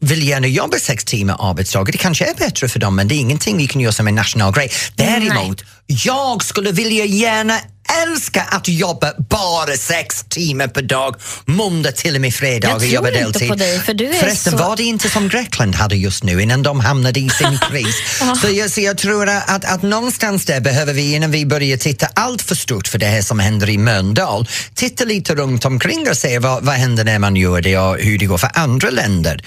vill 0.00 0.28
gärna 0.28 0.46
jobba 0.46 0.76
sex 0.76 1.04
timmar 1.04 1.50
arbetsdag. 1.50 1.84
Det 1.84 1.98
kanske 1.98 2.24
är 2.24 2.34
bättre 2.34 2.68
för 2.68 2.78
dem 2.78 2.96
men 2.96 3.08
det 3.08 3.14
är 3.14 3.18
ingenting 3.18 3.56
vi 3.56 3.66
kan 3.66 3.80
göra 3.80 3.92
som 3.92 4.08
en 4.08 4.14
national 4.14 4.52
grej. 4.52 4.70
Däremot, 4.94 5.64
jag 5.86 6.44
skulle 6.44 6.72
vilja 6.72 7.04
gärna 7.04 7.58
älska 8.02 8.42
att 8.42 8.68
jobba 8.68 9.12
bara 9.30 9.76
sex 9.76 10.24
timmar 10.28 10.66
per 10.68 10.82
dag, 10.82 11.16
måndag 11.44 11.92
till 11.92 12.14
och 12.14 12.20
med 12.20 12.34
fredag 12.34 12.68
Jag 12.68 12.78
tror 12.80 12.92
jobba 12.92 13.08
inte 13.08 13.20
deltid. 13.22 13.48
på 13.48 13.54
dig, 13.54 13.80
för 13.80 13.94
du 13.94 14.08
är 14.10 14.12
Förresten, 14.20 14.52
så- 14.52 14.58
var 14.58 14.76
det 14.76 14.82
inte 14.82 15.08
som 15.10 15.28
Grekland 15.28 15.74
hade 15.74 15.96
just 15.96 16.24
nu 16.24 16.42
innan 16.42 16.62
de 16.62 16.80
hamnade 16.80 17.20
i 17.20 17.30
sin 17.30 17.58
kris? 17.70 17.96
så, 18.42 18.48
jag, 18.50 18.70
så 18.70 18.80
jag 18.80 18.98
tror 18.98 19.28
att, 19.28 19.64
att 19.64 19.82
någonstans 19.82 20.44
där 20.44 20.60
behöver 20.60 20.92
vi, 20.92 21.14
innan 21.14 21.30
vi 21.30 21.46
börjar 21.46 21.76
titta 21.76 22.08
allt 22.14 22.42
för 22.42 22.54
stort 22.54 22.88
för 22.88 22.98
det 22.98 23.06
här 23.06 23.22
som 23.22 23.38
händer 23.38 23.68
i 23.68 23.78
Mölndal, 23.78 24.48
titta 24.74 25.04
lite 25.04 25.34
runt 25.34 25.64
omkring 25.64 26.08
och 26.10 26.16
se 26.16 26.38
vad, 26.38 26.64
vad 26.64 26.74
händer 26.74 27.04
när 27.04 27.18
man 27.18 27.36
gör 27.36 27.60
det 27.60 27.78
och 27.78 27.98
hur 27.98 28.18
det 28.18 28.26
går 28.26 28.38
för 28.38 28.50
andra 28.54 28.90
länder. 28.90 29.44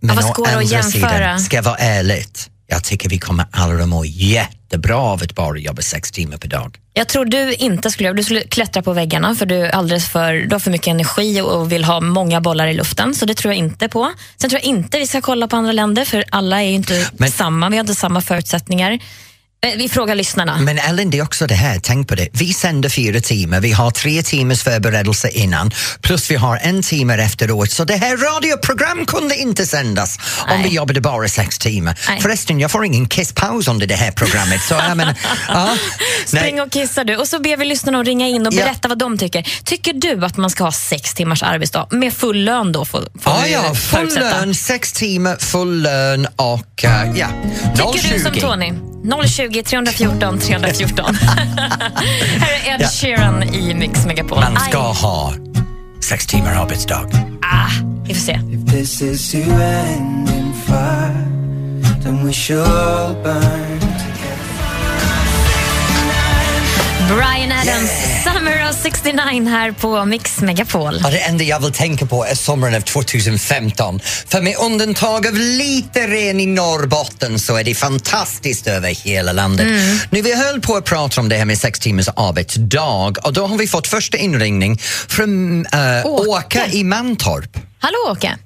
Men 0.00 0.16
vad 0.16 0.24
å 0.38 0.44
andra 0.44 0.82
sidan, 0.82 1.40
ska 1.40 1.56
jag 1.56 1.62
vara 1.62 1.76
ärligt, 1.76 2.48
jag 2.72 2.84
tycker 2.84 3.08
vi 3.08 3.18
kommer 3.18 3.46
aldrig 3.50 3.88
må 3.88 4.04
jättebra 4.04 4.96
av 4.96 5.22
att 5.22 5.34
bara 5.34 5.58
jobba 5.58 5.82
sex 5.82 6.10
timmar 6.12 6.36
per 6.36 6.48
dag. 6.48 6.78
Jag 6.94 7.08
tror 7.08 7.24
du 7.24 7.54
inte 7.54 7.90
skulle 7.90 8.06
göra 8.06 8.16
Du 8.16 8.24
skulle 8.24 8.40
klättra 8.40 8.82
på 8.82 8.92
väggarna 8.92 9.34
för 9.34 9.46
du, 9.46 9.66
alldeles 9.70 10.08
för, 10.08 10.32
du 10.34 10.54
har 10.54 10.60
för 10.60 10.70
mycket 10.70 10.86
energi 10.88 11.40
och, 11.40 11.72
vill 11.72 11.84
ha 11.84 12.00
många 12.00 12.40
bollar 12.40 12.66
i 12.66 12.74
luften. 12.74 13.14
Så 13.14 13.26
det 13.26 13.34
tror 13.34 13.54
jag 13.54 13.58
inte 13.58 13.88
på. 13.88 14.12
Sen 14.36 14.50
tror 14.50 14.60
jag 14.60 14.68
inte 14.68 14.98
vi 14.98 15.06
ska 15.06 15.20
kolla 15.20 15.48
på 15.48 15.56
andra 15.56 15.72
länder 15.72 16.04
för 16.04 16.24
alla 16.30 16.62
är 16.62 16.66
ju 16.66 16.74
inte 16.74 17.06
Men- 17.12 17.30
samma. 17.30 17.68
Vi 17.70 17.76
har 17.76 17.80
inte 17.80 17.94
samma 17.94 18.20
förutsättningar. 18.20 18.98
Eh, 19.66 19.76
Vi 19.78 19.88
frågar 19.88 20.14
lyssnarna. 20.14 20.58
Men 20.58 20.78
Ellen, 20.78 21.10
det 21.10 21.18
är 21.18 21.22
också 21.22 21.46
det 21.46 21.54
här, 21.54 21.80
tänk 21.82 22.08
på 22.08 22.14
det. 22.14 22.28
Vi 22.32 22.52
sänder 22.52 22.88
fyra 22.88 23.20
timmar, 23.20 23.60
vi 23.60 23.72
har 23.72 23.90
tre 23.90 24.22
timmars 24.22 24.62
förberedelse 24.62 25.28
innan, 25.28 25.70
plus 26.00 26.30
vi 26.30 26.34
har 26.36 26.56
en 26.62 26.82
timme 26.82 27.14
efteråt. 27.22 27.70
Så 27.70 27.84
det 27.84 27.96
här 27.96 28.16
radioprogram 28.34 29.06
kunde 29.06 29.36
inte 29.36 29.66
sändas 29.66 30.18
om 30.40 30.46
Nej. 30.48 30.62
vi 30.68 30.74
jobbade 30.76 31.00
bara 31.00 31.28
sex 31.28 31.58
timmar. 31.58 31.98
Nej. 32.08 32.20
Förresten, 32.20 32.60
jag 32.60 32.70
får 32.70 32.84
ingen 32.84 33.08
kisspaus 33.08 33.68
under 33.68 33.86
det 33.86 33.94
här 33.94 34.10
programmet. 34.12 34.62
Så 34.62 34.74
jag 34.74 34.96
menar, 34.96 35.14
ja, 35.48 35.76
Spring 36.26 36.60
och 36.62 36.72
kissa 36.72 37.04
du. 37.04 37.16
Och 37.16 37.28
så 37.28 37.38
ber 37.40 37.56
vi 37.56 37.64
lyssnarna 37.64 38.00
att 38.00 38.06
ringa 38.06 38.28
in 38.28 38.46
och 38.46 38.54
Ja. 38.54 38.64
berätta 38.64 38.88
vad 38.88 38.98
de 38.98 39.18
tycker. 39.18 39.46
Tycker 39.64 39.92
du 39.92 40.24
att 40.24 40.36
man 40.36 40.50
ska 40.50 40.64
ha 40.64 40.72
sex 40.72 41.14
timmars 41.14 41.42
arbetsdag 41.42 41.86
med 41.90 42.12
full 42.14 42.44
lön 42.44 42.72
då? 42.72 42.84
Får 42.84 43.08
Ja, 43.24 43.40
vi 43.44 43.52
ja, 43.52 43.74
full 43.74 44.14
lön, 44.14 44.54
sex 44.54 44.92
timmar, 44.92 45.36
full 45.36 45.82
lön 45.82 46.26
och 46.36 46.84
uh, 46.84 47.18
ja, 47.18 47.26
Tycker 47.76 48.14
du 48.14 48.20
som 48.20 48.32
020. 48.34 48.40
Tony? 48.40 48.72
020 49.26 49.62
314 49.62 50.38
314. 50.38 51.14
Här 51.14 52.70
är 52.70 52.74
Ed 52.74 52.80
Ja. 52.80 52.88
Sheeran 52.88 53.42
i 53.42 53.74
Mix 53.74 54.06
Megapol. 54.06 54.38
Man 54.40 54.56
ska 54.60 54.78
Aj, 54.88 54.94
ha 55.02 55.32
sex 56.00 56.26
timmar 56.26 56.54
arbetsdag. 56.54 57.06
vi 58.06 58.14
får 58.14 58.20
se. 58.20 58.32
If 58.32 58.72
this 58.72 59.02
is 59.02 59.32
to 59.32 59.38
end 59.38 60.28
in 60.28 60.52
fire, 60.66 61.26
then 62.02 62.26
we 62.26 62.32
should 62.32 62.66
all 62.66 63.14
burn 63.22 63.71
Brian 67.12 67.52
Adams, 67.52 67.90
Summer 68.24 68.70
of 68.70 68.76
69 68.82 69.48
här 69.48 69.72
på 69.72 70.04
Mix 70.04 70.40
Megapol. 70.40 70.98
Ja, 71.02 71.10
det 71.10 71.18
enda 71.18 71.44
jag 71.44 71.60
vill 71.60 71.72
tänka 71.72 72.06
på 72.06 72.26
är 72.26 72.34
sommaren 72.34 72.74
av 72.74 72.80
2015. 72.80 74.00
För 74.28 74.40
med 74.42 74.56
undantag 74.56 75.26
av 75.26 75.34
lite 75.34 76.06
ren 76.06 76.40
i 76.40 76.46
Norrbotten 76.46 77.38
så 77.38 77.56
är 77.56 77.64
det 77.64 77.74
fantastiskt 77.74 78.66
över 78.66 78.88
hela 78.88 79.32
landet. 79.32 79.66
Nu 80.10 80.22
vi 80.22 80.36
höll 80.36 80.60
på 80.60 80.76
att 80.76 80.84
prata 80.84 81.20
om 81.20 81.28
det 81.28 81.36
här 81.36 81.44
med 81.44 81.58
sex 81.58 81.80
timmars 81.80 82.08
arbetsdag 82.16 83.12
och 83.22 83.32
då 83.32 83.46
har 83.46 83.58
vi 83.58 83.66
fått 83.66 83.86
första 83.86 84.18
inringning 84.18 84.78
från 85.08 85.66
äh, 85.66 86.06
Åke. 86.06 86.28
Åke 86.28 86.70
i 86.72 86.84
Mantorp. 86.84 87.56
Hallå 87.78 87.98
Åke. 88.10 88.38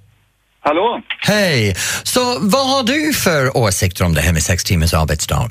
Hallå? 0.60 1.00
Hej! 1.20 1.76
Så 2.02 2.38
vad 2.40 2.68
har 2.68 2.82
du 2.82 3.14
för 3.14 3.56
åsikter 3.56 4.04
om 4.04 4.14
det 4.14 4.20
här 4.20 4.32
med 4.32 4.42
sex 4.42 4.64
timmars 4.64 4.94
arbetsdag? 4.94 5.50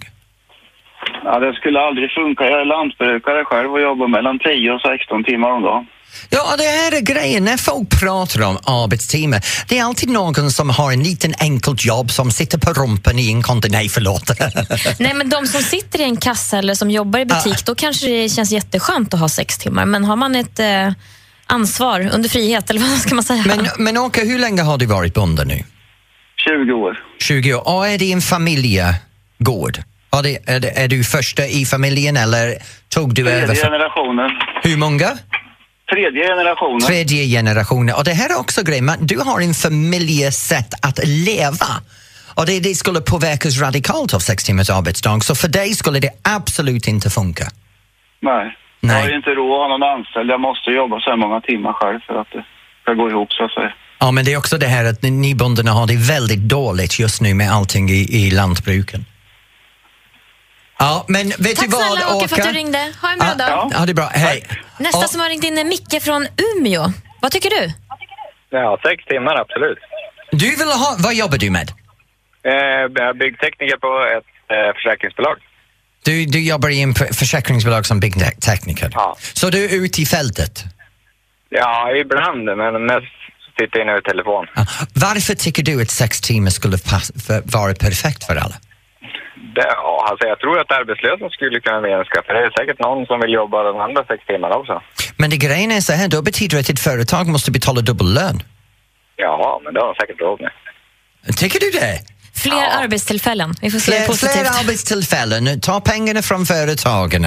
Ja, 1.35 1.39
det 1.39 1.53
skulle 1.53 1.79
aldrig 1.79 2.11
funka. 2.11 2.43
Jag 2.43 2.61
är 2.61 2.65
lantbrukare 2.65 3.45
själv 3.45 3.73
och 3.73 3.81
jobbar 3.81 4.07
mellan 4.07 4.39
10 4.39 4.71
och 4.71 4.81
16 4.81 5.23
timmar 5.23 5.49
om 5.51 5.61
dagen. 5.61 5.85
Ja, 6.29 6.55
det 6.57 6.63
här 6.63 6.91
är 6.97 7.01
grejen. 7.01 7.43
När 7.43 7.57
folk 7.57 7.99
pratar 8.01 8.41
om 8.49 8.57
arbetstimmar, 8.83 9.39
det 9.69 9.77
är 9.77 9.83
alltid 9.83 10.09
någon 10.09 10.51
som 10.51 10.69
har 10.69 10.91
en 10.91 11.03
liten 11.03 11.33
enkelt 11.39 11.85
jobb 11.85 12.11
som 12.11 12.31
sitter 12.31 12.57
på 12.57 12.73
rumpen 12.73 13.19
i 13.19 13.31
en 13.31 13.41
container. 13.41 13.77
Nej, 13.77 13.89
förlåt. 13.89 14.31
Nej, 14.99 15.13
men 15.13 15.29
de 15.29 15.47
som 15.47 15.61
sitter 15.61 15.99
i 16.01 16.03
en 16.03 16.17
kassa 16.17 16.57
eller 16.57 16.73
som 16.73 16.91
jobbar 16.91 17.19
i 17.19 17.25
butik, 17.25 17.65
då 17.65 17.75
kanske 17.75 18.07
det 18.07 18.29
känns 18.29 18.51
jätteskönt 18.51 19.13
att 19.13 19.19
ha 19.19 19.29
sex 19.29 19.57
timmar. 19.57 19.85
Men 19.85 20.05
har 20.05 20.15
man 20.15 20.35
ett 20.35 20.59
eh, 20.59 20.91
ansvar 21.47 22.09
under 22.13 22.29
frihet, 22.29 22.69
eller 22.69 22.79
vad 22.81 22.89
ska 23.05 23.15
man 23.15 23.23
säga? 23.23 23.43
men, 23.45 23.67
men 23.77 23.97
Åke, 23.97 24.25
hur 24.25 24.39
länge 24.39 24.61
har 24.61 24.77
du 24.77 24.85
varit 24.85 25.13
bonde 25.13 25.45
nu? 25.45 25.63
20 26.45 26.73
år. 26.73 26.99
20 27.19 27.53
år. 27.53 27.67
Och 27.67 27.87
är 27.87 27.97
det 27.97 28.11
en 28.11 28.21
familjegård? 28.21 29.79
Är, 30.19 30.23
det, 30.23 30.37
är, 30.45 30.59
det, 30.59 30.69
är 30.83 30.87
du 30.87 31.03
första 31.03 31.45
i 31.45 31.65
familjen 31.65 32.17
eller 32.17 32.55
tog 32.89 33.13
du 33.13 33.29
över? 33.29 33.47
Tredje 33.47 33.63
generationen. 33.63 34.31
Hur 34.63 34.77
många? 34.77 35.09
Tredje 35.93 36.27
generationen. 36.27 36.81
Tredje 36.81 37.25
generationen. 37.25 37.95
Och 37.95 38.03
det 38.03 38.13
här 38.13 38.29
är 38.29 38.39
också 38.39 38.63
grejen, 38.63 38.91
du 39.01 39.19
har 39.19 39.41
en 39.41 39.53
familjesätt 39.53 40.85
att 40.87 40.99
leva. 41.27 41.71
Och 42.35 42.45
det, 42.45 42.59
det 42.59 42.75
skulle 42.75 43.01
påverkas 43.01 43.61
radikalt 43.61 44.13
av 44.13 44.19
sex 44.19 44.43
timmars 44.43 44.69
arbetsdag, 44.69 45.19
så 45.23 45.35
för 45.35 45.47
dig 45.47 45.69
skulle 45.73 45.99
det 45.99 46.09
absolut 46.37 46.87
inte 46.87 47.09
funka. 47.09 47.45
Nej. 48.19 48.57
Nej. 48.79 48.95
Jag 48.95 49.01
har 49.01 49.09
ju 49.09 49.15
inte 49.15 49.29
råd 49.29 49.53
att 49.53 49.59
ha 49.59 49.77
någon 49.77 49.83
anställd. 49.97 50.29
Jag 50.29 50.41
måste 50.41 50.71
jobba 50.71 50.99
så 50.99 51.09
här 51.09 51.17
många 51.17 51.41
timmar 51.41 51.73
själv 51.73 51.99
för 52.07 52.21
att 52.21 52.31
det 52.31 52.45
ska 52.81 52.93
gå 52.93 53.09
ihop 53.09 53.33
så 53.33 53.45
att 53.45 53.51
säga. 53.51 53.73
Ja, 53.99 54.11
men 54.11 54.25
det 54.25 54.33
är 54.33 54.37
också 54.37 54.57
det 54.57 54.67
här 54.67 54.85
att 54.85 55.01
ni 55.03 55.35
bönderna 55.35 55.71
har 55.71 55.87
det 55.87 55.97
väldigt 55.97 56.39
dåligt 56.39 56.99
just 56.99 57.21
nu 57.21 57.33
med 57.33 57.51
allting 57.51 57.89
i, 57.89 58.01
i 58.11 58.31
lantbruken. 58.31 59.05
Ja, 60.79 61.05
men 61.07 61.27
vet 61.29 61.55
Tack 61.55 61.65
du 61.65 61.71
vad, 61.71 61.81
snälla 61.97 62.15
Åke 62.15 62.27
för 62.27 62.41
att 62.41 62.47
du 62.47 62.53
ringde. 62.53 62.91
Ha 63.01 63.11
en 63.11 63.19
bra 63.19 63.27
Ja, 63.37 63.45
dag. 63.47 63.71
ja, 63.73 63.85
det 63.85 63.91
är 63.91 63.93
bra. 63.93 64.09
Hej. 64.13 64.43
Nästa 64.79 65.01
Ja, 65.01 65.07
som 65.07 65.19
har 65.21 65.29
ringt 65.29 65.43
in 65.43 65.57
är 65.57 65.63
Micke 65.63 66.01
från 66.03 66.27
Umeå. 66.57 66.93
Vad 67.21 67.31
tycker 67.31 67.49
du? 67.49 67.71
Ja, 68.49 68.79
sex 68.83 69.05
timmar 69.05 69.35
absolut. 69.35 69.77
Du 70.31 70.49
vill 70.55 70.67
ha, 70.67 70.95
vad 70.99 71.13
jobbar 71.15 71.37
du 71.37 71.49
med? 71.49 71.71
Eh, 72.45 72.51
jag 72.53 72.99
är 72.99 73.13
byggtekniker 73.13 73.77
på 73.77 74.05
ett 74.17 74.31
eh, 74.57 74.73
försäkringsbolag. 74.75 75.37
Du, 76.03 76.25
du 76.25 76.47
jobbar 76.47 76.69
i 76.69 76.81
en 76.81 76.93
försäkringsbolag 76.95 77.85
som 77.85 77.99
byggtekniker. 77.99 78.89
Ja. 78.93 79.17
Så 79.33 79.49
du 79.49 79.65
är 79.65 79.69
ute 79.85 80.01
i 80.01 80.05
fältet? 80.05 80.63
Ja, 81.49 81.91
ibland, 82.01 82.43
men 82.45 82.85
mest 82.85 83.05
sitter 83.59 83.79
jag 83.79 83.87
inne 83.87 83.97
i 83.97 84.01
telefon. 84.01 84.45
Ja. 84.55 84.65
Varför 84.93 85.33
tycker 85.35 85.63
du 85.63 85.81
att 85.81 85.89
sex 85.91 86.21
timmar 86.21 86.49
skulle 86.49 86.77
pass, 86.77 87.11
för, 87.27 87.41
vara 87.45 87.73
perfekt 87.73 88.23
för 88.23 88.35
alla? 88.35 88.55
Det, 89.55 89.67
ja, 89.67 90.07
alltså 90.09 90.27
jag 90.27 90.39
tror 90.39 90.59
att 90.59 90.71
arbetslösa 90.71 91.29
skulle 91.29 91.59
kunna 91.59 91.81
minska, 91.81 92.21
för 92.25 92.33
det 92.33 92.39
är 92.45 92.51
säkert 92.59 92.79
någon 92.79 93.05
som 93.05 93.19
vill 93.19 93.33
jobba 93.33 93.63
de 93.63 93.79
andra 93.79 94.05
sex 94.05 94.25
timmarna 94.25 94.55
också. 94.55 94.81
Men 95.17 95.29
det 95.29 95.37
grejen 95.37 95.71
är 95.71 95.79
så 95.81 95.93
här, 95.93 96.07
då 96.07 96.21
betyder 96.21 96.55
det 96.57 96.61
att 96.61 96.69
ett 96.69 96.79
företag 96.79 97.27
måste 97.27 97.51
betala 97.51 97.81
dubbel 97.81 98.13
lön. 98.13 98.43
Ja, 99.15 99.61
men 99.63 99.73
det 99.73 99.79
har 99.79 99.87
de 99.87 99.95
säkert 99.95 100.21
råd 100.21 100.41
med. 100.41 100.51
Tycker 101.37 101.59
du 101.59 101.69
det? 101.79 101.99
Fler 102.43 102.83
arbetstillfällen. 102.83 103.53
Vi 103.61 103.71
får 103.71 103.79
se 103.79 103.91
det 103.91 103.97
Fler, 103.97 104.07
positivt. 104.07 104.31
fler 104.31 104.59
arbetstillfällen, 104.61 105.61
ta 105.61 105.81
pengarna 105.81 106.21
från 106.21 106.45
företagen 106.45 107.25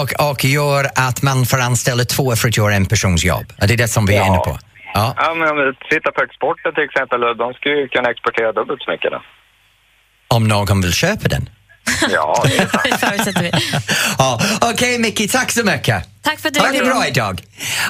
och, 0.00 0.30
och 0.30 0.44
gör 0.44 0.84
att 1.08 1.22
man 1.22 1.46
får 1.46 1.60
anställa 1.60 2.04
två 2.04 2.36
för 2.36 2.48
att 2.48 2.56
göra 2.56 2.74
en 2.74 2.86
persons 2.86 3.24
jobb. 3.24 3.46
Det 3.58 3.72
är 3.74 3.76
det 3.76 3.88
som 3.88 4.06
vi 4.06 4.14
är 4.14 4.18
Ja. 4.18 4.26
inne 4.26 4.38
på. 4.38 4.58
Ja. 4.94 5.14
Ja, 5.16 5.34
men 5.34 5.48
om 5.50 5.56
vi 5.56 5.72
tittar 5.94 6.10
på 6.10 6.22
exporten 6.22 6.74
till 6.74 6.84
exempel, 6.84 7.20
de 7.20 7.52
skulle 7.54 7.74
ju 7.74 7.88
kunna 7.88 8.10
exportera 8.10 8.52
dubbelt 8.52 8.82
så 8.82 8.90
mycket 8.90 9.10
då. 9.10 9.20
Om 10.28 10.48
någon 10.48 10.80
vill 10.80 10.92
köpa 10.92 11.28
den. 11.28 11.48
Ja, 12.10 12.44
det 12.84 12.98
förutsätter 12.98 13.42
vi. 13.42 13.50
Ja. 14.18 14.40
Okej 14.60 14.98
Micke, 14.98 15.32
tack 15.32 15.52
så 15.52 15.64
mycket. 15.64 16.04
Tack 16.22 16.38
för 16.40 16.48
att 16.48 16.54
du 16.54 16.60
Ha 16.60 16.68
det 16.72 16.84
bra 16.84 17.06
idag. 17.06 17.42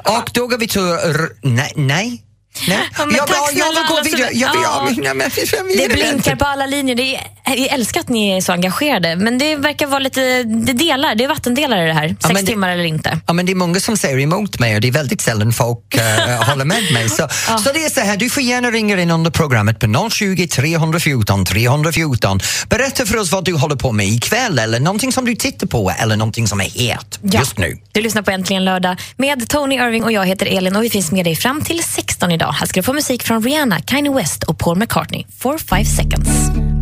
Och 0.05 0.31
då 0.35 0.46
går 0.46 0.59
vi 0.59 0.68
till... 0.68 0.81
r- 0.83 1.29
Nej, 1.42 1.72
nej. 1.77 2.22
Nej. 2.68 2.78
Ja, 2.98 3.06
men 3.06 3.16
jag, 3.16 3.26
tack 3.26 3.36
jag, 3.54 3.74
jag 3.74 3.86
gå 3.88 4.02
vidare. 4.02 4.30
Jag 4.32 4.52
vill, 4.52 4.60
Ja. 4.62 4.88
ja. 5.04 5.14
men, 5.14 5.18
men, 5.18 5.30
Det 5.78 5.88
blinkar 5.92 6.36
på 6.36 6.44
alla 6.44 6.66
linjer. 6.66 6.94
Det 6.94 7.14
är, 7.14 7.20
jag 7.44 7.58
älskar 7.72 8.00
att 8.00 8.08
ni 8.08 8.36
är 8.36 8.40
så 8.40 8.52
engagerade. 8.52 9.16
Men 9.16 9.38
det 9.38 9.56
verkar 9.56 9.86
vara 9.86 9.98
lite... 9.98 10.42
Det 10.42 10.72
delar. 10.72 11.14
Det 11.14 11.24
är 11.24 11.28
vattendelare 11.28 11.86
det 11.86 11.92
här. 11.92 12.08
Sex 12.08 12.40
det- 12.40 12.46
timmar 12.46 12.68
eller 12.70 12.84
inte. 12.84 13.20
Ja, 13.26 13.32
men 13.32 13.46
det 13.46 13.52
är 13.52 13.56
många 13.56 13.80
som 13.80 13.96
säger 13.96 14.18
emot 14.18 14.58
mig 14.58 14.74
och 14.74 14.80
det 14.80 14.88
är 14.88 14.92
väldigt 14.92 15.20
sällan 15.20 15.52
folk 15.52 15.94
eh, 15.94 16.42
håller 16.48 16.64
med 16.64 16.92
mig. 16.92 17.08
Så, 17.08 17.28
så 17.64 17.72
det 17.72 17.84
är 17.84 17.90
så 17.90 18.00
här, 18.00 18.16
du 18.16 18.30
får 18.30 18.42
gärna 18.42 18.70
ringa 18.70 19.00
in 19.00 19.10
under 19.10 19.30
programmet 19.30 19.78
på 19.78 20.08
020 20.10 20.46
314 20.48 21.44
314. 21.44 22.40
Berätta 22.68 23.06
för 23.06 23.16
oss 23.16 23.32
vad 23.32 23.44
du 23.44 23.54
håller 23.54 23.76
på 23.76 23.92
med 23.92 24.06
ikväll 24.06 24.58
eller 24.58 24.80
någonting 24.80 25.12
som 25.12 25.24
du 25.24 25.34
tittar 25.34 25.66
på 25.66 25.92
eller 25.98 26.16
någonting 26.16 26.48
som 26.48 26.60
är 26.60 26.64
het 26.64 27.18
Ja. 27.22 27.38
just 27.40 27.58
nu. 27.58 27.78
Du 27.92 28.00
lyssnar 28.02 28.22
på 28.22 28.30
Äntligen 28.30 28.64
lördag 28.64 28.96
med 29.16 29.48
Tony 29.48 29.74
Irving 29.74 30.04
och 30.04 30.12
jag 30.12 30.26
heter 30.26 30.46
Elin 30.46 30.76
och 30.76 30.84
vi 30.84 30.90
finns 30.90 31.12
med 31.12 31.24
dig 31.24 31.36
fram 31.36 31.62
till 31.64 31.82
16 31.84 32.32
idag. 32.32 32.47
Här 32.52 32.66
ska 32.66 32.80
du 32.80 32.84
få 32.84 32.92
musik 32.92 33.22
från 33.22 33.42
Rihanna, 33.42 33.80
Kanye 33.80 34.12
West 34.12 34.42
och 34.42 34.58
Paul 34.58 34.78
McCartney. 34.78 35.24
For 35.38 35.58
five 35.58 35.84
seconds. 35.84 36.28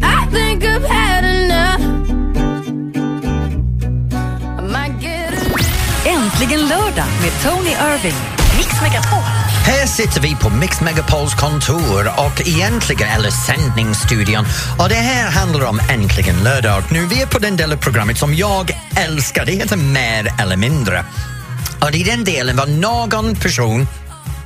I. 0.03 0.17
I 0.37 0.59
Äntligen 6.37 6.61
lördag 6.69 7.07
med 7.23 7.33
Tony 7.43 7.71
Irving. 7.71 8.15
Mix 8.57 8.83
Megapol. 8.83 9.19
Här 9.65 9.87
sitter 9.87 10.21
vi 10.21 10.37
på 10.37 10.51
Mix 10.51 10.81
Megapols 10.81 11.35
kontor 11.35 12.09
och 12.17 12.49
egentligen, 12.49 13.09
eller 13.09 13.31
sändningsstudion. 13.31 14.45
Och 14.79 14.89
det 14.89 14.95
här 14.95 15.31
handlar 15.31 15.67
om 15.67 15.81
Äntligen 15.91 16.43
lördag. 16.45 16.83
Nu 16.91 17.07
vi 17.07 17.23
är 17.23 17.27
på 17.27 17.39
den 17.39 17.57
delen 17.57 17.79
av 17.79 17.83
programmet 17.83 18.19
som 18.19 18.35
jag 18.35 18.71
älskar. 18.97 19.47
Det 19.47 19.53
heter 19.53 19.77
Mer 19.77 20.33
eller 20.41 20.57
mindre. 20.57 21.05
Och 21.81 21.93
det 21.93 22.01
är 22.01 22.05
den 22.05 22.25
delen 22.25 22.57
var 22.57 22.67
någon 22.67 23.37
person 23.37 23.87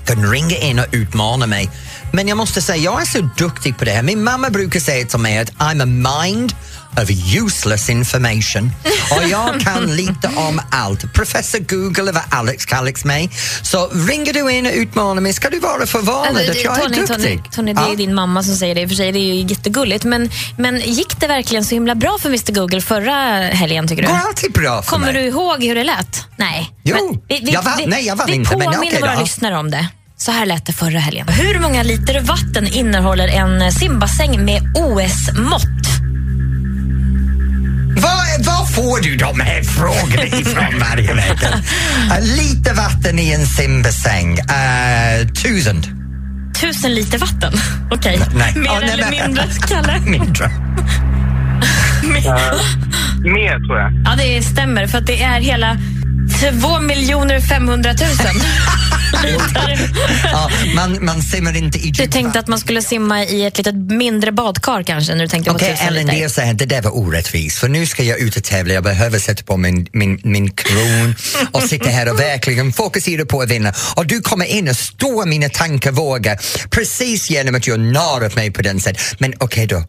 kan 0.04 0.30
ringa 0.30 0.56
in 0.56 0.78
och 0.78 0.86
utmana 0.92 1.46
mig. 1.46 1.70
Men 2.12 2.28
jag 2.28 2.36
måste 2.36 2.62
säga, 2.62 2.76
jag 2.76 3.02
är 3.02 3.06
så 3.06 3.30
duktig 3.36 3.78
på 3.78 3.84
det 3.84 3.90
här. 3.90 4.02
Min 4.02 4.24
mamma 4.24 4.50
brukar 4.50 4.80
säga 4.80 5.06
till 5.06 5.18
mig 5.18 5.38
att 5.38 5.50
I'm 5.50 5.82
a 5.82 5.86
mind 6.24 6.54
of 7.02 7.10
useless 7.46 7.88
information. 7.90 8.72
Och 9.10 9.28
jag 9.28 9.60
kan 9.60 9.96
lite 9.96 10.30
om 10.36 10.60
allt. 10.70 11.12
Professor 11.12 11.58
Google 11.58 12.10
är 12.10 12.12
vad 12.12 12.22
Alex 12.30 12.64
kallar 12.64 13.06
mig. 13.06 13.30
Så 13.62 13.88
ringer 14.08 14.32
du 14.32 14.52
in 14.52 14.66
och 14.66 14.72
utmanar 14.74 15.20
mig 15.22 15.32
ska 15.32 15.50
du 15.50 15.58
vara 15.60 15.86
förvånad 15.86 16.36
att 16.36 16.64
jag 16.64 16.76
är 16.78 16.82
Tony, 16.82 16.96
duktig. 16.96 17.16
Tony, 17.16 17.38
Tony, 17.50 17.72
det 17.72 17.80
är 17.80 17.88
Ja. 17.88 17.94
din 17.94 18.14
mamma 18.14 18.42
som 18.42 18.54
säger 18.56 18.74
det. 18.74 18.80
I 18.80 18.84
och 18.84 18.88
för 18.88 18.96
sig, 18.96 19.12
det 19.12 19.18
är 19.18 19.34
ju 19.34 19.40
jättegulligt. 19.46 20.04
Men, 20.04 20.30
men 20.56 20.80
gick 20.80 21.20
det 21.20 21.26
verkligen 21.26 21.64
så 21.64 21.74
himla 21.74 21.94
bra 21.94 22.18
för 22.20 22.28
Mr 22.28 22.52
Google 22.52 22.80
förra 22.80 23.12
helgen, 23.48 23.88
tycker 23.88 24.02
du? 24.02 24.08
går 24.08 24.16
alltid 24.16 24.52
bra 24.52 24.82
för 24.82 24.90
Kommer 24.90 25.12
mig. 25.12 25.22
du 25.22 25.28
ihåg 25.28 25.62
hur 25.64 25.74
det 25.74 25.84
lät? 25.84 26.24
Nej. 26.36 26.70
Jo, 26.84 27.22
jag 27.28 27.62
vann- 27.62 27.80
nej, 27.86 28.06
jag 28.06 28.16
vann 28.16 28.26
vi 28.26 28.34
inte, 28.34 28.56
men 28.56 28.66
påminner 28.66 28.86
okej 28.88 29.00
våra 29.00 29.14
då. 29.14 29.20
lyssnare 29.20 29.58
om 29.58 29.70
det. 29.70 29.86
Så 30.16 30.30
här 30.32 30.46
lät 30.46 30.66
det 30.66 30.72
förra 30.72 30.98
helgen. 30.98 31.28
Hur 31.28 31.58
många 31.58 31.82
liter 31.82 32.20
vatten 32.20 32.66
innehåller 32.66 33.28
en 33.28 33.72
simbassäng 33.72 34.44
med 34.44 34.62
OS-mått? 34.76 35.62
Var, 37.96 38.44
var 38.44 38.66
får 38.66 39.00
du 39.02 39.16
de 39.16 39.40
här 39.40 39.62
frågorna 39.62 40.24
ifrån 40.24 40.78
varje 40.90 41.14
vecka? 41.14 41.48
Uh, 41.48 42.20
lite 42.36 42.72
vatten 42.72 43.18
i 43.18 43.32
en 43.32 43.46
simbassäng. 43.46 44.32
Uh, 44.32 45.28
tusen. 45.28 45.82
Tusen 46.60 46.94
liter 46.94 47.18
vatten? 47.18 47.52
Okej. 47.90 48.20
Nej. 48.34 48.52
Mer 48.56 48.64
Ja, 48.66 48.78
nej, 48.80 48.90
eller 48.90 49.10
men- 49.10 49.26
mindre, 49.26 49.44
Kalle? 49.68 50.00
Mindre. 50.00 50.50
Mer 53.24 53.66
tror 53.66 53.78
jag. 53.78 53.92
Ja, 54.04 54.10
det 54.18 54.42
stämmer. 54.42 54.86
För 54.86 54.98
att 54.98 55.06
det 55.06 55.22
är 55.22 55.40
hela 55.40 55.76
2 56.40 56.80
miljoner 56.80 57.40
500 57.40 57.92
000 57.92 58.08
liter. 59.22 59.90
Ja, 60.24 60.50
man, 60.74 61.04
man 61.04 61.22
simmar 61.22 61.56
inte 61.56 61.78
i 61.78 61.90
Du 61.90 62.06
tänkte 62.06 62.38
att 62.38 62.48
man 62.48 62.58
skulle 62.58 62.82
simma 62.82 63.24
i 63.24 63.44
ett 63.44 63.58
litet 63.58 63.74
mindre 63.74 64.32
badkar 64.32 64.82
kanske 64.82 65.14
när 65.14 65.22
du 65.22 65.28
tänkte 65.28 65.50
på 65.50 65.56
Okej, 65.56 65.72
tusen 65.72 65.88
Ellen, 65.88 66.06
det 66.06 66.22
är 66.22 66.28
så 66.28 66.40
här, 66.40 66.54
det 66.54 66.66
där 66.66 66.82
var 66.82 66.96
orättvist. 66.96 67.58
För 67.58 67.68
nu 67.68 67.86
ska 67.86 68.02
jag 68.02 68.18
ut 68.18 68.36
och 68.36 68.44
tävla, 68.44 68.74
jag 68.74 68.84
behöver 68.84 69.18
sätta 69.18 69.42
på 69.42 69.56
min, 69.56 69.86
min, 69.92 70.20
min 70.24 70.50
kron 70.50 71.14
och 71.52 71.62
sitta 71.62 71.88
här 71.88 72.10
och 72.10 72.20
verkligen 72.20 72.72
fokusera 72.72 73.24
på 73.24 73.40
att 73.40 73.50
vinna. 73.50 73.72
Och 73.96 74.06
du 74.06 74.20
kommer 74.20 74.44
in 74.44 74.68
och 74.68 74.76
står 74.76 75.26
mina 75.26 75.48
tankar 75.48 75.92
vågar 75.92 76.38
precis 76.70 77.30
genom 77.30 77.54
att 77.54 77.66
göra 77.66 77.78
narr 77.78 78.24
av 78.24 78.34
mig 78.36 78.50
på 78.50 78.62
den 78.62 78.80
sättet. 78.80 79.20
Men 79.20 79.32
okej 79.38 79.66
då, 79.66 79.84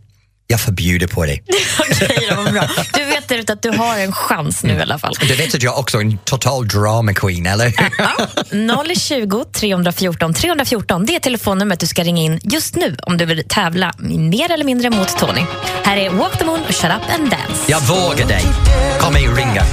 jag 0.52 0.60
förbjuder 0.60 1.08
på 1.08 1.26
dig. 1.26 1.44
Okej 1.80 2.28
då, 2.30 2.36
vad 2.36 2.54
bra. 2.54 2.68
Du 2.94 3.06
vet 3.06 3.50
att 3.50 3.62
du 3.62 3.70
har 3.70 3.98
en 3.98 4.12
chans 4.12 4.64
nu 4.64 4.74
i 4.74 4.82
alla 4.82 5.00
fall. 5.00 5.14
Du 5.28 5.36
vet 5.36 5.56
att 5.56 5.64
jag 5.64 5.80
också 5.80 5.98
är 5.98 6.02
en 6.02 6.18
total 6.18 6.68
drama 6.68 7.14
queen, 7.14 7.46
eller 7.46 8.96
020 8.96 9.46
314 9.54 10.34
314, 10.34 11.06
det 11.06 11.16
är 11.16 11.20
telefonnumret 11.20 11.80
du 11.80 11.88
ska 11.88 12.04
ringa 12.04 12.22
in 12.22 12.40
just 12.44 12.76
nu 12.76 12.98
om 13.04 13.18
du 13.18 13.26
vill 13.26 13.44
tävla 13.48 13.94
mer 14.00 14.52
eller 14.52 14.66
mindre 14.66 14.90
mot 14.90 15.18
Tony. 15.18 15.42
Här 15.84 15.98
är 15.98 16.10
Walk 16.10 16.38
the 16.38 16.46
Moon 16.46 16.60
och 16.70 16.76
Shut 16.76 16.92
Up 16.92 17.20
and 17.20 17.30
Dance. 17.30 17.62
Jag 17.68 17.82
vågar 17.82 18.28
dig. 18.28 18.44
Kom 19.00 19.16
och 19.16 19.38
ringa. 19.38 19.64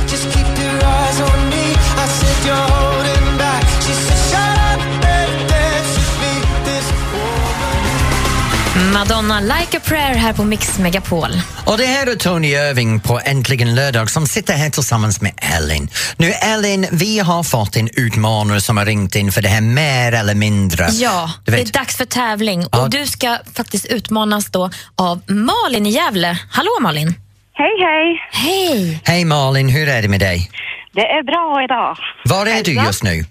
Madonna, 8.79 9.41
Like 9.41 9.77
a 9.77 9.81
prayer 9.85 10.15
här 10.15 10.33
på 10.33 10.45
Mix 10.45 10.79
Megapol. 10.79 11.31
Och 11.67 11.79
det 11.79 11.87
här 11.87 12.07
är 12.07 12.15
Tony 12.15 12.49
Irving 12.49 13.01
på 13.01 13.21
Äntligen 13.25 13.75
lördag 13.75 14.11
som 14.11 14.27
sitter 14.27 14.55
här 14.55 14.71
tillsammans 14.71 15.21
med 15.21 15.33
Ellen. 15.57 15.89
Nu 16.17 16.33
Ellen, 16.33 16.87
vi 16.93 17.19
har 17.19 17.43
fått 17.43 17.77
en 17.77 17.89
utmanare 17.97 18.61
som 18.61 18.77
har 18.77 18.87
ringt 18.87 19.15
in 19.15 19.33
för 19.33 19.43
det 19.43 19.49
här 19.49 19.61
mer 19.61 20.13
eller 20.13 20.35
mindre. 20.35 20.89
Ja, 20.91 21.31
det 21.47 21.53
är 21.61 21.73
dags 21.73 21.97
för 21.97 22.05
tävling 22.05 22.67
Ja. 22.73 22.83
och 22.83 22.91
du 22.91 23.07
ska 23.07 23.39
faktiskt 23.55 23.87
utmanas 23.87 24.47
då 24.51 24.71
av 24.97 25.21
Malin 25.27 25.87
i 25.87 25.91
Gävle. 25.91 26.39
Hallå 26.51 26.71
Malin! 26.81 27.15
Hej, 27.53 27.71
hej. 27.83 28.21
Hej! 28.33 29.01
Hej 29.05 29.25
Malin, 29.25 29.69
hur 29.69 29.89
är 29.89 30.03
det 30.03 30.09
med 30.09 30.21
dig? 30.21 30.51
Det 30.93 31.01
är 31.07 31.23
bra 31.23 31.65
idag. 31.65 31.97
Var 32.25 32.47
är 32.47 32.65
du 32.65 32.73
just 32.73 33.03
nu? 33.03 33.25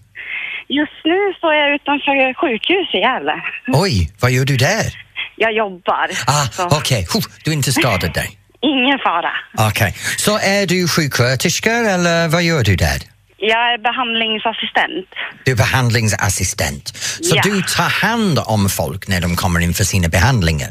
Just 0.70 0.92
nu 1.06 1.34
står 1.38 1.54
jag 1.54 1.76
utanför 1.76 2.34
sjukhus 2.34 2.94
i 2.94 2.98
Gävle. 2.98 3.34
Oj, 3.68 4.12
vad 4.20 4.32
gör 4.32 4.46
du 4.46 4.58
där? 4.58 5.07
Jag 5.38 5.54
jobbar. 5.54 6.08
Ah, 6.28 6.47
Okej, 6.78 7.08
Huh, 7.13 7.23
du 7.43 7.52
är 7.52 7.56
inte 7.56 7.71
skadad 7.71 8.13
dig? 8.13 8.30
Ingen 8.62 9.00
fara. 9.00 9.32
Okej, 9.69 9.95
så 10.17 10.38
är 10.38 10.65
du 10.67 10.88
sjuksköterska 10.88 11.71
eller 11.71 12.28
vad 12.28 12.43
gör 12.43 12.63
du 12.63 12.76
där? 12.76 13.00
Jag 13.38 13.73
är 13.73 13.78
behandlingsassistent. 13.78 15.10
Du 15.45 15.52
är 15.52 15.56
behandlingsassistent. 15.56 16.88
Så 16.97 17.36
Ja. 17.36 17.41
du 17.43 17.62
tar 17.62 17.89
hand 18.08 18.39
om 18.45 18.69
folk 18.69 19.08
när 19.08 19.21
de 19.21 19.36
kommer 19.36 19.60
in 19.60 19.73
för 19.73 19.84
sina 19.84 20.08
behandlingar? 20.08 20.69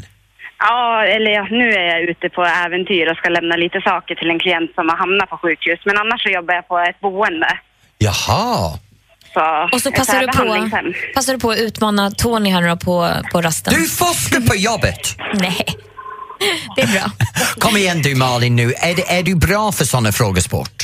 Ja, 0.59 1.03
eller 1.05 1.31
ja, 1.31 1.47
nu 1.51 1.69
är 1.73 1.85
jag 1.93 2.01
ute 2.01 2.29
på 2.29 2.45
äventyr 2.45 3.11
och 3.11 3.17
ska 3.17 3.29
lämna 3.29 3.55
lite 3.55 3.81
saker 3.81 4.15
till 4.15 4.29
en 4.29 4.39
klient 4.39 4.71
som 4.75 4.89
har 4.89 4.97
hamnat 4.97 5.29
på 5.29 5.37
sjukhus. 5.37 5.79
Men 5.85 5.97
annars 5.97 6.23
så 6.23 6.29
jobbar 6.29 6.53
jag 6.53 6.67
på 6.67 6.79
ett 6.79 6.99
boende. 6.99 7.59
Jaha. 7.97 8.79
Så 9.37 9.75
Och 9.75 9.81
så 9.81 9.91
passar 9.91 10.21
du, 10.21 10.27
på, 10.27 10.69
passar 11.13 11.33
du 11.33 11.39
på 11.39 11.51
att 11.51 11.57
utmana 11.57 12.11
Tony 12.11 12.49
här 12.49 12.61
nu 12.61 12.67
då 12.67 12.77
på, 12.77 13.09
på 13.31 13.41
rasten. 13.41 13.73
Du 13.73 13.89
forskar 13.89 14.41
på 14.41 14.55
jobbet! 14.55 15.15
Nej, 15.33 15.65
det 16.75 16.81
är 16.81 16.87
bra. 16.87 17.11
Kom 17.59 17.77
igen 17.77 18.01
du 18.01 18.15
Malin 18.15 18.55
nu, 18.55 18.73
är, 18.73 18.95
det, 18.95 19.11
är 19.17 19.23
du 19.23 19.35
bra 19.35 19.71
för 19.71 19.85
såna 19.85 20.11
frågesport? 20.11 20.83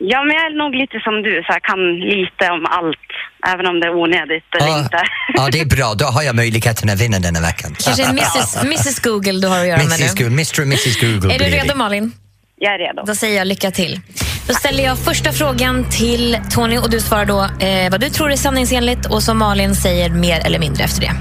Ja, 0.00 0.24
men 0.24 0.36
jag 0.36 0.44
är 0.44 0.58
nog 0.58 0.74
lite 0.74 1.00
som 1.00 1.22
du, 1.22 1.42
så 1.46 1.52
jag 1.52 1.62
kan 1.62 1.80
lite 2.00 2.44
om 2.50 2.66
allt. 2.66 3.08
Även 3.54 3.66
om 3.66 3.80
det 3.80 3.86
är 3.86 3.94
onödigt 3.94 4.44
eller 4.58 4.68
Ja, 4.68 4.78
inte. 4.78 5.02
ja, 5.34 5.48
det 5.52 5.60
är 5.60 5.64
bra. 5.66 5.94
Då 5.94 6.04
har 6.04 6.22
jag 6.22 6.36
möjligheten 6.36 6.90
att 6.90 7.00
vinna 7.00 7.18
denna 7.18 7.40
veckan. 7.40 7.76
Kanske 7.84 8.04
Mrs, 8.04 8.56
Mrs 8.62 9.00
Google 9.00 9.32
du 9.40 9.48
har 9.48 9.58
att 9.60 9.66
göra 9.66 9.76
med 9.76 9.86
Mrs. 9.86 10.14
nu. 10.14 10.24
Google, 10.24 10.34
Mr 10.34 10.60
och 10.60 10.66
Mrs 10.66 11.00
Google 11.00 11.34
Är 11.34 11.38
du 11.38 11.44
redo. 11.44 11.74
Malin? 11.76 12.12
Jag 12.56 12.74
är 12.74 12.78
redo. 12.78 13.02
Då 13.06 13.14
säger 13.14 13.38
jag 13.38 13.46
lycka 13.46 13.70
till. 13.70 14.00
Då 14.48 14.54
ställer 14.54 14.84
jag 14.84 14.98
första 14.98 15.32
frågan 15.32 15.90
till 15.90 16.38
Tony 16.50 16.78
och 16.78 16.90
du 16.90 17.00
svarar 17.00 17.24
då 17.24 17.66
eh, 17.66 17.90
vad 17.90 18.00
du 18.00 18.10
tror 18.10 18.32
är 18.32 18.36
sanningsenligt 18.36 19.06
och 19.06 19.22
som 19.22 19.38
Malin 19.38 19.74
säger 19.74 20.10
mer 20.10 20.40
eller 20.46 20.58
mindre 20.58 20.84
efter 20.84 21.00
det. 21.00 21.12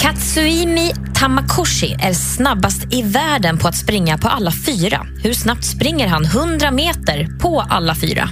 Katsuimi 0.00 0.92
Tamakoshi 1.14 1.96
är 2.00 2.12
snabbast 2.12 2.92
i 2.94 3.02
världen 3.02 3.58
på 3.58 3.68
att 3.68 3.76
springa 3.76 4.18
på 4.18 4.28
alla 4.28 4.52
fyra. 4.66 5.06
Hur 5.22 5.32
snabbt 5.32 5.64
springer 5.64 6.06
han 6.06 6.24
100 6.24 6.70
meter 6.70 7.38
på 7.40 7.60
alla 7.60 7.94
fyra? 7.94 8.28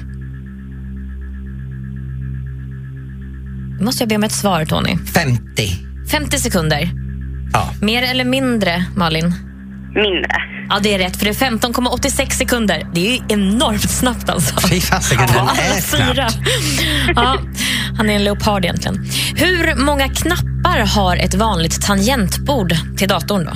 Nu 3.79 3.85
måste 3.85 4.03
jag 4.03 4.09
be 4.09 4.17
om 4.17 4.25
ett 4.25 4.33
svar, 4.33 4.65
Tony. 4.65 4.97
50. 5.15 5.71
50 6.11 6.39
sekunder. 6.39 6.91
Ja. 7.53 7.71
Mer 7.81 8.03
eller 8.03 8.25
mindre, 8.25 8.85
Malin? 8.97 9.46
Mindre. 9.97 10.31
Ja, 10.69 10.79
det 10.83 10.95
är 10.95 10.99
rätt, 10.99 11.17
för 11.17 11.25
det 11.25 11.31
är 11.31 11.51
15,86 11.51 12.31
sekunder. 12.31 12.87
Det 12.95 13.09
är 13.09 13.13
ju 13.13 13.21
enormt 13.29 13.91
snabbt 13.91 14.29
alltså. 14.31 14.69
Fy 14.69 14.81
fasiken, 14.81 15.27
den 15.27 15.49
är 15.49 15.81
fyra. 15.81 16.29
snabbt. 16.29 16.49
Ja, 17.17 17.39
han 17.97 18.11
är 18.11 18.15
en 18.15 18.25
leopard 18.25 18.65
egentligen. 18.65 19.07
Hur 19.37 19.85
många 19.85 20.09
knappar 20.09 20.79
har 20.87 21.17
ett 21.17 21.35
vanligt 21.35 21.83
tangentbord 21.83 22.75
till 22.97 23.09
datorn 23.09 23.45
då? 23.45 23.53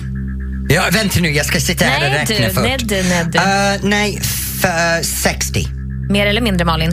Ja, 0.74 0.82
vänta 0.92 1.20
nu, 1.20 1.28
jag 1.30 1.46
ska 1.46 1.60
sitta 1.60 1.84
här 1.84 1.96
och 2.06 2.12
Nej, 2.12 2.20
räkna 2.20 2.36
du, 2.36 2.42
först. 2.54 2.60
nej, 2.60 2.76
du, 3.02 3.08
nej, 3.08 3.24
du. 3.32 3.38
Eh, 3.38 3.90
nej, 3.90 4.18
f- 4.22 4.64
eh, 4.64 5.02
60. 5.02 5.66
Mer 6.10 6.26
eller 6.26 6.40
mindre, 6.40 6.64
Malin? 6.64 6.90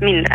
Mindre. 0.00 0.34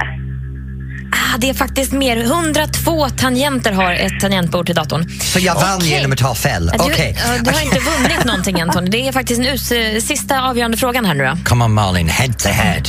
Ah, 1.15 1.38
det 1.38 1.49
är 1.49 1.54
faktiskt 1.54 1.91
mer. 1.91 2.17
102 2.17 3.10
tangenter 3.10 3.71
har 3.71 3.91
ett 3.93 4.19
tangentbord 4.21 4.65
till 4.65 4.75
datorn. 4.75 5.10
Så 5.21 5.39
jag 5.39 5.56
vann 5.56 5.78
Okej. 5.78 5.89
genom 5.89 6.12
att 6.12 6.17
ta 6.17 6.36
fel? 6.36 6.71
Du, 6.78 6.84
Okej. 6.84 7.17
ja, 7.28 7.34
du 7.43 7.51
har 7.51 7.62
inte 7.62 7.80
vunnit 7.80 8.25
någonting 8.25 8.60
än 8.60 8.69
Tony. 8.71 8.89
Det 8.89 9.08
är 9.08 9.12
faktiskt 9.12 9.41
us- 9.41 10.04
sista 10.06 10.41
avgörande 10.41 10.78
frågan 10.78 11.06
här 11.06 11.13
nu 11.13 11.23
då. 11.23 11.38
Come 11.45 11.65
on 11.65 11.73
Malin, 11.73 12.10
head 12.10 12.34
to 12.34 12.49
head. 12.49 12.84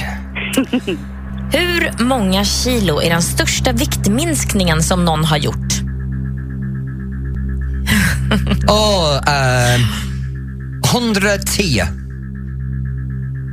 Hur 1.53 2.05
många 2.05 2.45
kilo 2.45 3.03
är 3.03 3.11
den 3.11 3.23
största 3.23 3.73
viktminskningen 3.73 4.83
som 4.83 5.05
någon 5.05 5.25
har 5.25 5.37
gjort? 5.37 5.57
Åh, 8.69 9.21
ehm, 9.27 9.81
110. 10.95 11.83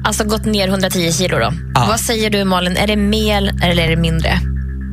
Alltså 0.05 0.23
gått 0.23 0.45
ner 0.45 0.67
110 0.67 1.11
kilo 1.13 1.37
då. 1.39 1.53
Ja. 1.75 1.85
Vad 1.87 1.99
säger 1.99 2.29
du 2.29 2.43
Malin, 2.43 2.77
är 2.77 2.87
det 2.87 2.95
mer 2.95 3.55
eller 3.63 3.83
är 3.83 3.89
det 3.89 3.95
mindre? 4.01 4.39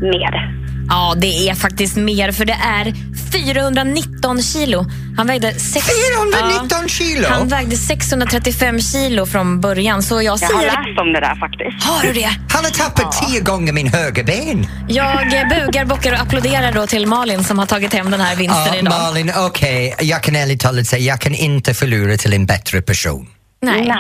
Mer. 0.01 0.61
Ja, 0.89 1.15
det 1.17 1.49
är 1.49 1.55
faktiskt 1.55 1.97
mer 1.97 2.33
för 2.33 2.45
det 2.45 2.57
är 2.63 2.95
419 3.33 4.43
kilo. 4.43 4.87
Han 5.17 5.27
vägde 5.27 5.55
sex... 5.55 5.87
419 5.87 6.89
kilo? 6.89 7.27
Han 7.29 7.49
vägde 7.49 7.77
635 7.77 8.81
kilo 8.81 9.27
från 9.27 9.61
början 9.61 10.03
så 10.03 10.23
jag 10.23 10.39
Jag 10.41 10.49
har 10.49 10.63
läst 10.63 11.01
om 11.01 11.13
det 11.13 11.21
där 11.21 11.37
faktiskt. 11.37 11.85
Har 11.85 12.03
du 12.03 12.13
det? 12.13 12.31
Han 12.49 12.65
har 12.65 12.71
tappat 12.71 13.29
tio 13.29 13.41
gånger 13.41 13.73
min 13.73 13.89
högerben. 13.89 14.67
Jag 14.89 15.31
bugar, 15.51 15.85
bockar 15.85 16.13
och 16.13 16.21
applåderar 16.21 16.73
då 16.73 16.87
till 16.87 17.07
Malin 17.07 17.45
som 17.45 17.59
har 17.59 17.67
tagit 17.67 17.93
hem 17.93 18.11
den 18.11 18.21
här 18.21 18.37
vinsten 18.37 18.65
Ja, 18.67 18.77
idag. 18.77 18.91
Malin, 18.91 19.33
okej, 19.37 19.95
jag 20.01 20.23
kan 20.23 20.37
ärligt 20.37 20.61
talat 20.61 20.87
säga 20.87 21.03
jag 21.03 21.21
kan 21.21 21.35
inte 21.35 21.75
förlora 21.75 22.17
till 22.17 22.33
en 22.33 22.47
bättre 22.47 22.83
person. 22.83 23.27
Nej. 23.63 23.93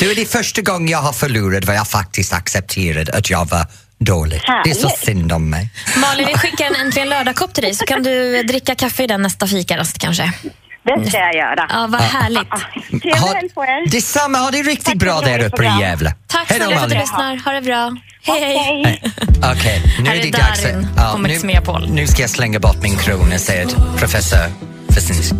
Det 0.00 0.06
är 0.06 0.14
det 0.14 0.30
första 0.32 0.62
gången 0.62 0.88
jag 0.88 0.98
har 0.98 1.12
förlorat 1.12 1.64
var 1.64 1.74
jag 1.74 1.88
faktiskt 1.88 2.32
accepterade 2.32 3.12
att 3.12 3.30
jag 3.30 3.48
var 3.50 3.66
dålig. 4.04 4.42
Det 4.64 4.70
är 4.70 4.74
så 4.74 4.86
Härligt. 4.88 5.04
synd 5.04 5.32
om 5.32 5.50
mig. 5.50 5.68
Malin, 5.96 6.26
vi 6.26 6.34
skickar 6.34 6.66
en 6.66 6.74
Äntligen 6.74 7.08
lördag-kopp 7.08 7.54
till 7.54 7.62
dig 7.62 7.74
så 7.74 7.86
kan 7.86 8.02
du 8.02 8.42
dricka 8.42 8.74
kaffe 8.74 9.02
i 9.02 9.06
den 9.06 9.22
nästa 9.22 9.46
fikarast 9.46 9.98
kanske. 9.98 10.32
Det 10.84 11.08
ska 11.08 11.18
jag 11.18 11.34
göra. 11.34 11.66
Ja, 11.70 11.86
vad 11.88 12.00
härligt. 12.00 12.50
Trevlig 12.88 13.12
helg 13.12 13.48
på 13.54 13.64
er. 13.64 13.90
Detsamma, 13.90 14.38
ha 14.38 14.50
det 14.50 14.62
riktigt 14.62 14.84
Tack 14.84 14.96
bra 14.96 15.20
där 15.20 15.44
uppe 15.44 15.64
i. 15.64 15.80
Gävle. 15.80 16.14
Tack 16.26 16.50
Hej 16.50 16.58
då, 16.58 16.64
snälla 16.64 16.78
för 16.78 16.86
att 16.86 16.92
du 16.92 16.98
lyssnar. 16.98 17.44
Ha 17.44 17.52
det 17.52 17.60
bra. 17.62 17.96
Hej. 18.22 19.02
Okej, 19.52 19.82
nu 19.98 20.08
Här 20.08 20.16
är 20.16 20.20
är 20.20 20.22
det 20.22 20.30
dags 20.30 20.62
på 21.64 21.78
nu, 21.78 21.86
nu 21.88 22.06
ska 22.06 22.22
jag 22.22 22.30
slänga 22.30 22.58
bort 22.58 22.82
min 22.82 22.96
krona, 22.96 23.38
säger 23.38 23.66
professor 23.98 24.38
Fesinsk. 24.94 25.32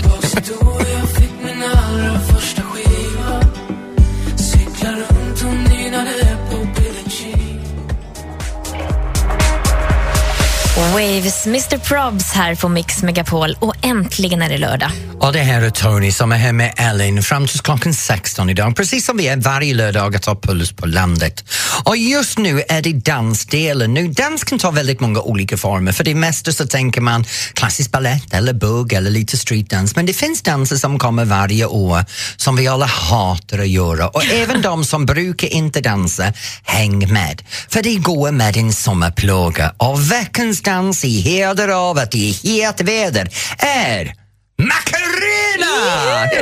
Waves, 10.77 11.47
Mr 11.47 11.79
Probs 11.79 12.33
här 12.33 12.55
på 12.55 12.69
Mix 12.69 13.03
Megapol 13.03 13.57
och 13.61 13.75
äntligen 13.83 14.43
är 14.43 14.49
det 14.49 14.59
lördag. 14.59 14.91
Och 15.21 15.33
det 15.33 15.39
här 15.39 15.63
är 15.63 15.71
Tony 15.71 16.13
som 16.13 16.33
är 16.33 16.37
här 16.37 16.53
med 16.53 16.75
Ellen 16.77 17.23
fram 17.23 17.47
till 17.47 17.61
klockan 17.61 17.95
16 17.95 18.51
idag, 18.51 18.77
precis 18.77 19.07
som 19.07 19.17
vi 19.17 19.29
är 19.29 19.37
varje 19.37 19.75
lördag 19.75 20.17
att 20.17 20.23
ta 20.23 20.35
puls 20.35 20.73
på 20.73 20.87
landet. 20.87 21.45
Och 21.85 21.97
just 21.97 22.39
nu 22.39 22.63
är 22.69 22.83
det 22.83 22.93
dansdelen. 22.93 23.95
Nu, 23.95 24.09
dans 24.09 24.45
kan 24.45 24.59
ta 24.59 24.71
väldigt 24.71 25.01
många 25.01 25.21
olika 25.21 25.57
former. 25.57 25.93
För 25.93 26.05
det 26.05 26.15
mesta 26.15 26.53
så 26.53 26.67
tänker 26.67 27.01
man 27.01 27.25
klassisk 27.55 27.91
ballett 27.91 28.35
eller 28.35 28.53
bugg 28.53 28.93
eller 28.93 29.11
lite 29.11 29.39
streetdance. 29.39 29.93
Men 29.97 30.07
det 30.07 30.13
finns 30.13 30.43
danser 30.43 30.77
som 30.77 30.99
kommer 30.99 31.25
varje 31.25 31.67
år 31.67 32.05
som 32.37 32.57
vi 32.57 32.69
alla 32.69 32.87
hatar 32.87 33.59
att 33.59 33.69
göra. 33.69 34.09
Och 34.09 34.25
även 34.25 34.63
de 34.63 34.85
som 34.85 35.07
brukar 35.07 35.49
inte 35.49 35.81
dansa, 35.81 36.33
häng 36.63 37.13
med. 37.13 37.43
För 37.69 37.83
det 37.83 37.97
går 37.97 38.31
med 38.31 38.57
en 38.57 38.73
sommarplåga. 38.73 39.75
Och 39.77 40.13
veckans 40.13 40.62
dans 40.65 41.05
i 41.05 41.21
heder 41.21 41.69
av 41.69 41.99
att 41.99 42.11
det 42.11 42.29
är 42.29 42.67
het 42.67 42.81
väder 42.81 43.29
är 43.59 44.15
Macarena! 44.59 45.73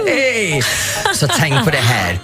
Hej! 0.06 0.62
Så 1.14 1.28
tänk 1.28 1.64
på 1.64 1.70
det 1.70 1.76
här. 1.76 2.18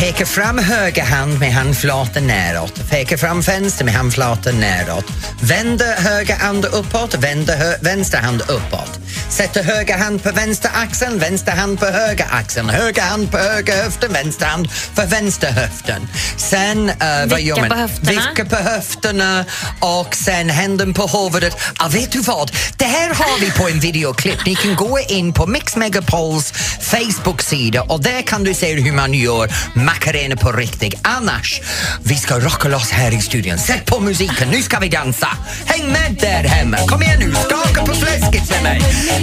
Peka 0.00 0.26
fram 0.26 0.58
höger 0.58 1.04
hand 1.04 1.38
med 1.38 1.52
handflatan 1.52 2.26
neråt. 2.26 2.90
Peka 2.90 3.18
fram 3.18 3.40
vänster 3.40 3.84
med 3.84 3.94
handflatan 3.94 4.60
neråt. 4.60 5.04
Vända 5.42 5.84
höger 5.84 6.36
hand 6.36 6.64
uppåt, 6.64 7.14
vända 7.14 7.56
hö- 7.56 7.76
vänster 7.80 8.18
hand 8.18 8.40
uppåt. 8.40 9.00
Sätter 9.28 9.62
höger 9.62 9.98
hand 9.98 10.22
på 10.22 10.30
vänster 10.32 10.70
axeln, 10.74 11.18
vänster 11.18 11.52
hand 11.52 11.80
på 11.80 11.86
höger 11.86 12.26
axeln. 12.30 12.68
Höger 12.68 13.02
hand 13.02 13.30
på 13.30 13.38
höger 13.38 13.82
höften, 13.82 14.12
vänster 14.12 14.46
hand 14.46 14.68
på 14.94 15.02
vänster 15.06 15.50
höften. 15.52 16.08
Sen, 16.36 16.90
uh, 16.90 16.96
vad 17.26 17.40
gör 17.40 17.56
man? 17.56 17.68
på 17.68 17.74
höfterna. 17.74 18.10
Vicka 18.10 18.44
på 18.44 18.56
höfterna 18.56 19.44
och 19.80 20.14
sen 20.14 20.50
händerna 20.50 20.92
på 20.94 21.06
huvudet. 21.06 21.56
Ah, 21.78 21.88
vet 21.88 22.12
du 22.12 22.20
vad? 22.20 22.52
Det 22.76 22.84
här 22.84 23.14
har 23.14 23.40
vi 23.40 23.50
på 23.50 23.68
en 23.68 23.80
videoklipp. 23.80 24.46
Ni 24.46 24.54
kan 24.54 24.76
gå 24.76 24.98
in 25.08 25.32
på 25.32 25.46
Mix 25.46 25.76
Megapols 25.76 26.52
Facebook-sida 26.80 27.82
och 27.82 28.02
där 28.02 28.22
kan 28.22 28.44
du 28.44 28.54
se 28.54 28.74
hur 28.74 28.92
man 28.92 29.14
gör 29.14 29.50
Macarena 29.90 30.36
på 30.36 30.52
riktigt. 30.52 30.94
Annars, 31.02 31.60
vi 32.02 32.16
ska 32.16 32.38
rocka 32.38 32.68
loss 32.68 32.90
här 32.90 33.14
i 33.14 33.20
studion. 33.20 33.58
Sätt 33.58 33.86
på 33.86 34.00
musiken, 34.00 34.48
nu 34.48 34.62
ska 34.62 34.78
vi 34.78 34.88
dansa. 34.88 35.28
Häng 35.66 35.92
med 35.92 36.16
där 36.20 36.48
hemma. 36.48 36.76
Kom 36.86 37.02
igen 37.02 37.18
nu, 37.18 37.34
skaka 37.34 37.86
på 37.86 37.94
fläsket 37.94 38.50
med 38.50 38.62
mig. 38.62 38.80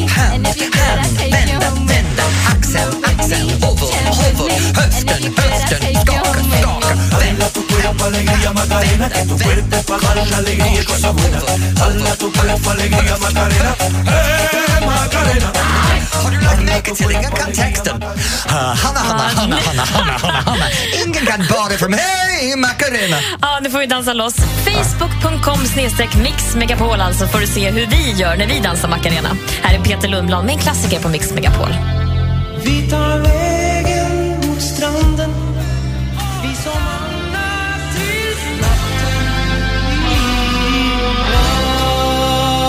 Hand, 0.10 0.48
hand, 0.48 1.18
vända, 1.18 1.70
vända. 1.70 2.24
Axel, 2.48 2.90
axel, 3.04 3.50
huvud, 3.50 3.94
huvud. 4.20 4.52
Höften, 4.78 5.24
höften. 5.38 6.02
Skaka, 6.02 6.40
skaka. 6.62 6.96
Vända, 7.20 7.46
Har 16.24 16.32
du 16.32 16.42
lagt 16.42 16.64
märke 16.64 16.96
till 16.96 17.12
ingen 17.12 17.32
kan 17.32 17.54
texten? 17.54 18.04
Hanna, 18.48 19.00
Hanna, 19.00 19.24
Hanna, 19.24 19.56
Hanna, 19.56 19.84
Hanna, 19.84 20.42
Hanna, 20.42 20.57
Hanna. 20.58 20.72
Ingen 21.06 21.26
kan 21.26 21.46
bara 21.50 21.78
från 21.78 21.93
Hej 21.93 22.56
Macarena! 22.56 23.17
Ja, 23.41 23.60
nu 23.62 23.70
får 23.70 23.80
vi 23.80 23.86
dansa 23.86 24.13
loss. 24.13 24.36
Facebook.com 24.36 25.65
snedstreck 25.65 26.15
Mix 26.15 26.56
Megapol 26.56 27.02
alltså 27.02 27.28
får 27.28 27.39
du 27.39 27.48
se 27.48 27.70
hur 27.70 27.86
vi 27.86 28.12
gör 28.12 28.38
när 28.38 28.48
vi 28.48 28.60
dansar 28.60 28.89
Macarena. 28.89 29.38
Här 29.62 29.80
är 29.80 29.84
Peter 29.84 30.08
Lundblad 30.08 30.46
med 30.46 30.54
en 30.54 30.60
klassiker 30.60 31.00
på 31.00 31.10
Mix 31.10 31.32
Megapol. 31.34 31.70
Vi 32.63 32.89
tar 32.89 33.20
vägen 33.20 33.47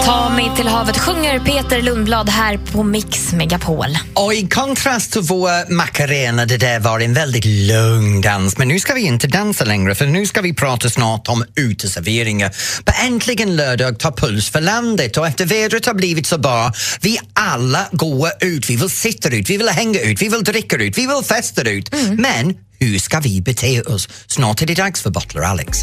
Ta 0.09 0.29
mig 0.29 0.53
till 0.57 0.69
havet 0.69 0.99
sjunger 0.99 1.41
Peter 1.41 1.83
Lundblad 1.83 2.29
här 2.29 2.59
på 2.59 2.83
Mix 2.83 3.33
Megapol. 3.33 3.99
Och 4.15 4.35
i 4.35 4.49
kontrast 4.49 5.13
till 5.13 5.21
vår 5.21 5.73
Macarena, 5.73 6.47
det 6.47 6.57
där 6.57 6.81
var 6.81 7.01
en 7.01 7.15
väldigt 7.15 7.45
lugn 7.45 8.21
dans. 8.21 8.59
Men 8.59 8.69
nu 8.69 8.81
ska 8.81 8.95
vi 8.95 9.01
inte 9.01 9.27
dansa 9.27 9.65
längre 9.65 9.95
för 9.95 10.07
nu 10.07 10.27
ska 10.27 10.41
vi 10.41 10.55
prata 10.55 10.91
snart 10.91 11.29
om 11.29 11.45
uteserveringar. 11.57 12.55
På 12.85 12.93
äntligen 13.07 13.57
lördag 13.57 13.99
tar 13.99 14.13
puls 14.13 14.51
för 14.51 14.61
landet 14.61 15.17
och 15.17 15.27
efter 15.27 15.47
vädret 15.47 15.87
har 15.87 15.95
blivit 15.95 16.27
så 16.27 16.39
bra, 16.39 16.73
vi 17.01 17.19
alla 17.33 17.87
går 17.93 18.31
ut, 18.41 18.71
vi 18.71 18.77
vill 18.77 18.91
sitta 18.91 19.29
ut, 19.29 19.51
vi 19.51 19.57
vill 19.57 19.69
hänga 19.69 20.01
ut, 20.01 20.23
vi 20.23 20.29
vill 20.29 20.45
dricka 20.45 20.77
ut, 20.77 20.99
vi 20.99 21.07
vill 21.07 21.25
festa 21.25 21.63
ut. 21.63 21.95
Men 22.19 22.55
hur 22.79 22.99
ska 22.99 23.21
vi 23.21 23.41
bete 23.41 23.83
oss? 23.83 24.09
Snart 24.27 24.63
är 24.63 24.67
det 24.67 24.75
dags 24.75 25.03
för 25.03 25.11
Butler 25.11 25.43
Alex. 25.43 25.79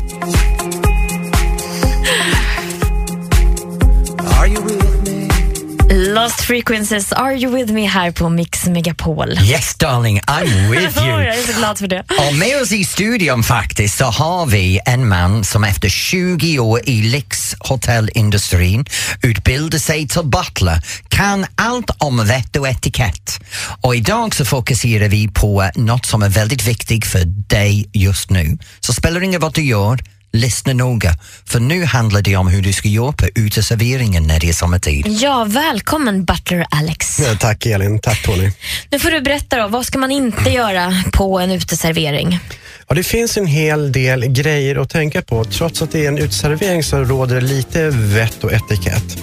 Frequencies, 6.48 7.12
Are 7.12 7.36
You 7.36 7.56
With 7.56 7.74
Me 7.74 7.86
här 7.86 8.12
på 8.12 8.30
Mix 8.30 8.66
Megapol. 8.66 9.32
Yes 9.44 9.76
darling, 9.76 10.20
I'm 10.22 10.70
with 10.70 10.98
you. 11.06 11.08
Jag 11.08 11.38
är 11.38 11.54
så 11.54 11.60
glad 11.60 11.78
för 11.78 11.88
det. 11.88 12.04
Och 12.30 12.36
med 12.36 12.62
oss 12.62 12.72
i 12.72 12.84
studion 12.84 13.44
faktiskt 13.44 13.98
så 13.98 14.06
har 14.06 14.46
vi 14.46 14.80
en 14.86 15.08
man 15.08 15.44
som 15.44 15.64
efter 15.64 15.90
20 15.90 16.60
år 16.60 16.82
i 16.84 17.02
lyxhotellindustrin 17.02 18.86
utbildade 19.24 19.80
sig 19.80 20.08
till 20.08 20.24
butler, 20.24 20.82
kan 21.10 21.46
allt 21.56 21.90
om 21.98 22.28
vett 22.28 22.56
och 22.56 22.68
etikett. 22.68 23.40
Och 23.82 23.96
idag 23.96 24.36
så 24.36 24.46
fokuserar 24.46 25.08
vi 25.08 25.28
på 25.28 25.70
något 25.76 26.06
som 26.06 26.24
är 26.24 26.30
väldigt 26.30 26.68
viktigt 26.68 27.08
för 27.08 27.26
dig 27.26 27.90
just 27.94 28.30
nu. 28.30 28.58
Så 28.80 28.94
spelar 28.94 29.20
det 29.20 29.26
ingen 29.26 29.42
vad 29.42 29.54
du 29.54 29.64
gör, 29.64 30.00
lyssna 30.36 30.74
noga. 30.74 31.12
För 31.46 31.60
nu 31.60 31.86
handlar 31.86 32.22
det 32.22 32.36
om 32.36 32.48
hur 32.48 32.62
du 32.62 32.74
ska 32.74 32.88
göra 32.88 33.12
på 33.12 33.28
uteserveringen 33.36 34.28
när 34.28 34.40
det 34.40 34.50
är 34.50 34.54
sommartid. 34.54 35.08
Ja, 35.08 35.44
välkommen 35.44 36.26
Butler 36.26 36.66
Alex. 36.70 37.20
Ja, 37.20 37.36
tack 37.40 37.66
Elin, 37.66 38.00
tack 38.00 38.24
Tony. 38.24 38.52
Nu 38.92 39.00
får 39.00 39.12
du 39.12 39.22
berätta 39.22 39.58
då, 39.58 39.68
vad 39.68 39.86
ska 39.86 39.98
man 39.98 40.12
inte 40.12 40.50
göra 40.50 41.04
på 41.14 41.40
en 41.40 41.52
uteservering? 41.52 42.40
Ja, 42.88 42.96
det 42.96 43.04
finns 43.04 43.38
en 43.38 43.48
hel 43.48 43.92
del 43.92 44.26
grejer 44.26 44.76
att 44.76 44.90
tänka 44.90 45.22
på. 45.22 45.44
Trots 45.44 45.82
att 45.82 45.92
det 45.92 46.06
är 46.06 46.08
en 46.08 46.18
uteservering 46.18 46.84
så 46.84 46.98
råder 46.98 47.36
det 47.36 47.42
lite 47.42 47.90
vett 47.90 48.44
och 48.44 48.54
etikett. 48.54 49.18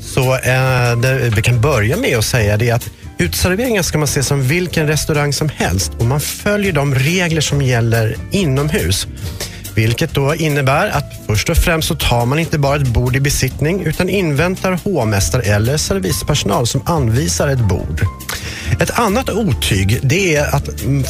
Så 0.00 0.34
eh, 0.34 0.98
det 1.02 1.32
vi 1.36 1.42
kan 1.42 1.60
börja 1.60 1.96
med 1.96 2.18
att 2.18 2.24
säga 2.24 2.56
det 2.56 2.70
att 2.70 2.90
uteserveringar 3.18 3.82
ska 3.82 3.98
man 3.98 4.08
se 4.08 4.22
som 4.22 4.48
vilken 4.48 4.86
restaurang 4.86 5.32
som 5.32 5.48
helst 5.56 5.92
och 5.98 6.04
man 6.04 6.20
följer 6.20 6.72
de 6.72 6.94
regler 6.94 7.40
som 7.40 7.62
gäller 7.62 8.16
inomhus. 8.30 9.06
Vilket 9.74 10.14
då 10.14 10.34
innebär 10.34 10.88
att 10.88 11.04
först 11.26 11.50
och 11.50 11.56
främst 11.56 11.88
så 11.88 11.94
tar 11.94 12.26
man 12.26 12.38
inte 12.38 12.58
bara 12.58 12.76
ett 12.76 12.88
bord 12.88 13.16
i 13.16 13.20
besittning 13.20 13.84
utan 13.84 14.08
inväntar 14.08 14.72
hovmästare 14.84 15.42
eller 15.42 15.76
servispersonal 15.76 16.66
som 16.66 16.82
anvisar 16.86 17.48
ett 17.48 17.68
bord. 17.68 18.06
Ett 18.80 18.98
annat 18.98 19.30
otyg 19.30 19.98
det 20.02 20.36
är 20.36 20.54
att 20.54 20.68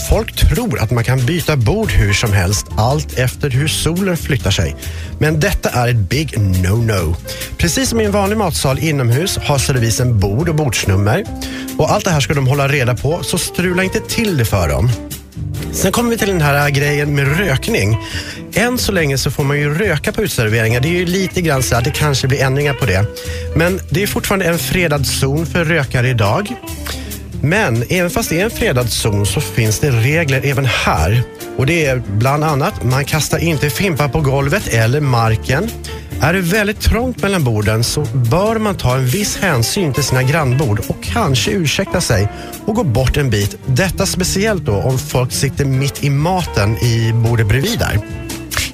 folk 0.08 0.36
tror 0.36 0.80
att 0.80 0.90
man 0.90 1.04
kan 1.04 1.26
byta 1.26 1.56
bord 1.56 1.90
hur 1.90 2.12
som 2.12 2.32
helst 2.32 2.66
allt 2.76 3.18
efter 3.18 3.50
hur 3.50 3.68
solen 3.68 4.16
flyttar 4.16 4.50
sig. 4.50 4.76
Men 5.18 5.40
detta 5.40 5.70
är 5.70 5.88
ett 5.88 5.96
big 5.96 6.38
no-no. 6.38 7.16
Precis 7.56 7.88
som 7.88 8.00
i 8.00 8.04
en 8.04 8.12
vanlig 8.12 8.36
matsal 8.36 8.78
inomhus 8.78 9.36
har 9.36 9.58
servisen 9.58 10.20
bord 10.20 10.48
och 10.48 10.54
bordsnummer. 10.54 11.24
Och 11.78 11.90
allt 11.90 12.04
det 12.04 12.10
här 12.10 12.20
ska 12.20 12.34
de 12.34 12.46
hålla 12.46 12.68
reda 12.68 12.94
på, 12.94 13.22
så 13.22 13.38
strula 13.38 13.82
inte 13.82 14.00
till 14.00 14.38
det 14.38 14.44
för 14.44 14.68
dem. 14.68 14.90
Sen 15.72 15.92
kommer 15.92 16.10
vi 16.10 16.18
till 16.18 16.28
den 16.28 16.40
här 16.40 16.70
grejen 16.70 17.14
med 17.14 17.38
rökning. 17.38 17.98
Än 18.56 18.78
så 18.78 18.92
länge 18.92 19.18
så 19.18 19.30
får 19.30 19.44
man 19.44 19.58
ju 19.58 19.74
röka 19.74 20.12
på 20.12 20.22
utserveringar. 20.22 20.80
Det 20.80 20.88
är 20.88 20.98
ju 20.98 21.06
lite 21.06 21.40
grann 21.40 21.62
så 21.62 21.76
att 21.76 21.84
det 21.84 21.90
kanske 21.90 22.28
blir 22.28 22.42
ändringar 22.42 22.74
på 22.74 22.86
det. 22.86 23.04
Men 23.56 23.80
det 23.90 24.02
är 24.02 24.06
fortfarande 24.06 24.44
en 24.44 24.58
fredad 24.58 25.06
zon 25.06 25.46
för 25.46 25.64
rökare 25.64 26.08
idag. 26.08 26.52
Men 27.42 27.84
även 27.88 28.10
fast 28.10 28.30
det 28.30 28.40
är 28.40 28.44
en 28.44 28.50
fredad 28.50 28.90
zon 28.90 29.26
så 29.26 29.40
finns 29.40 29.80
det 29.80 29.90
regler 29.90 30.40
även 30.44 30.64
här. 30.64 31.22
Och 31.56 31.66
det 31.66 31.86
är 31.86 32.02
bland 32.08 32.44
annat, 32.44 32.84
man 32.84 33.04
kastar 33.04 33.38
inte 33.38 33.70
fimpar 33.70 34.08
på 34.08 34.20
golvet 34.20 34.68
eller 34.68 35.00
marken. 35.00 35.70
Är 36.20 36.32
det 36.32 36.40
väldigt 36.40 36.80
trångt 36.80 37.22
mellan 37.22 37.44
borden 37.44 37.84
så 37.84 38.06
bör 38.12 38.58
man 38.58 38.76
ta 38.76 38.96
en 38.96 39.06
viss 39.06 39.36
hänsyn 39.36 39.92
till 39.92 40.04
sina 40.04 40.22
grannbord 40.22 40.80
och 40.88 41.02
kanske 41.02 41.50
ursäkta 41.50 42.00
sig 42.00 42.28
och 42.66 42.74
gå 42.74 42.84
bort 42.84 43.16
en 43.16 43.30
bit. 43.30 43.56
Detta 43.66 44.06
speciellt 44.06 44.64
då 44.64 44.74
om 44.74 44.98
folk 44.98 45.32
sitter 45.32 45.64
mitt 45.64 46.04
i 46.04 46.10
maten 46.10 46.76
i 46.76 47.12
bordet 47.12 47.48
bredvid 47.48 47.78
där. 47.78 48.23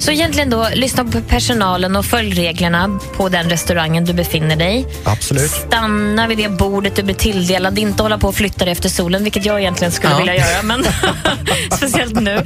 Så 0.01 0.11
egentligen 0.11 0.51
då, 0.51 0.69
lyssna 0.75 1.05
på 1.05 1.21
personalen 1.21 1.97
och 1.97 2.05
följ 2.05 2.31
reglerna 2.35 2.99
på 3.17 3.29
den 3.29 3.51
restaurangen 3.51 4.05
du 4.05 4.13
befinner 4.13 4.57
dig. 4.57 4.87
Absolut. 5.05 5.51
Stanna 5.51 6.27
vid 6.27 6.39
det 6.39 6.49
bordet 6.49 6.97
du 6.97 7.03
blir 7.03 7.15
tilldelad. 7.15 7.79
Inte 7.79 8.03
hålla 8.03 8.19
på 8.19 8.29
och 8.29 8.35
flytta 8.35 8.65
dig 8.65 8.73
efter 8.73 8.89
solen, 8.89 9.23
vilket 9.25 9.45
jag 9.45 9.61
egentligen 9.61 9.93
skulle 9.93 10.13
Ja. 10.13 10.19
vilja 10.19 10.35
göra. 10.37 10.63
Men 10.63 10.85
speciellt 11.73 12.21
nu. 12.21 12.43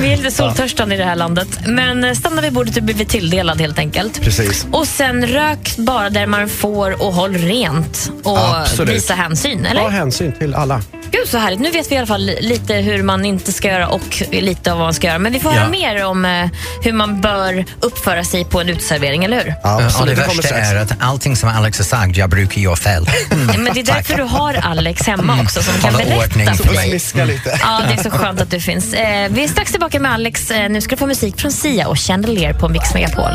Vi 0.00 0.12
är 0.12 0.16
lite 0.16 0.30
soltörstande 0.30 0.94
i 0.94 0.98
det 0.98 1.04
här 1.04 1.16
landet. 1.16 1.48
Men 1.66 2.04
eh, 2.04 2.12
stanna 2.14 2.42
vid 2.42 2.52
bordet 2.52 2.74
du 2.74 2.80
blir 2.80 3.04
tilldelad 3.04 3.60
helt 3.60 3.78
enkelt. 3.78 4.20
Precis. 4.22 4.66
Och 4.72 4.88
sen 4.88 5.26
rök 5.26 5.76
bara 5.76 6.10
där 6.10 6.26
man 6.26 6.48
får 6.48 7.02
och 7.02 7.12
håll 7.14 7.34
rent. 7.34 8.10
Och 8.22 8.56
Absolut. 8.60 8.94
visa 8.94 9.14
hänsyn, 9.14 9.66
eller? 9.66 9.80
Ta 9.82 9.88
hänsyn 9.88 10.32
till 10.38 10.54
alla. 10.54 10.82
Gud 11.10 11.28
så 11.28 11.38
härligt. 11.38 11.60
Nu 11.60 11.70
vet 11.70 11.90
vi 11.90 11.94
i 11.94 11.98
alla 11.98 12.06
fall 12.06 12.30
lite 12.40 12.74
hur 12.74 13.02
man 13.02 13.24
inte 13.24 13.52
ska 13.52 13.68
göra 13.68 13.88
och 13.88 14.22
lite 14.30 14.72
av 14.72 14.78
vad 14.78 14.86
man 14.86 14.94
ska 14.94 15.06
göra. 15.06 15.18
Men 15.18 15.32
vi 15.32 15.40
får 15.40 15.52
Ja. 15.52 15.58
höra 15.58 15.70
mer 15.70 16.04
om 16.04 16.24
eh, 16.24 16.46
hur 16.82 16.92
man 16.96 17.20
bör 17.20 17.64
uppföra 17.80 18.24
sig 18.24 18.44
på 18.44 18.60
en 18.60 18.68
uteservering, 18.68 19.24
eller 19.24 19.44
hur? 19.44 19.54
Ja, 19.62 19.90
och 20.00 20.06
det 20.06 20.14
värsta 20.14 20.54
är 20.54 20.76
att 20.76 20.92
allting 21.00 21.36
som 21.36 21.48
Alex 21.48 21.78
har 21.78 21.84
sagt, 21.84 22.16
jag 22.16 22.30
brukar 22.30 22.60
göra 22.60 22.76
fel. 22.76 23.08
Ja, 23.30 23.36
Men 23.36 23.74
det 23.74 23.80
är 23.80 23.84
därför 23.84 24.16
du 24.16 24.22
har 24.22 24.54
Alex 24.54 25.06
hemma 25.06 25.38
också 25.42 25.62
som 25.62 25.74
kan 25.74 25.92
berätta 25.92 26.54
för 26.54 26.74
dig. 26.74 27.26
Lite. 27.26 27.58
Ja, 27.62 27.80
det 27.88 27.94
är 27.94 28.02
så 28.02 28.10
skönt 28.10 28.40
att 28.40 28.50
du 28.50 28.60
finns. 28.60 28.94
Eh, 28.94 29.28
vi 29.30 29.44
är 29.44 29.48
strax 29.48 29.70
tillbaka 29.70 30.00
med 30.00 30.12
Alex. 30.12 30.50
Eh, 30.50 30.68
nu 30.68 30.80
ska 30.80 30.94
du 30.94 30.98
få 30.98 31.06
musik 31.06 31.40
från 31.40 31.52
Sia 31.52 31.88
och 31.88 31.98
Chandelier 31.98 32.52
på 32.52 32.68
Mix 32.68 32.94
Megapol. 32.94 33.32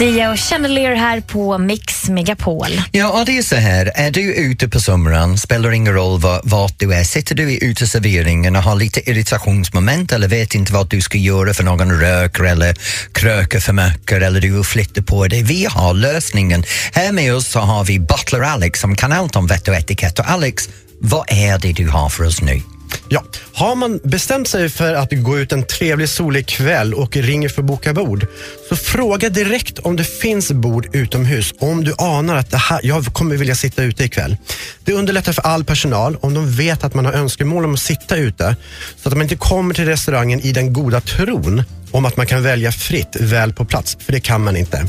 Sia 0.00 0.30
och 0.30 0.38
Chandelier 0.38 0.94
här 0.94 1.20
på 1.20 1.58
Mix 1.58 2.08
Megapol. 2.08 2.82
Ja, 2.92 3.20
och 3.20 3.26
det 3.26 3.38
är 3.38 3.42
så 3.42 3.56
här, 3.56 3.92
är 3.94 4.10
du 4.10 4.34
ute 4.34 4.68
på 4.68 4.80
sommaren, 4.80 5.38
spelar 5.38 5.72
ingen 5.72 5.94
roll 5.94 6.20
var, 6.20 6.40
vart 6.44 6.78
du 6.78 6.94
är, 6.94 7.04
sitter 7.04 7.34
du 7.34 7.50
i 7.50 7.64
uteserveringen 7.64 8.56
och 8.56 8.62
har 8.62 8.74
lite 8.74 9.10
irritationsmoment 9.10 10.12
eller 10.12 10.28
vet 10.28 10.54
inte 10.54 10.72
vad 10.72 10.88
du 10.88 11.00
ska 11.00 11.18
göra 11.18 11.54
för 11.54 11.64
någon 11.64 12.00
röker 12.00 12.44
eller 12.44 12.76
kröker 13.12 13.60
för 13.60 13.72
mycket 13.72 14.22
eller 14.22 14.40
du 14.40 14.52
vill 14.52 14.64
flytta 14.64 15.02
på 15.02 15.26
dig. 15.26 15.42
Vi 15.42 15.64
har 15.64 15.94
lösningen. 15.94 16.64
Här 16.92 17.12
med 17.12 17.34
oss 17.34 17.46
så 17.48 17.60
har 17.60 17.84
vi 17.84 17.98
Butler 17.98 18.40
Alex 18.40 18.80
som 18.80 18.96
kan 18.96 19.12
allt 19.12 19.36
om 19.36 19.46
vett 19.46 19.68
och 19.68 19.74
etikett. 19.74 20.18
Och 20.18 20.30
Alex, 20.30 20.68
vad 21.00 21.24
är 21.28 21.58
det 21.58 21.72
du 21.72 21.88
har 21.88 22.08
för 22.08 22.24
oss 22.24 22.42
nu? 22.42 22.62
Ja, 23.08 23.24
har 23.52 23.74
man 23.74 24.00
bestämt 24.04 24.48
sig 24.48 24.68
för 24.68 24.94
att 24.94 25.12
gå 25.12 25.38
ut 25.38 25.52
en 25.52 25.62
trevlig 25.66 26.08
solig 26.08 26.46
kväll 26.46 26.94
och 26.94 27.16
ringer 27.16 27.48
för 27.48 27.62
att 27.62 27.66
boka 27.66 27.94
bord, 27.94 28.26
så 28.68 28.76
fråga 28.76 29.28
direkt 29.28 29.78
om 29.78 29.96
det 29.96 30.04
finns 30.04 30.52
bord 30.52 30.96
utomhus 30.96 31.54
om 31.58 31.84
du 31.84 31.94
anar 31.98 32.36
att 32.36 32.50
det 32.50 32.56
här, 32.56 32.80
jag 32.82 33.04
kommer 33.04 33.36
vilja 33.36 33.54
sitta 33.54 33.82
ute 33.82 34.04
ikväll. 34.04 34.36
Det 34.84 34.92
underlättar 34.92 35.32
för 35.32 35.42
all 35.42 35.64
personal 35.64 36.16
om 36.20 36.34
de 36.34 36.52
vet 36.56 36.84
att 36.84 36.94
man 36.94 37.06
har 37.06 37.12
önskemål 37.12 37.64
om 37.64 37.74
att 37.74 37.80
sitta 37.80 38.16
ute, 38.16 38.56
så 39.02 39.08
att 39.08 39.14
man 39.14 39.22
inte 39.22 39.36
kommer 39.36 39.74
till 39.74 39.86
restaurangen 39.86 40.40
i 40.40 40.52
den 40.52 40.72
goda 40.72 41.00
tron 41.00 41.62
om 41.90 42.04
att 42.04 42.16
man 42.16 42.26
kan 42.26 42.42
välja 42.42 42.72
fritt 42.72 43.16
väl 43.20 43.52
på 43.52 43.64
plats, 43.64 43.96
för 44.00 44.12
det 44.12 44.20
kan 44.20 44.44
man 44.44 44.56
inte. 44.56 44.88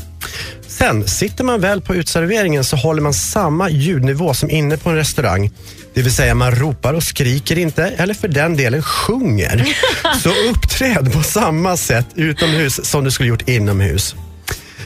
Sen, 0.78 1.08
sitter 1.08 1.44
man 1.44 1.60
väl 1.60 1.80
på 1.80 1.94
utserveringen 1.94 2.64
så 2.64 2.76
håller 2.76 3.02
man 3.02 3.14
samma 3.14 3.70
ljudnivå 3.70 4.34
som 4.34 4.50
inne 4.50 4.76
på 4.76 4.90
en 4.90 4.96
restaurang. 4.96 5.50
Det 5.94 6.02
vill 6.02 6.12
säga 6.12 6.34
man 6.34 6.54
ropar 6.54 6.94
och 6.94 7.02
skriker 7.02 7.58
inte, 7.58 7.84
eller 7.84 8.14
för 8.14 8.28
den 8.28 8.56
delen 8.56 8.82
sjunger. 8.82 9.68
Så 10.22 10.30
uppträd 10.50 11.12
på 11.12 11.22
samma 11.22 11.76
sätt 11.76 12.06
utomhus 12.14 12.84
som 12.84 13.04
du 13.04 13.10
skulle 13.10 13.28
gjort 13.28 13.48
inomhus. 13.48 14.14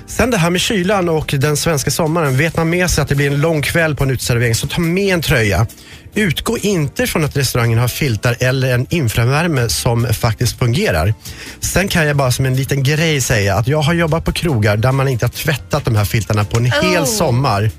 Sen 0.08 0.30
det 0.30 0.36
här 0.36 0.50
med 0.50 0.60
kylan 0.60 1.08
och 1.08 1.34
den 1.38 1.56
svenska 1.56 1.90
sommaren. 1.90 2.36
Vet 2.36 2.56
man 2.56 2.70
med 2.70 2.90
sig 2.90 3.02
att 3.02 3.08
det 3.08 3.14
blir 3.14 3.26
en 3.26 3.40
lång 3.40 3.62
kväll 3.62 3.96
på 3.96 4.04
en 4.04 4.10
uteservering 4.10 4.54
så 4.54 4.66
ta 4.66 4.80
med 4.80 5.14
en 5.14 5.22
tröja. 5.22 5.66
Utgå 6.14 6.58
inte 6.58 7.06
från 7.06 7.24
att 7.24 7.36
restaurangen 7.36 7.78
har 7.78 7.88
filtar 7.88 8.36
eller 8.40 8.74
en 8.74 8.86
infravärme 8.90 9.68
som 9.68 10.06
faktiskt 10.14 10.58
fungerar. 10.58 11.14
Sen 11.60 11.88
kan 11.88 12.06
jag 12.06 12.16
bara 12.16 12.32
som 12.32 12.46
en 12.46 12.56
liten 12.56 12.82
grej 12.82 13.20
säga 13.20 13.54
att 13.54 13.68
jag 13.68 13.82
har 13.82 13.94
jobbat 13.94 14.24
på 14.24 14.32
krogar 14.32 14.76
där 14.76 14.92
man 14.92 15.08
inte 15.08 15.24
har 15.26 15.30
tvättat 15.30 15.84
de 15.84 15.96
här 15.96 16.04
filtarna 16.04 16.44
på 16.44 16.56
en 16.58 16.64
hel 16.64 17.02
Oh. 17.02 17.04
sommar. 17.04 17.70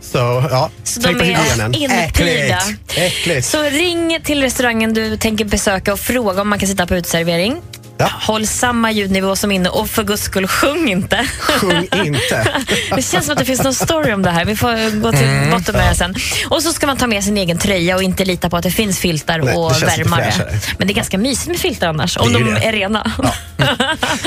Så 0.00 0.18
ja, 0.50 0.70
Så 0.84 1.00
tänk 1.02 1.18
på 1.18 1.24
hygienen. 1.24 1.74
inpyrda. 1.74 2.58
Äckligt. 2.96 3.46
Så 3.46 3.62
ring 3.62 4.18
till 4.24 4.40
restaurangen 4.42 4.94
du 4.94 5.16
tänker 5.16 5.44
besöka 5.44 5.92
och 5.92 6.00
fråga 6.00 6.40
om 6.42 6.48
man 6.48 6.58
kan 6.58 6.68
sitta 6.68 6.86
på 6.86 6.94
uteservering. 6.96 7.56
Ja. 7.98 8.10
Håll 8.20 8.46
samma 8.46 8.90
ljudnivå 8.92 9.36
som 9.36 9.52
inne 9.52 9.68
och 9.68 9.90
för 9.90 10.04
guds 10.04 10.22
skull, 10.22 10.46
sjung 10.48 10.88
inte. 10.90 11.26
Sjung 11.38 11.88
inte. 12.04 12.48
Det 12.96 13.02
känns 13.02 13.26
som 13.26 13.32
att 13.32 13.38
det 13.38 13.44
finns 13.44 13.62
någon 13.62 13.74
story 13.74 14.12
om 14.12 14.22
det 14.22 14.30
här. 14.30 14.44
Vi 14.44 14.56
får 14.56 15.00
gå 15.00 15.12
till 15.12 15.24
Mm. 15.24 15.50
botten 15.50 15.76
med 15.76 15.90
det 15.90 15.94
sen. 15.94 16.14
Och 16.48 16.62
så 16.62 16.72
ska 16.72 16.86
man 16.86 16.96
ta 16.96 17.06
med 17.06 17.24
sin 17.24 17.36
egen 17.36 17.58
tröja 17.58 17.96
och 17.96 18.02
inte 18.02 18.24
lita 18.24 18.50
på 18.50 18.56
att 18.56 18.62
det 18.62 18.70
finns 18.70 18.98
filtar 18.98 19.38
Nej, 19.38 19.54
och 19.54 19.82
värmare. 19.82 20.32
Men 20.78 20.86
det 20.88 20.92
är 20.92 20.94
ganska 20.94 21.18
mysigt 21.18 21.48
med 21.48 21.58
filtar 21.58 21.88
annars, 21.88 22.16
om 22.16 22.32
de 22.32 22.44
det. 22.54 22.60
är 22.64 22.72
rena. 22.72 23.12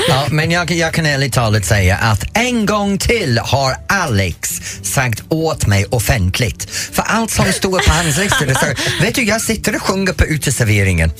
Ja, 0.08 0.26
men 0.30 0.50
jag, 0.50 0.70
jag 0.70 0.94
kan 0.94 1.06
ärligt 1.06 1.32
talat 1.32 1.64
säga 1.64 1.96
att 1.96 2.24
en 2.34 2.66
gång 2.66 2.98
till 2.98 3.38
har 3.38 3.76
Alex 3.88 4.60
sagt 4.82 5.22
åt 5.28 5.66
mig 5.66 5.86
offentligt. 5.90 6.70
För 6.70 7.02
allt 7.02 7.30
som 7.30 7.52
står 7.52 7.78
på 7.86 7.92
hans 7.92 8.18
lista, 8.18 8.44
vet 9.00 9.14
du 9.14 9.22
jag 9.22 9.40
sitter 9.40 9.76
och 9.76 9.82
sjunger 9.82 10.12
på 10.12 10.24
uteserveringen. 10.24 11.10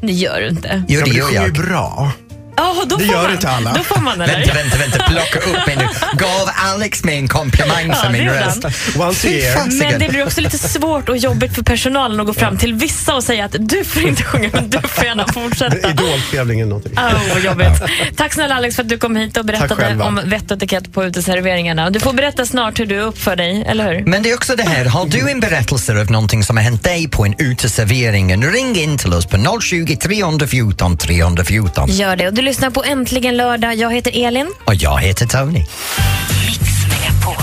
Det 0.00 0.12
gör 0.12 0.40
du 0.40 0.48
inte. 0.48 0.82
Jo, 0.88 0.98
Ja, 1.00 1.04
det 1.04 1.10
gör 1.10 1.32
jag. 1.32 1.52
bra. 1.52 2.12
Ja, 2.60 2.84
då 2.86 2.96
Det 2.96 3.04
får 3.04 3.14
gör 3.14 3.22
man. 3.22 3.32
inte 3.32 3.48
alla. 3.50 3.72
Då 3.72 3.82
får 3.82 4.00
man, 4.00 4.20
eller? 4.20 4.34
Vänta, 4.36 4.54
vänta, 4.54 4.76
vänta, 4.78 4.98
plocka 4.98 5.38
upp 5.50 5.66
mig 5.66 5.76
nu. 5.76 5.88
Gav 6.18 6.50
Alex 6.54 7.04
mig 7.04 7.16
en 7.16 7.28
komplimang 7.28 7.94
för 7.94 8.04
Ja, 8.04 8.10
min 8.10 8.28
röst? 8.28 8.64
Once 8.98 9.28
a 9.28 9.30
year. 9.30 9.66
Men 9.90 9.98
det 10.00 10.08
blir 10.08 10.24
också 10.26 10.40
lite 10.40 10.58
svårt 10.58 11.08
och 11.08 11.16
jobbigt 11.16 11.54
för 11.54 11.62
personalen 11.62 12.20
att 12.20 12.26
gå 12.26 12.34
fram 12.34 12.58
till 12.58 12.74
vissa 12.74 13.14
och 13.14 13.24
säga 13.24 13.44
att 13.44 13.56
du 13.58 13.84
får 13.84 14.02
inte 14.02 14.22
sjunga, 14.22 14.48
men 14.52 14.70
du 14.70 14.78
får 14.88 15.04
gärna 15.04 15.26
fortsätta. 15.32 15.90
Idoltävling 15.90 16.60
eller 16.60 16.68
någonting. 16.70 16.92
Oh, 16.98 17.34
vad 17.34 17.42
jobbigt. 17.44 17.82
Tack 18.16 18.32
snälla 18.34 18.54
Alex 18.54 18.76
för 18.76 18.82
att 18.82 18.88
du 18.88 18.98
kom 18.98 19.16
hit 19.16 19.36
och 19.36 19.44
berättade 19.44 20.02
om 20.04 20.20
vett 20.24 20.50
och 20.50 20.56
etikett 20.56 20.92
på 20.92 21.04
uteserveringarna. 21.04 21.90
Du 21.90 22.00
får 22.00 22.12
berätta 22.12 22.46
snart 22.46 22.80
hur 22.80 22.86
du 22.86 22.98
uppför 23.00 23.36
dig, 23.36 23.64
eller 23.68 23.94
hur? 23.94 24.04
Men 24.06 24.22
det 24.22 24.30
är 24.30 24.34
också 24.34 24.56
det 24.56 24.62
här, 24.68 24.84
har 24.84 25.06
du 25.06 25.30
en 25.30 25.40
berättelse 25.40 26.00
av 26.00 26.10
någonting 26.10 26.44
som 26.44 26.56
har 26.56 26.64
hänt 26.64 26.84
dig 26.84 27.08
på 27.08 27.24
en 27.24 27.34
uteservering, 27.38 28.46
ring 28.52 28.76
in 28.76 28.98
till 28.98 29.12
oss 29.14 29.26
på 29.26 29.60
020 29.62 29.96
314 29.96 30.96
314. 30.96 31.88
Gör 31.90 32.16
det. 32.16 32.26
Och 32.28 32.34
du 32.34 32.42
lyssnar 32.50 32.70
på 32.70 32.84
Äntligen 32.84 33.36
lördag. 33.36 33.74
Jag 33.74 33.94
heter 33.94 34.26
Elin. 34.26 34.50
Och 34.64 34.74
jag 34.74 34.98
heter 34.98 35.26
Tony. 35.26 35.58
Mix 35.58 36.60
Megapol. 36.90 37.34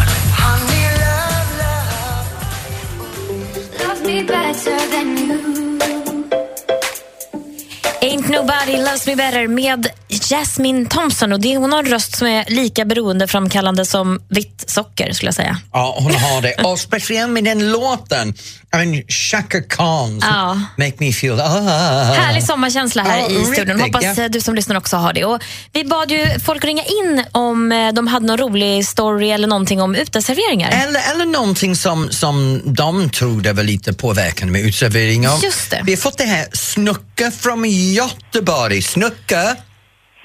Ain't 8.02 8.30
nobody 8.30 8.78
loves 8.78 9.08
me 9.08 9.16
better 9.16 9.48
med 9.48 9.88
Jasmine 10.30 10.86
Thompson 10.86 11.34
och 11.34 11.40
det, 11.40 11.58
hon 11.58 11.72
har 11.72 11.80
en 11.80 11.86
röst 11.86 12.16
som 12.18 12.28
är 12.28 12.46
lika 12.48 12.86
beroendeframkallande 12.86 13.86
som 13.86 14.20
vitt 14.30 14.64
socker 14.68 15.14
skulle 15.14 15.28
jag 15.28 15.36
säga. 15.36 15.58
Ja, 15.74 15.96
hon 16.00 16.16
har 16.16 16.42
det. 16.42 16.54
Och 16.64 16.80
speciellt 16.80 17.32
med 17.32 17.44
den 17.44 17.72
låten, 17.72 18.34
I 18.74 18.86
mean, 18.86 19.04
Chaka 19.08 19.62
Khan, 19.62 20.20
Ja. 20.22 20.62
Make 20.78 20.94
Me 20.98 21.12
Feel... 21.14 21.40
Ah. 21.40 22.14
Härlig 22.14 22.44
sommarkänsla 22.44 23.04
här 23.04 23.20
Ja, 23.20 23.30
i 23.30 23.46
studion. 23.46 23.82
Hoppas 23.82 24.18
eh, 24.18 24.30
du 24.30 24.42
som 24.42 24.56
lyssnar 24.56 24.78
också 24.78 24.98
har 24.98 25.14
det. 25.14 25.26
Och 25.26 25.42
vi 25.74 25.84
bad 25.84 26.12
ju 26.12 26.40
folk 26.46 26.66
ringa 26.66 26.84
in 26.84 27.24
om 27.32 27.72
eh, 27.72 27.94
de 27.94 28.08
hade 28.08 28.26
någon 28.26 28.38
rolig 28.38 28.88
story 28.88 29.30
eller 29.32 29.48
någonting 29.48 29.82
om 29.82 29.96
uteserveringar. 29.96 30.72
Eller, 30.72 31.12
eller 31.14 31.26
någonting 31.26 31.76
som, 31.76 32.12
som 32.12 32.62
de 32.66 33.10
trodde 33.10 33.54
var 33.54 33.64
lite 33.64 33.94
påverkande 33.94 34.52
med 34.52 34.62
utservering 34.62 35.28
av. 35.28 35.44
Just 35.44 35.72
det. 35.72 35.82
Vi 35.84 35.92
har 35.92 35.98
fått 35.98 36.18
det 36.18 36.24
här 36.24 36.48
Snucka 36.54 37.32
från 37.32 37.66
Göteborg. 37.70 38.82
Snucka? 38.82 39.56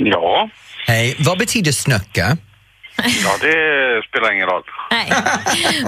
Ja. 0.04 0.48
Hej, 0.86 1.16
vad 1.18 1.38
betyder 1.38 1.72
snucka? 1.72 2.36
Ja, 2.96 3.30
det 3.40 4.02
spelar 4.08 4.32
ingen 4.32 4.48
roll. 4.48 4.62
Nej. 4.90 5.12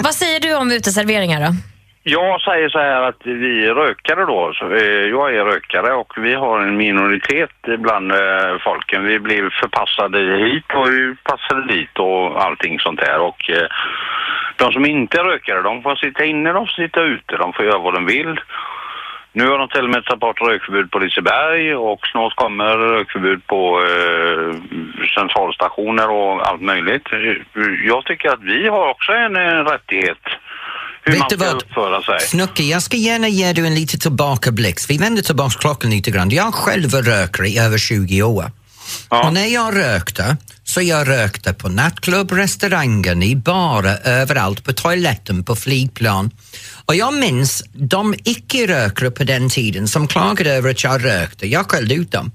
Vad 0.05 0.15
säger 0.15 0.41
du 0.41 0.57
om 0.57 0.73
uteserveringar 0.73 1.41
då? 1.41 1.53
Jag 2.07 2.41
säger 2.41 2.69
så 2.69 2.79
här 2.79 3.03
att 3.03 3.21
vi 3.25 3.69
rökare 3.69 4.25
då, 4.25 4.53
så, 4.55 4.75
eh, 4.75 5.05
jag 5.17 5.37
är 5.37 5.45
rökare 5.45 5.95
och 5.95 6.13
vi 6.17 6.35
har 6.35 6.61
en 6.61 6.77
minoritet 6.77 7.51
bland 7.79 8.13
eh, 8.13 8.59
folken. 8.65 9.05
Vi 9.05 9.19
blir 9.19 9.51
förpassade 9.61 10.19
hit 10.19 10.65
och 10.75 10.89
vi 10.89 11.15
passade 11.23 11.67
dit 11.75 11.99
och 11.99 12.45
allting 12.45 12.81
sånt 12.81 13.01
där. 13.01 13.19
Och 13.21 13.51
eh, 13.51 13.69
de 14.57 14.73
som 14.73 14.87
inte 14.87 15.19
är 15.21 15.25
rökare, 15.25 15.63
de 15.63 15.83
får 15.83 15.97
sitta 15.97 16.25
inne, 16.25 16.53
de 16.53 16.67
får 16.67 16.83
sitta 16.83 17.01
ute, 17.03 17.37
de 17.37 17.53
får 17.53 17.65
göra 17.65 17.79
vad 17.79 17.95
de 17.95 18.07
vill. 18.07 18.41
Nu 19.37 19.45
har 19.51 19.59
de 19.59 19.69
till 19.69 19.85
och 19.85 19.91
med 19.91 20.05
tagit 20.05 20.21
bort 20.21 20.41
rökförbud 20.41 20.91
på 20.91 20.99
Liseberg 20.99 21.75
och 21.89 22.01
snart 22.13 22.35
kommer 22.37 22.77
rökförbud 22.95 23.47
på 23.47 23.63
eh, 23.91 24.51
centralstationer 25.19 26.09
och 26.11 26.49
allt 26.49 26.63
möjligt. 26.63 27.07
Jag 27.93 28.05
tycker 28.05 28.29
att 28.29 28.43
vi 28.43 28.69
har 28.69 28.91
också 28.91 29.13
en, 29.13 29.37
en 29.37 29.65
rättighet 29.65 30.23
hur 31.05 31.13
Vet 31.13 31.21
man 31.21 31.31
ska 31.31 31.39
vad? 31.39 31.63
uppföra 31.63 32.03
sig. 32.03 32.21
Snucka, 32.21 32.63
jag 32.63 32.83
ska 32.83 32.97
gärna 32.97 33.29
ge 33.29 33.53
dig 33.53 33.67
en 33.67 33.75
liten 33.75 34.01
tillbakablick. 34.01 34.79
Vi 34.89 34.99
vänder 34.99 35.23
tillbaka 35.23 35.59
klockan 35.61 35.91
lite 35.91 36.11
grann. 36.11 36.31
Jag 36.31 36.55
själv 36.55 36.91
var 36.91 37.03
rökare 37.03 37.49
i 37.49 37.59
över 37.59 37.79
20 37.79 38.23
år. 38.23 38.45
Och 39.09 39.33
när 39.33 39.47
jag 39.47 39.77
rökte, 39.77 40.37
så 40.65 40.83
jag 40.83 41.09
rökte 41.09 41.53
på 41.53 41.69
nattklubb, 41.69 42.33
restaurangen, 42.33 43.23
i 43.23 43.37
barer, 43.37 44.01
överallt, 44.05 44.65
på 44.65 44.73
toaletten, 44.73 45.45
på 45.45 45.57
flygplan. 45.57 46.31
Och 46.85 46.95
jag 46.95 47.15
minns 47.15 47.65
de 47.73 48.15
icke-rökare 48.25 49.11
på 49.11 49.25
den 49.25 49.51
tiden 49.51 49.89
som 49.89 50.09
klagade 50.09 50.53
över 50.53 50.71
att 50.71 50.85
jag 50.85 51.05
rökte. 51.05 51.47
Jag 51.47 51.71
skällde 51.71 51.95
ut 51.95 52.13
dem. 52.13 52.33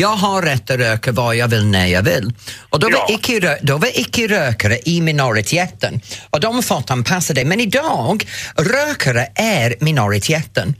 Jag 0.00 0.16
har 0.16 0.42
rätt 0.42 0.70
att 0.70 0.78
röka 0.78 1.12
vad 1.12 1.36
jag 1.36 1.48
vill 1.48 1.66
när 1.66 1.86
jag 1.86 2.02
vill. 2.02 2.32
Och 2.70 2.80
då 2.80 2.88
var, 2.90 3.10
icke, 3.14 3.58
icke-rökare 3.94 4.78
i 4.84 5.00
minoriteten 5.00 6.00
och 6.30 6.40
de 6.40 6.62
fått 6.62 6.90
anpassa 6.90 7.34
det. 7.34 7.44
Men 7.44 7.60
idag, 7.60 8.28
rökare 8.56 9.28
är 9.34 9.74
minoriteten. 9.80 10.74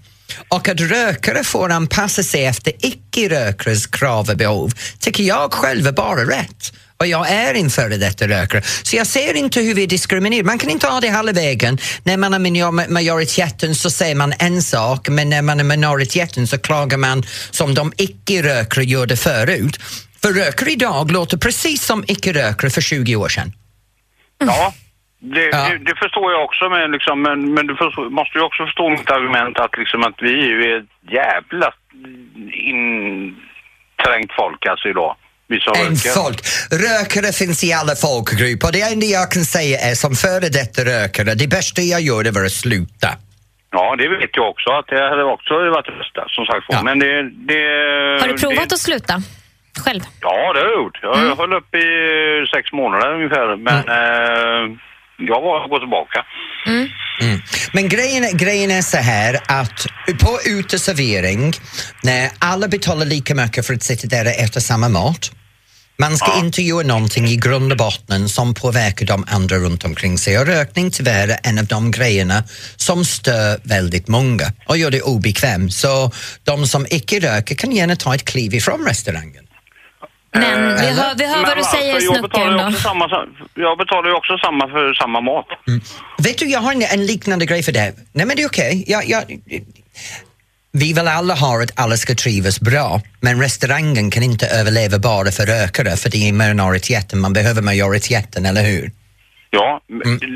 Och 0.49 0.69
att 0.69 0.81
rökare 0.81 1.45
får 1.45 1.71
anpassa 1.71 2.23
sig 2.23 2.45
efter 2.45 2.73
icke-rökares 2.81 3.87
krav 3.87 4.31
och 4.31 4.37
behov 4.37 4.73
tycker 4.99 5.25
jag 5.25 5.53
själv 5.53 5.87
är 5.87 5.93
bara 5.93 6.25
rätt. 6.25 6.73
Och 7.01 7.07
jag 7.07 7.31
är 7.31 7.55
en 7.55 7.71
före 7.71 7.97
detta 7.97 8.29
rökare. 8.29 8.63
Så 8.83 8.97
jag 8.97 9.07
ser 9.07 9.35
inte 9.35 9.61
hur 9.61 9.75
vi 9.75 9.87
diskriminerar. 9.87 10.45
Man 10.45 10.59
kan 10.59 10.71
inte 10.71 10.87
ha 10.87 11.01
det 11.01 11.11
hela 11.11 11.33
vägen. 11.33 11.79
När 12.03 12.17
man 12.17 12.35
är 12.35 12.89
majoriteten 12.89 13.75
så 13.75 13.91
säger 13.91 14.15
man 14.15 14.35
en 14.39 14.63
sak 14.63 15.09
men 15.09 15.31
när 15.31 15.43
man 15.43 15.61
är 15.61 15.65
minoriteten 15.65 16.47
så 16.47 16.59
klagar 16.59 16.99
man 16.99 17.25
som 17.51 17.75
de 17.75 17.93
icke-rökare 17.97 18.85
gjorde 18.85 19.17
förut. 19.17 19.81
För 20.23 20.33
rökare 20.33 20.73
idag 20.73 21.11
låter 21.11 21.37
precis 21.37 21.85
som 21.85 22.05
icke-rökare 22.07 22.71
för 22.71 22.81
20 22.81 23.17
år 23.17 23.29
sedan. 23.29 23.53
Ja, 24.39 24.75
det, 25.21 25.51
det, 25.51 25.79
det 25.79 25.95
förstår 26.03 26.33
jag 26.33 26.45
också 26.45 26.69
men, 26.69 26.93
liksom, 26.93 27.23
men, 27.23 27.55
men 27.55 27.67
du 27.67 27.77
förstår, 27.77 28.11
måste 28.11 28.39
ju 28.39 28.45
också 28.45 28.65
förstå 28.65 28.89
mitt 28.89 29.11
argument 29.11 29.59
att, 29.59 29.79
liksom, 29.79 30.03
att 30.03 30.19
vi 30.19 30.33
är 30.33 30.53
ju 30.55 30.77
ett 30.77 30.85
jävla 31.11 31.73
inträngt 32.53 34.33
folk 34.37 34.67
alltså 34.67 34.89
idag. 34.89 35.17
En 35.51 35.57
röker. 35.57 36.23
folk. 36.23 36.39
Rökare 36.71 37.33
finns 37.33 37.65
i 37.65 37.73
alla 37.73 37.95
folkgrupper. 37.97 38.73
Det 38.73 38.83
enda 38.93 39.07
jag 39.07 39.31
kan 39.31 39.45
säga 39.45 39.77
är 39.91 39.95
som 39.95 40.15
före 40.15 40.49
detta 40.49 40.81
rökare, 40.85 41.35
det 41.35 41.49
bästa 41.49 41.83
jag 41.83 42.01
gjorde 42.01 42.31
var 42.31 42.45
att 42.45 42.53
sluta. 42.53 43.09
Ja, 43.71 43.97
det 43.99 44.09
vet 44.09 44.31
jag 44.33 44.49
också 44.51 44.71
att 44.71 44.87
det 44.87 45.09
hade 45.11 45.25
också 45.25 45.55
varit 45.55 45.87
det 45.87 45.93
bästa 45.93 46.25
som 46.29 46.45
sagt 46.47 46.65
var. 46.69 46.83
Men 46.83 46.99
det, 46.99 47.23
det... 47.23 47.63
Har 48.21 48.29
du 48.29 48.39
provat 48.39 48.69
det, 48.69 48.75
att 48.75 48.81
sluta 48.81 49.15
själv? 49.85 50.03
Ja, 50.21 50.53
det 50.53 50.61
har 50.61 50.67
jag 50.67 50.83
gjort. 50.83 50.99
Jag 51.03 51.37
höll 51.37 51.53
upp 51.53 51.75
i 51.75 51.87
sex 52.55 52.73
månader 52.73 53.15
ungefär 53.15 53.57
men 53.57 53.79
eh, 53.79 54.79
jag 55.19 55.41
var 55.41 55.69
gå 55.69 55.79
tillbaka. 55.79 56.25
Mm. 56.67 56.89
Men 57.73 57.89
grejen, 57.89 58.25
är- 58.25 58.33
grejen 58.33 58.71
är 58.71 58.83
så 58.83 58.97
här 58.97 59.41
att 59.49 59.87
på 60.21 60.39
uteservering, 60.47 61.53
när 62.03 62.31
alla 62.39 62.69
betalar 62.69 63.07
lika 63.07 63.35
mycket 63.35 63.67
för 63.67 63.75
att 63.75 63.83
sitta 63.83 64.07
där 64.07 64.25
och 64.25 64.33
äta 64.33 64.61
samma 64.61 64.89
mat, 64.89 65.31
man 66.01 66.17
ska 66.19 66.39
inte 66.39 66.63
göra 66.63 66.87
någonting 66.87 67.27
i 67.27 67.37
grund 67.37 67.73
och 67.73 67.79
botten 67.79 68.29
som 68.29 68.55
påverkar 68.55 69.07
de 69.07 69.25
andra 69.29 69.57
runt 69.57 69.85
omkring 69.85 70.19
sig. 70.19 70.39
Och 70.39 70.47
rökning 70.47 70.91
tyvärr 70.91 71.29
är 71.29 71.39
en 71.43 71.59
av 71.59 71.65
de 71.67 71.91
grejerna 71.91 72.45
som 72.77 73.05
stör 73.05 73.61
väldigt 73.65 74.09
många 74.09 74.53
och 74.67 74.79
gör 74.79 74.91
det 74.91 75.03
obekvämt. 75.03 75.75
Så 75.75 76.11
de 76.45 76.67
som 76.67 76.87
icke 76.91 77.21
röker 77.21 77.55
kan 77.55 77.73
gärna 77.73 77.97
ta 77.97 78.15
ett 78.15 78.25
kliv 78.25 78.55
ifrån 78.55 78.87
restaurangen. 78.89 79.45
Men 80.33 80.77
vi 80.77 80.91
hör, 80.91 81.15
vi 81.19 81.27
hör 81.27 81.37
Men 81.37 81.45
vad 81.45 81.57
du 81.57 81.63
varför? 81.63 81.77
säger 81.77 81.93
jag 81.93 82.03
ju 82.03 82.09
Snucken. 82.09 82.61
också 82.61 82.81
samma, 82.81 83.27
jag 83.55 83.79
betalar 83.79 84.09
ju 84.09 84.15
också 84.15 84.39
samma 84.39 84.69
för 84.69 84.95
samma 84.95 85.21
mat. 85.21 85.47
Vet 86.19 86.39
du, 86.39 86.45
jag 86.45 86.61
har 86.61 86.73
en, 86.73 86.83
en 86.83 87.07
liknande 87.07 87.47
grej 87.47 87.63
för 87.63 87.73
det. 87.73 87.95
Nej 88.13 88.27
men 88.27 88.37
det 88.37 88.43
är 88.43 88.47
okej. 88.47 88.85
Jag, 88.87 89.05
jag, 89.09 89.23
vi 90.73 90.93
vill 90.93 91.09
alla 91.09 91.35
ha 91.35 91.63
att 91.63 91.81
alla 91.81 91.97
ska 91.97 92.15
trivas 92.15 92.61
bra, 92.61 93.01
men 93.21 93.41
restaurangen 93.43 94.11
kan 94.11 94.23
inte 94.23 94.47
överleva 94.61 94.99
bara 94.99 95.31
för 95.31 95.47
rökare 95.47 95.97
för 95.97 96.11
det 96.11 96.29
är 96.29 96.33
minoriteten, 96.33 97.21
man 97.21 97.33
behöver 97.33 97.63
majoriteten, 97.63 98.47
eller 98.47 98.63
hur? 98.63 98.91
Ja, 99.51 99.81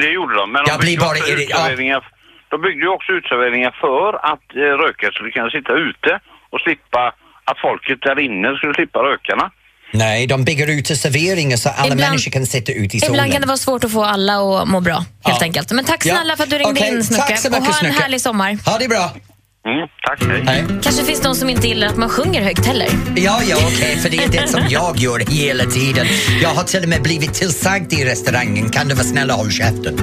det 0.00 0.10
gjorde 0.18 0.34
de. 0.34 0.52
Men 0.52 0.64
de 0.64 0.70
Jag 0.70 0.80
blir 0.80 0.88
byggde 0.90 1.04
bara 1.04 1.18
också 1.18 1.32
irri- 1.32 1.46
ja. 1.50 1.56
utserveringar. 1.56 2.02
De 2.50 2.60
byggde 2.62 2.82
ju 2.86 2.88
också 2.88 3.12
utserveringar 3.12 3.72
för 3.84 4.10
att 4.32 4.46
eh, 4.56 4.60
rökare 4.84 5.12
skulle 5.12 5.30
kunna 5.30 5.50
sitta 5.50 5.72
ute 5.88 6.20
och 6.52 6.60
slippa 6.60 7.02
att 7.44 7.58
folket 7.66 7.98
där 8.02 8.18
inne 8.26 8.56
skulle 8.56 8.74
slippa 8.74 8.98
rökarna. 8.98 9.50
Nej, 9.92 10.26
de 10.26 10.44
bygger 10.44 10.66
ut 10.66 10.84
till 10.84 10.98
serveringar 10.98 11.56
så 11.56 11.68
alla 11.68 11.92
Ibland- 11.92 12.10
människor 12.10 12.30
kan 12.30 12.46
sitta 12.46 12.72
ute 12.72 12.96
i 12.96 13.00
solen. 13.00 13.14
Ibland 13.14 13.32
kan 13.32 13.40
det 13.40 13.46
vara 13.46 13.56
svårt 13.56 13.84
att 13.84 13.92
få 13.92 14.04
alla 14.04 14.36
att 14.62 14.68
må 14.68 14.80
bra, 14.80 14.94
helt 14.96 15.06
Ja. 15.24 15.38
enkelt. 15.42 15.72
Men 15.72 15.84
tack 15.84 16.06
Ja. 16.06 16.14
snälla 16.14 16.36
för 16.36 16.44
att 16.44 16.50
du 16.50 16.58
ringde 16.58 16.80
Okej, 16.80 16.88
in, 16.94 17.04
Snucke. 17.04 17.22
tack 17.22 17.38
så 17.38 17.48
och 17.48 17.52
mycket, 17.52 17.66
ha 17.66 17.74
en 17.74 17.86
Snucke. 17.86 18.02
härlig 18.02 18.20
sommar. 18.20 18.58
Ha 18.64 18.78
det 18.78 18.88
bra! 18.88 19.12
Mm, 19.66 19.88
tack, 20.06 20.48
hej. 20.48 20.64
Kanske 20.82 21.04
finns 21.04 21.20
de 21.20 21.34
som 21.34 21.50
inte 21.50 21.68
gillar 21.68 21.86
att 21.86 21.96
man 21.96 22.08
sjunger 22.08 22.42
högt 22.42 22.66
heller. 22.66 22.88
Ja, 23.16 23.40
ja, 23.48 23.56
okej, 23.66 23.98
för 24.02 24.08
det 24.10 24.16
är 24.24 24.28
det 24.28 24.48
som 24.48 24.60
jag 24.68 24.96
gör 24.98 25.18
hela 25.30 25.64
tiden. 25.64 26.06
Jag 26.42 26.48
har 26.48 26.64
till 26.64 26.82
och 26.82 26.88
med 26.88 27.02
blivit 27.02 27.34
tillsagd 27.34 27.92
i 27.92 28.04
restaurangen, 28.04 28.70
kan 28.70 28.88
du 28.88 28.94
vara 28.94 29.04
snäll 29.06 29.30
och 29.30 29.36
håll 29.36 29.50
käften? 29.52 30.00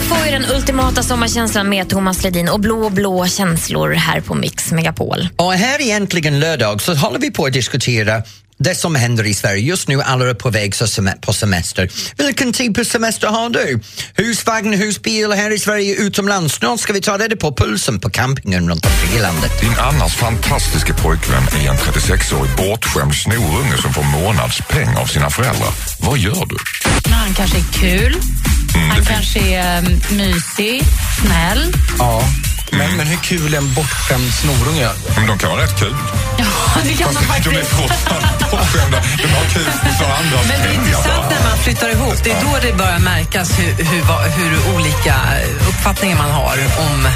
Man 0.00 0.18
får 0.18 0.26
ju 0.26 0.32
den 0.32 0.44
ultimata 0.54 1.02
sommarkänslan 1.02 1.68
med 1.68 1.88
Thomas 1.88 2.24
Ledin 2.24 2.48
och 2.48 2.60
blå, 2.60 2.90
blå 2.90 3.26
känslor 3.26 3.92
här 3.92 4.20
på 4.20 4.34
Mix 4.34 4.72
Megapol. 4.72 5.28
Och 5.36 5.52
här 5.52 5.80
är 5.80 5.96
äntligen 5.96 6.40
lördag 6.40 6.82
så 6.82 6.94
håller 6.94 7.18
vi 7.18 7.30
på 7.30 7.46
att 7.46 7.52
diskutera 7.52 8.22
det 8.58 8.74
som 8.74 8.94
händer 8.94 9.24
i 9.26 9.34
Sverige. 9.34 9.62
Just 9.62 9.88
nu 9.88 10.02
alla 10.02 10.30
är 10.30 10.34
på 10.34 10.50
väg 10.50 10.74
på 11.20 11.32
semester. 11.32 11.90
Vilken 12.16 12.52
typ 12.52 12.78
av 12.78 12.84
semester 12.84 13.28
har 13.28 13.50
du? 13.50 13.80
Husvagn, 14.14 14.72
husbil 14.72 15.32
här 15.32 15.50
i 15.50 15.58
Sverige, 15.58 15.94
utomlands? 15.94 16.54
Snart 16.54 16.80
ska 16.80 16.92
vi 16.92 17.00
ta 17.00 17.18
reda 17.18 17.36
på 17.36 17.54
pulsen 17.54 18.00
på 18.00 18.10
campingen 18.10 18.68
runt 18.70 18.86
omkring 18.86 19.18
i 19.18 19.22
landet. 19.22 19.60
Din 19.60 19.74
annars 19.78 20.14
fantastiska 20.16 20.94
pojkvän 20.94 21.42
är 21.42 21.68
en 21.70 21.76
36-årig 21.76 22.56
bortskämd 22.56 23.14
snorunge 23.14 23.76
som 23.82 23.92
får 23.92 24.02
månadspeng 24.02 24.96
av 24.96 25.06
sina 25.06 25.30
föräldrar. 25.30 25.70
Vad 26.00 26.18
gör 26.18 26.46
du? 26.46 26.56
Men 27.04 27.12
han 27.12 27.34
kanske 27.34 27.58
är 27.58 27.72
kul, 27.72 28.16
han 28.88 29.04
kanske 29.04 29.40
är 29.40 29.78
um, 29.78 30.00
mysig, 30.10 30.82
snäll. 31.20 31.74
Ja. 31.98 32.22
Men, 32.72 32.96
men 32.96 33.06
hur 33.06 33.16
kul 33.16 33.54
är 33.54 33.58
en 33.58 33.74
bortskämd 33.74 34.32
snorunge? 34.32 34.88
Men 35.16 35.26
de 35.26 35.38
kan 35.38 35.50
vara 35.50 35.62
rätt 35.62 35.78
kul. 35.78 35.96
Ja, 36.38 36.44
det 36.84 36.94
kan 36.94 37.14
man 37.14 37.22
Fast 37.22 37.44
de 37.44 37.50
är 37.50 37.54
faktiskt. 37.54 37.80
fortfarande 37.80 38.28
bortskämda. 38.50 39.02
De 39.22 39.28
har 39.28 39.44
kul 39.44 39.64
för 39.98 40.04
andras 40.04 40.46
Men 40.48 40.62
det 40.62 40.68
är 40.68 40.74
intressant 40.74 41.30
när 41.30 41.48
man 41.48 41.58
flyttar 41.58 41.88
ihop. 41.88 42.14
Det 42.24 42.30
är 42.30 42.40
då 42.40 42.58
det 42.62 42.72
börjar 42.76 42.98
märkas 42.98 43.58
hur, 43.58 43.72
hur, 43.84 44.02
hur 44.30 44.74
olika 44.74 45.14
uppfattningar 45.68 46.16
man 46.18 46.30
har 46.30 46.58
om 46.78 47.08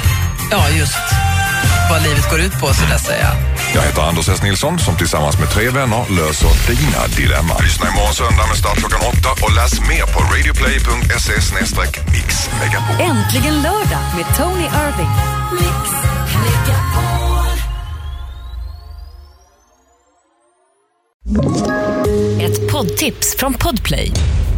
ja, 0.51 0.69
just 0.69 0.97
vad 1.89 2.03
livet 2.03 2.29
går 2.29 2.39
ut 2.39 2.59
på, 2.59 2.73
så 2.73 2.85
där 2.85 2.97
säga. 2.97 3.31
Jag 3.75 3.81
heter 3.81 4.01
Anders 4.01 4.29
S. 4.29 4.43
Nilsson 4.43 4.79
som 4.79 4.97
tillsammans 4.97 5.39
med 5.39 5.49
tre 5.49 5.69
vänner 5.69 6.03
löser 6.17 6.49
dina 6.67 7.07
dilemman. 7.17 7.57
Lyssna 7.63 7.85
imorgon 7.89 8.13
söndag 8.13 8.47
med 8.49 8.57
start 8.57 8.77
klockan 8.77 9.01
åtta 9.11 9.31
och 9.45 9.51
läs 9.55 9.73
mer 9.79 10.05
på 10.13 10.19
radioplay.se 10.19 11.35
mixmegapol. 12.15 12.95
Äntligen 12.99 13.61
lördag 13.61 14.03
med 14.15 14.25
Tony 14.37 14.67
Irving. 14.83 15.13
Ett 22.41 22.71
poddtips 22.71 23.35
från 23.37 23.53
Podplay. 23.53 24.11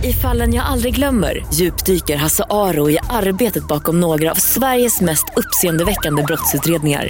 I 0.03 0.13
fallen 0.13 0.53
jag 0.53 0.65
aldrig 0.65 0.95
glömmer 0.95 1.45
djupdyker 1.53 2.17
Hasse 2.17 2.43
Aro 2.49 2.89
i 2.89 2.99
arbetet 3.09 3.67
bakom 3.67 3.99
några 3.99 4.31
av 4.31 4.35
Sveriges 4.35 5.01
mest 5.01 5.25
uppseendeväckande 5.35 6.23
brottsutredningar. 6.23 7.09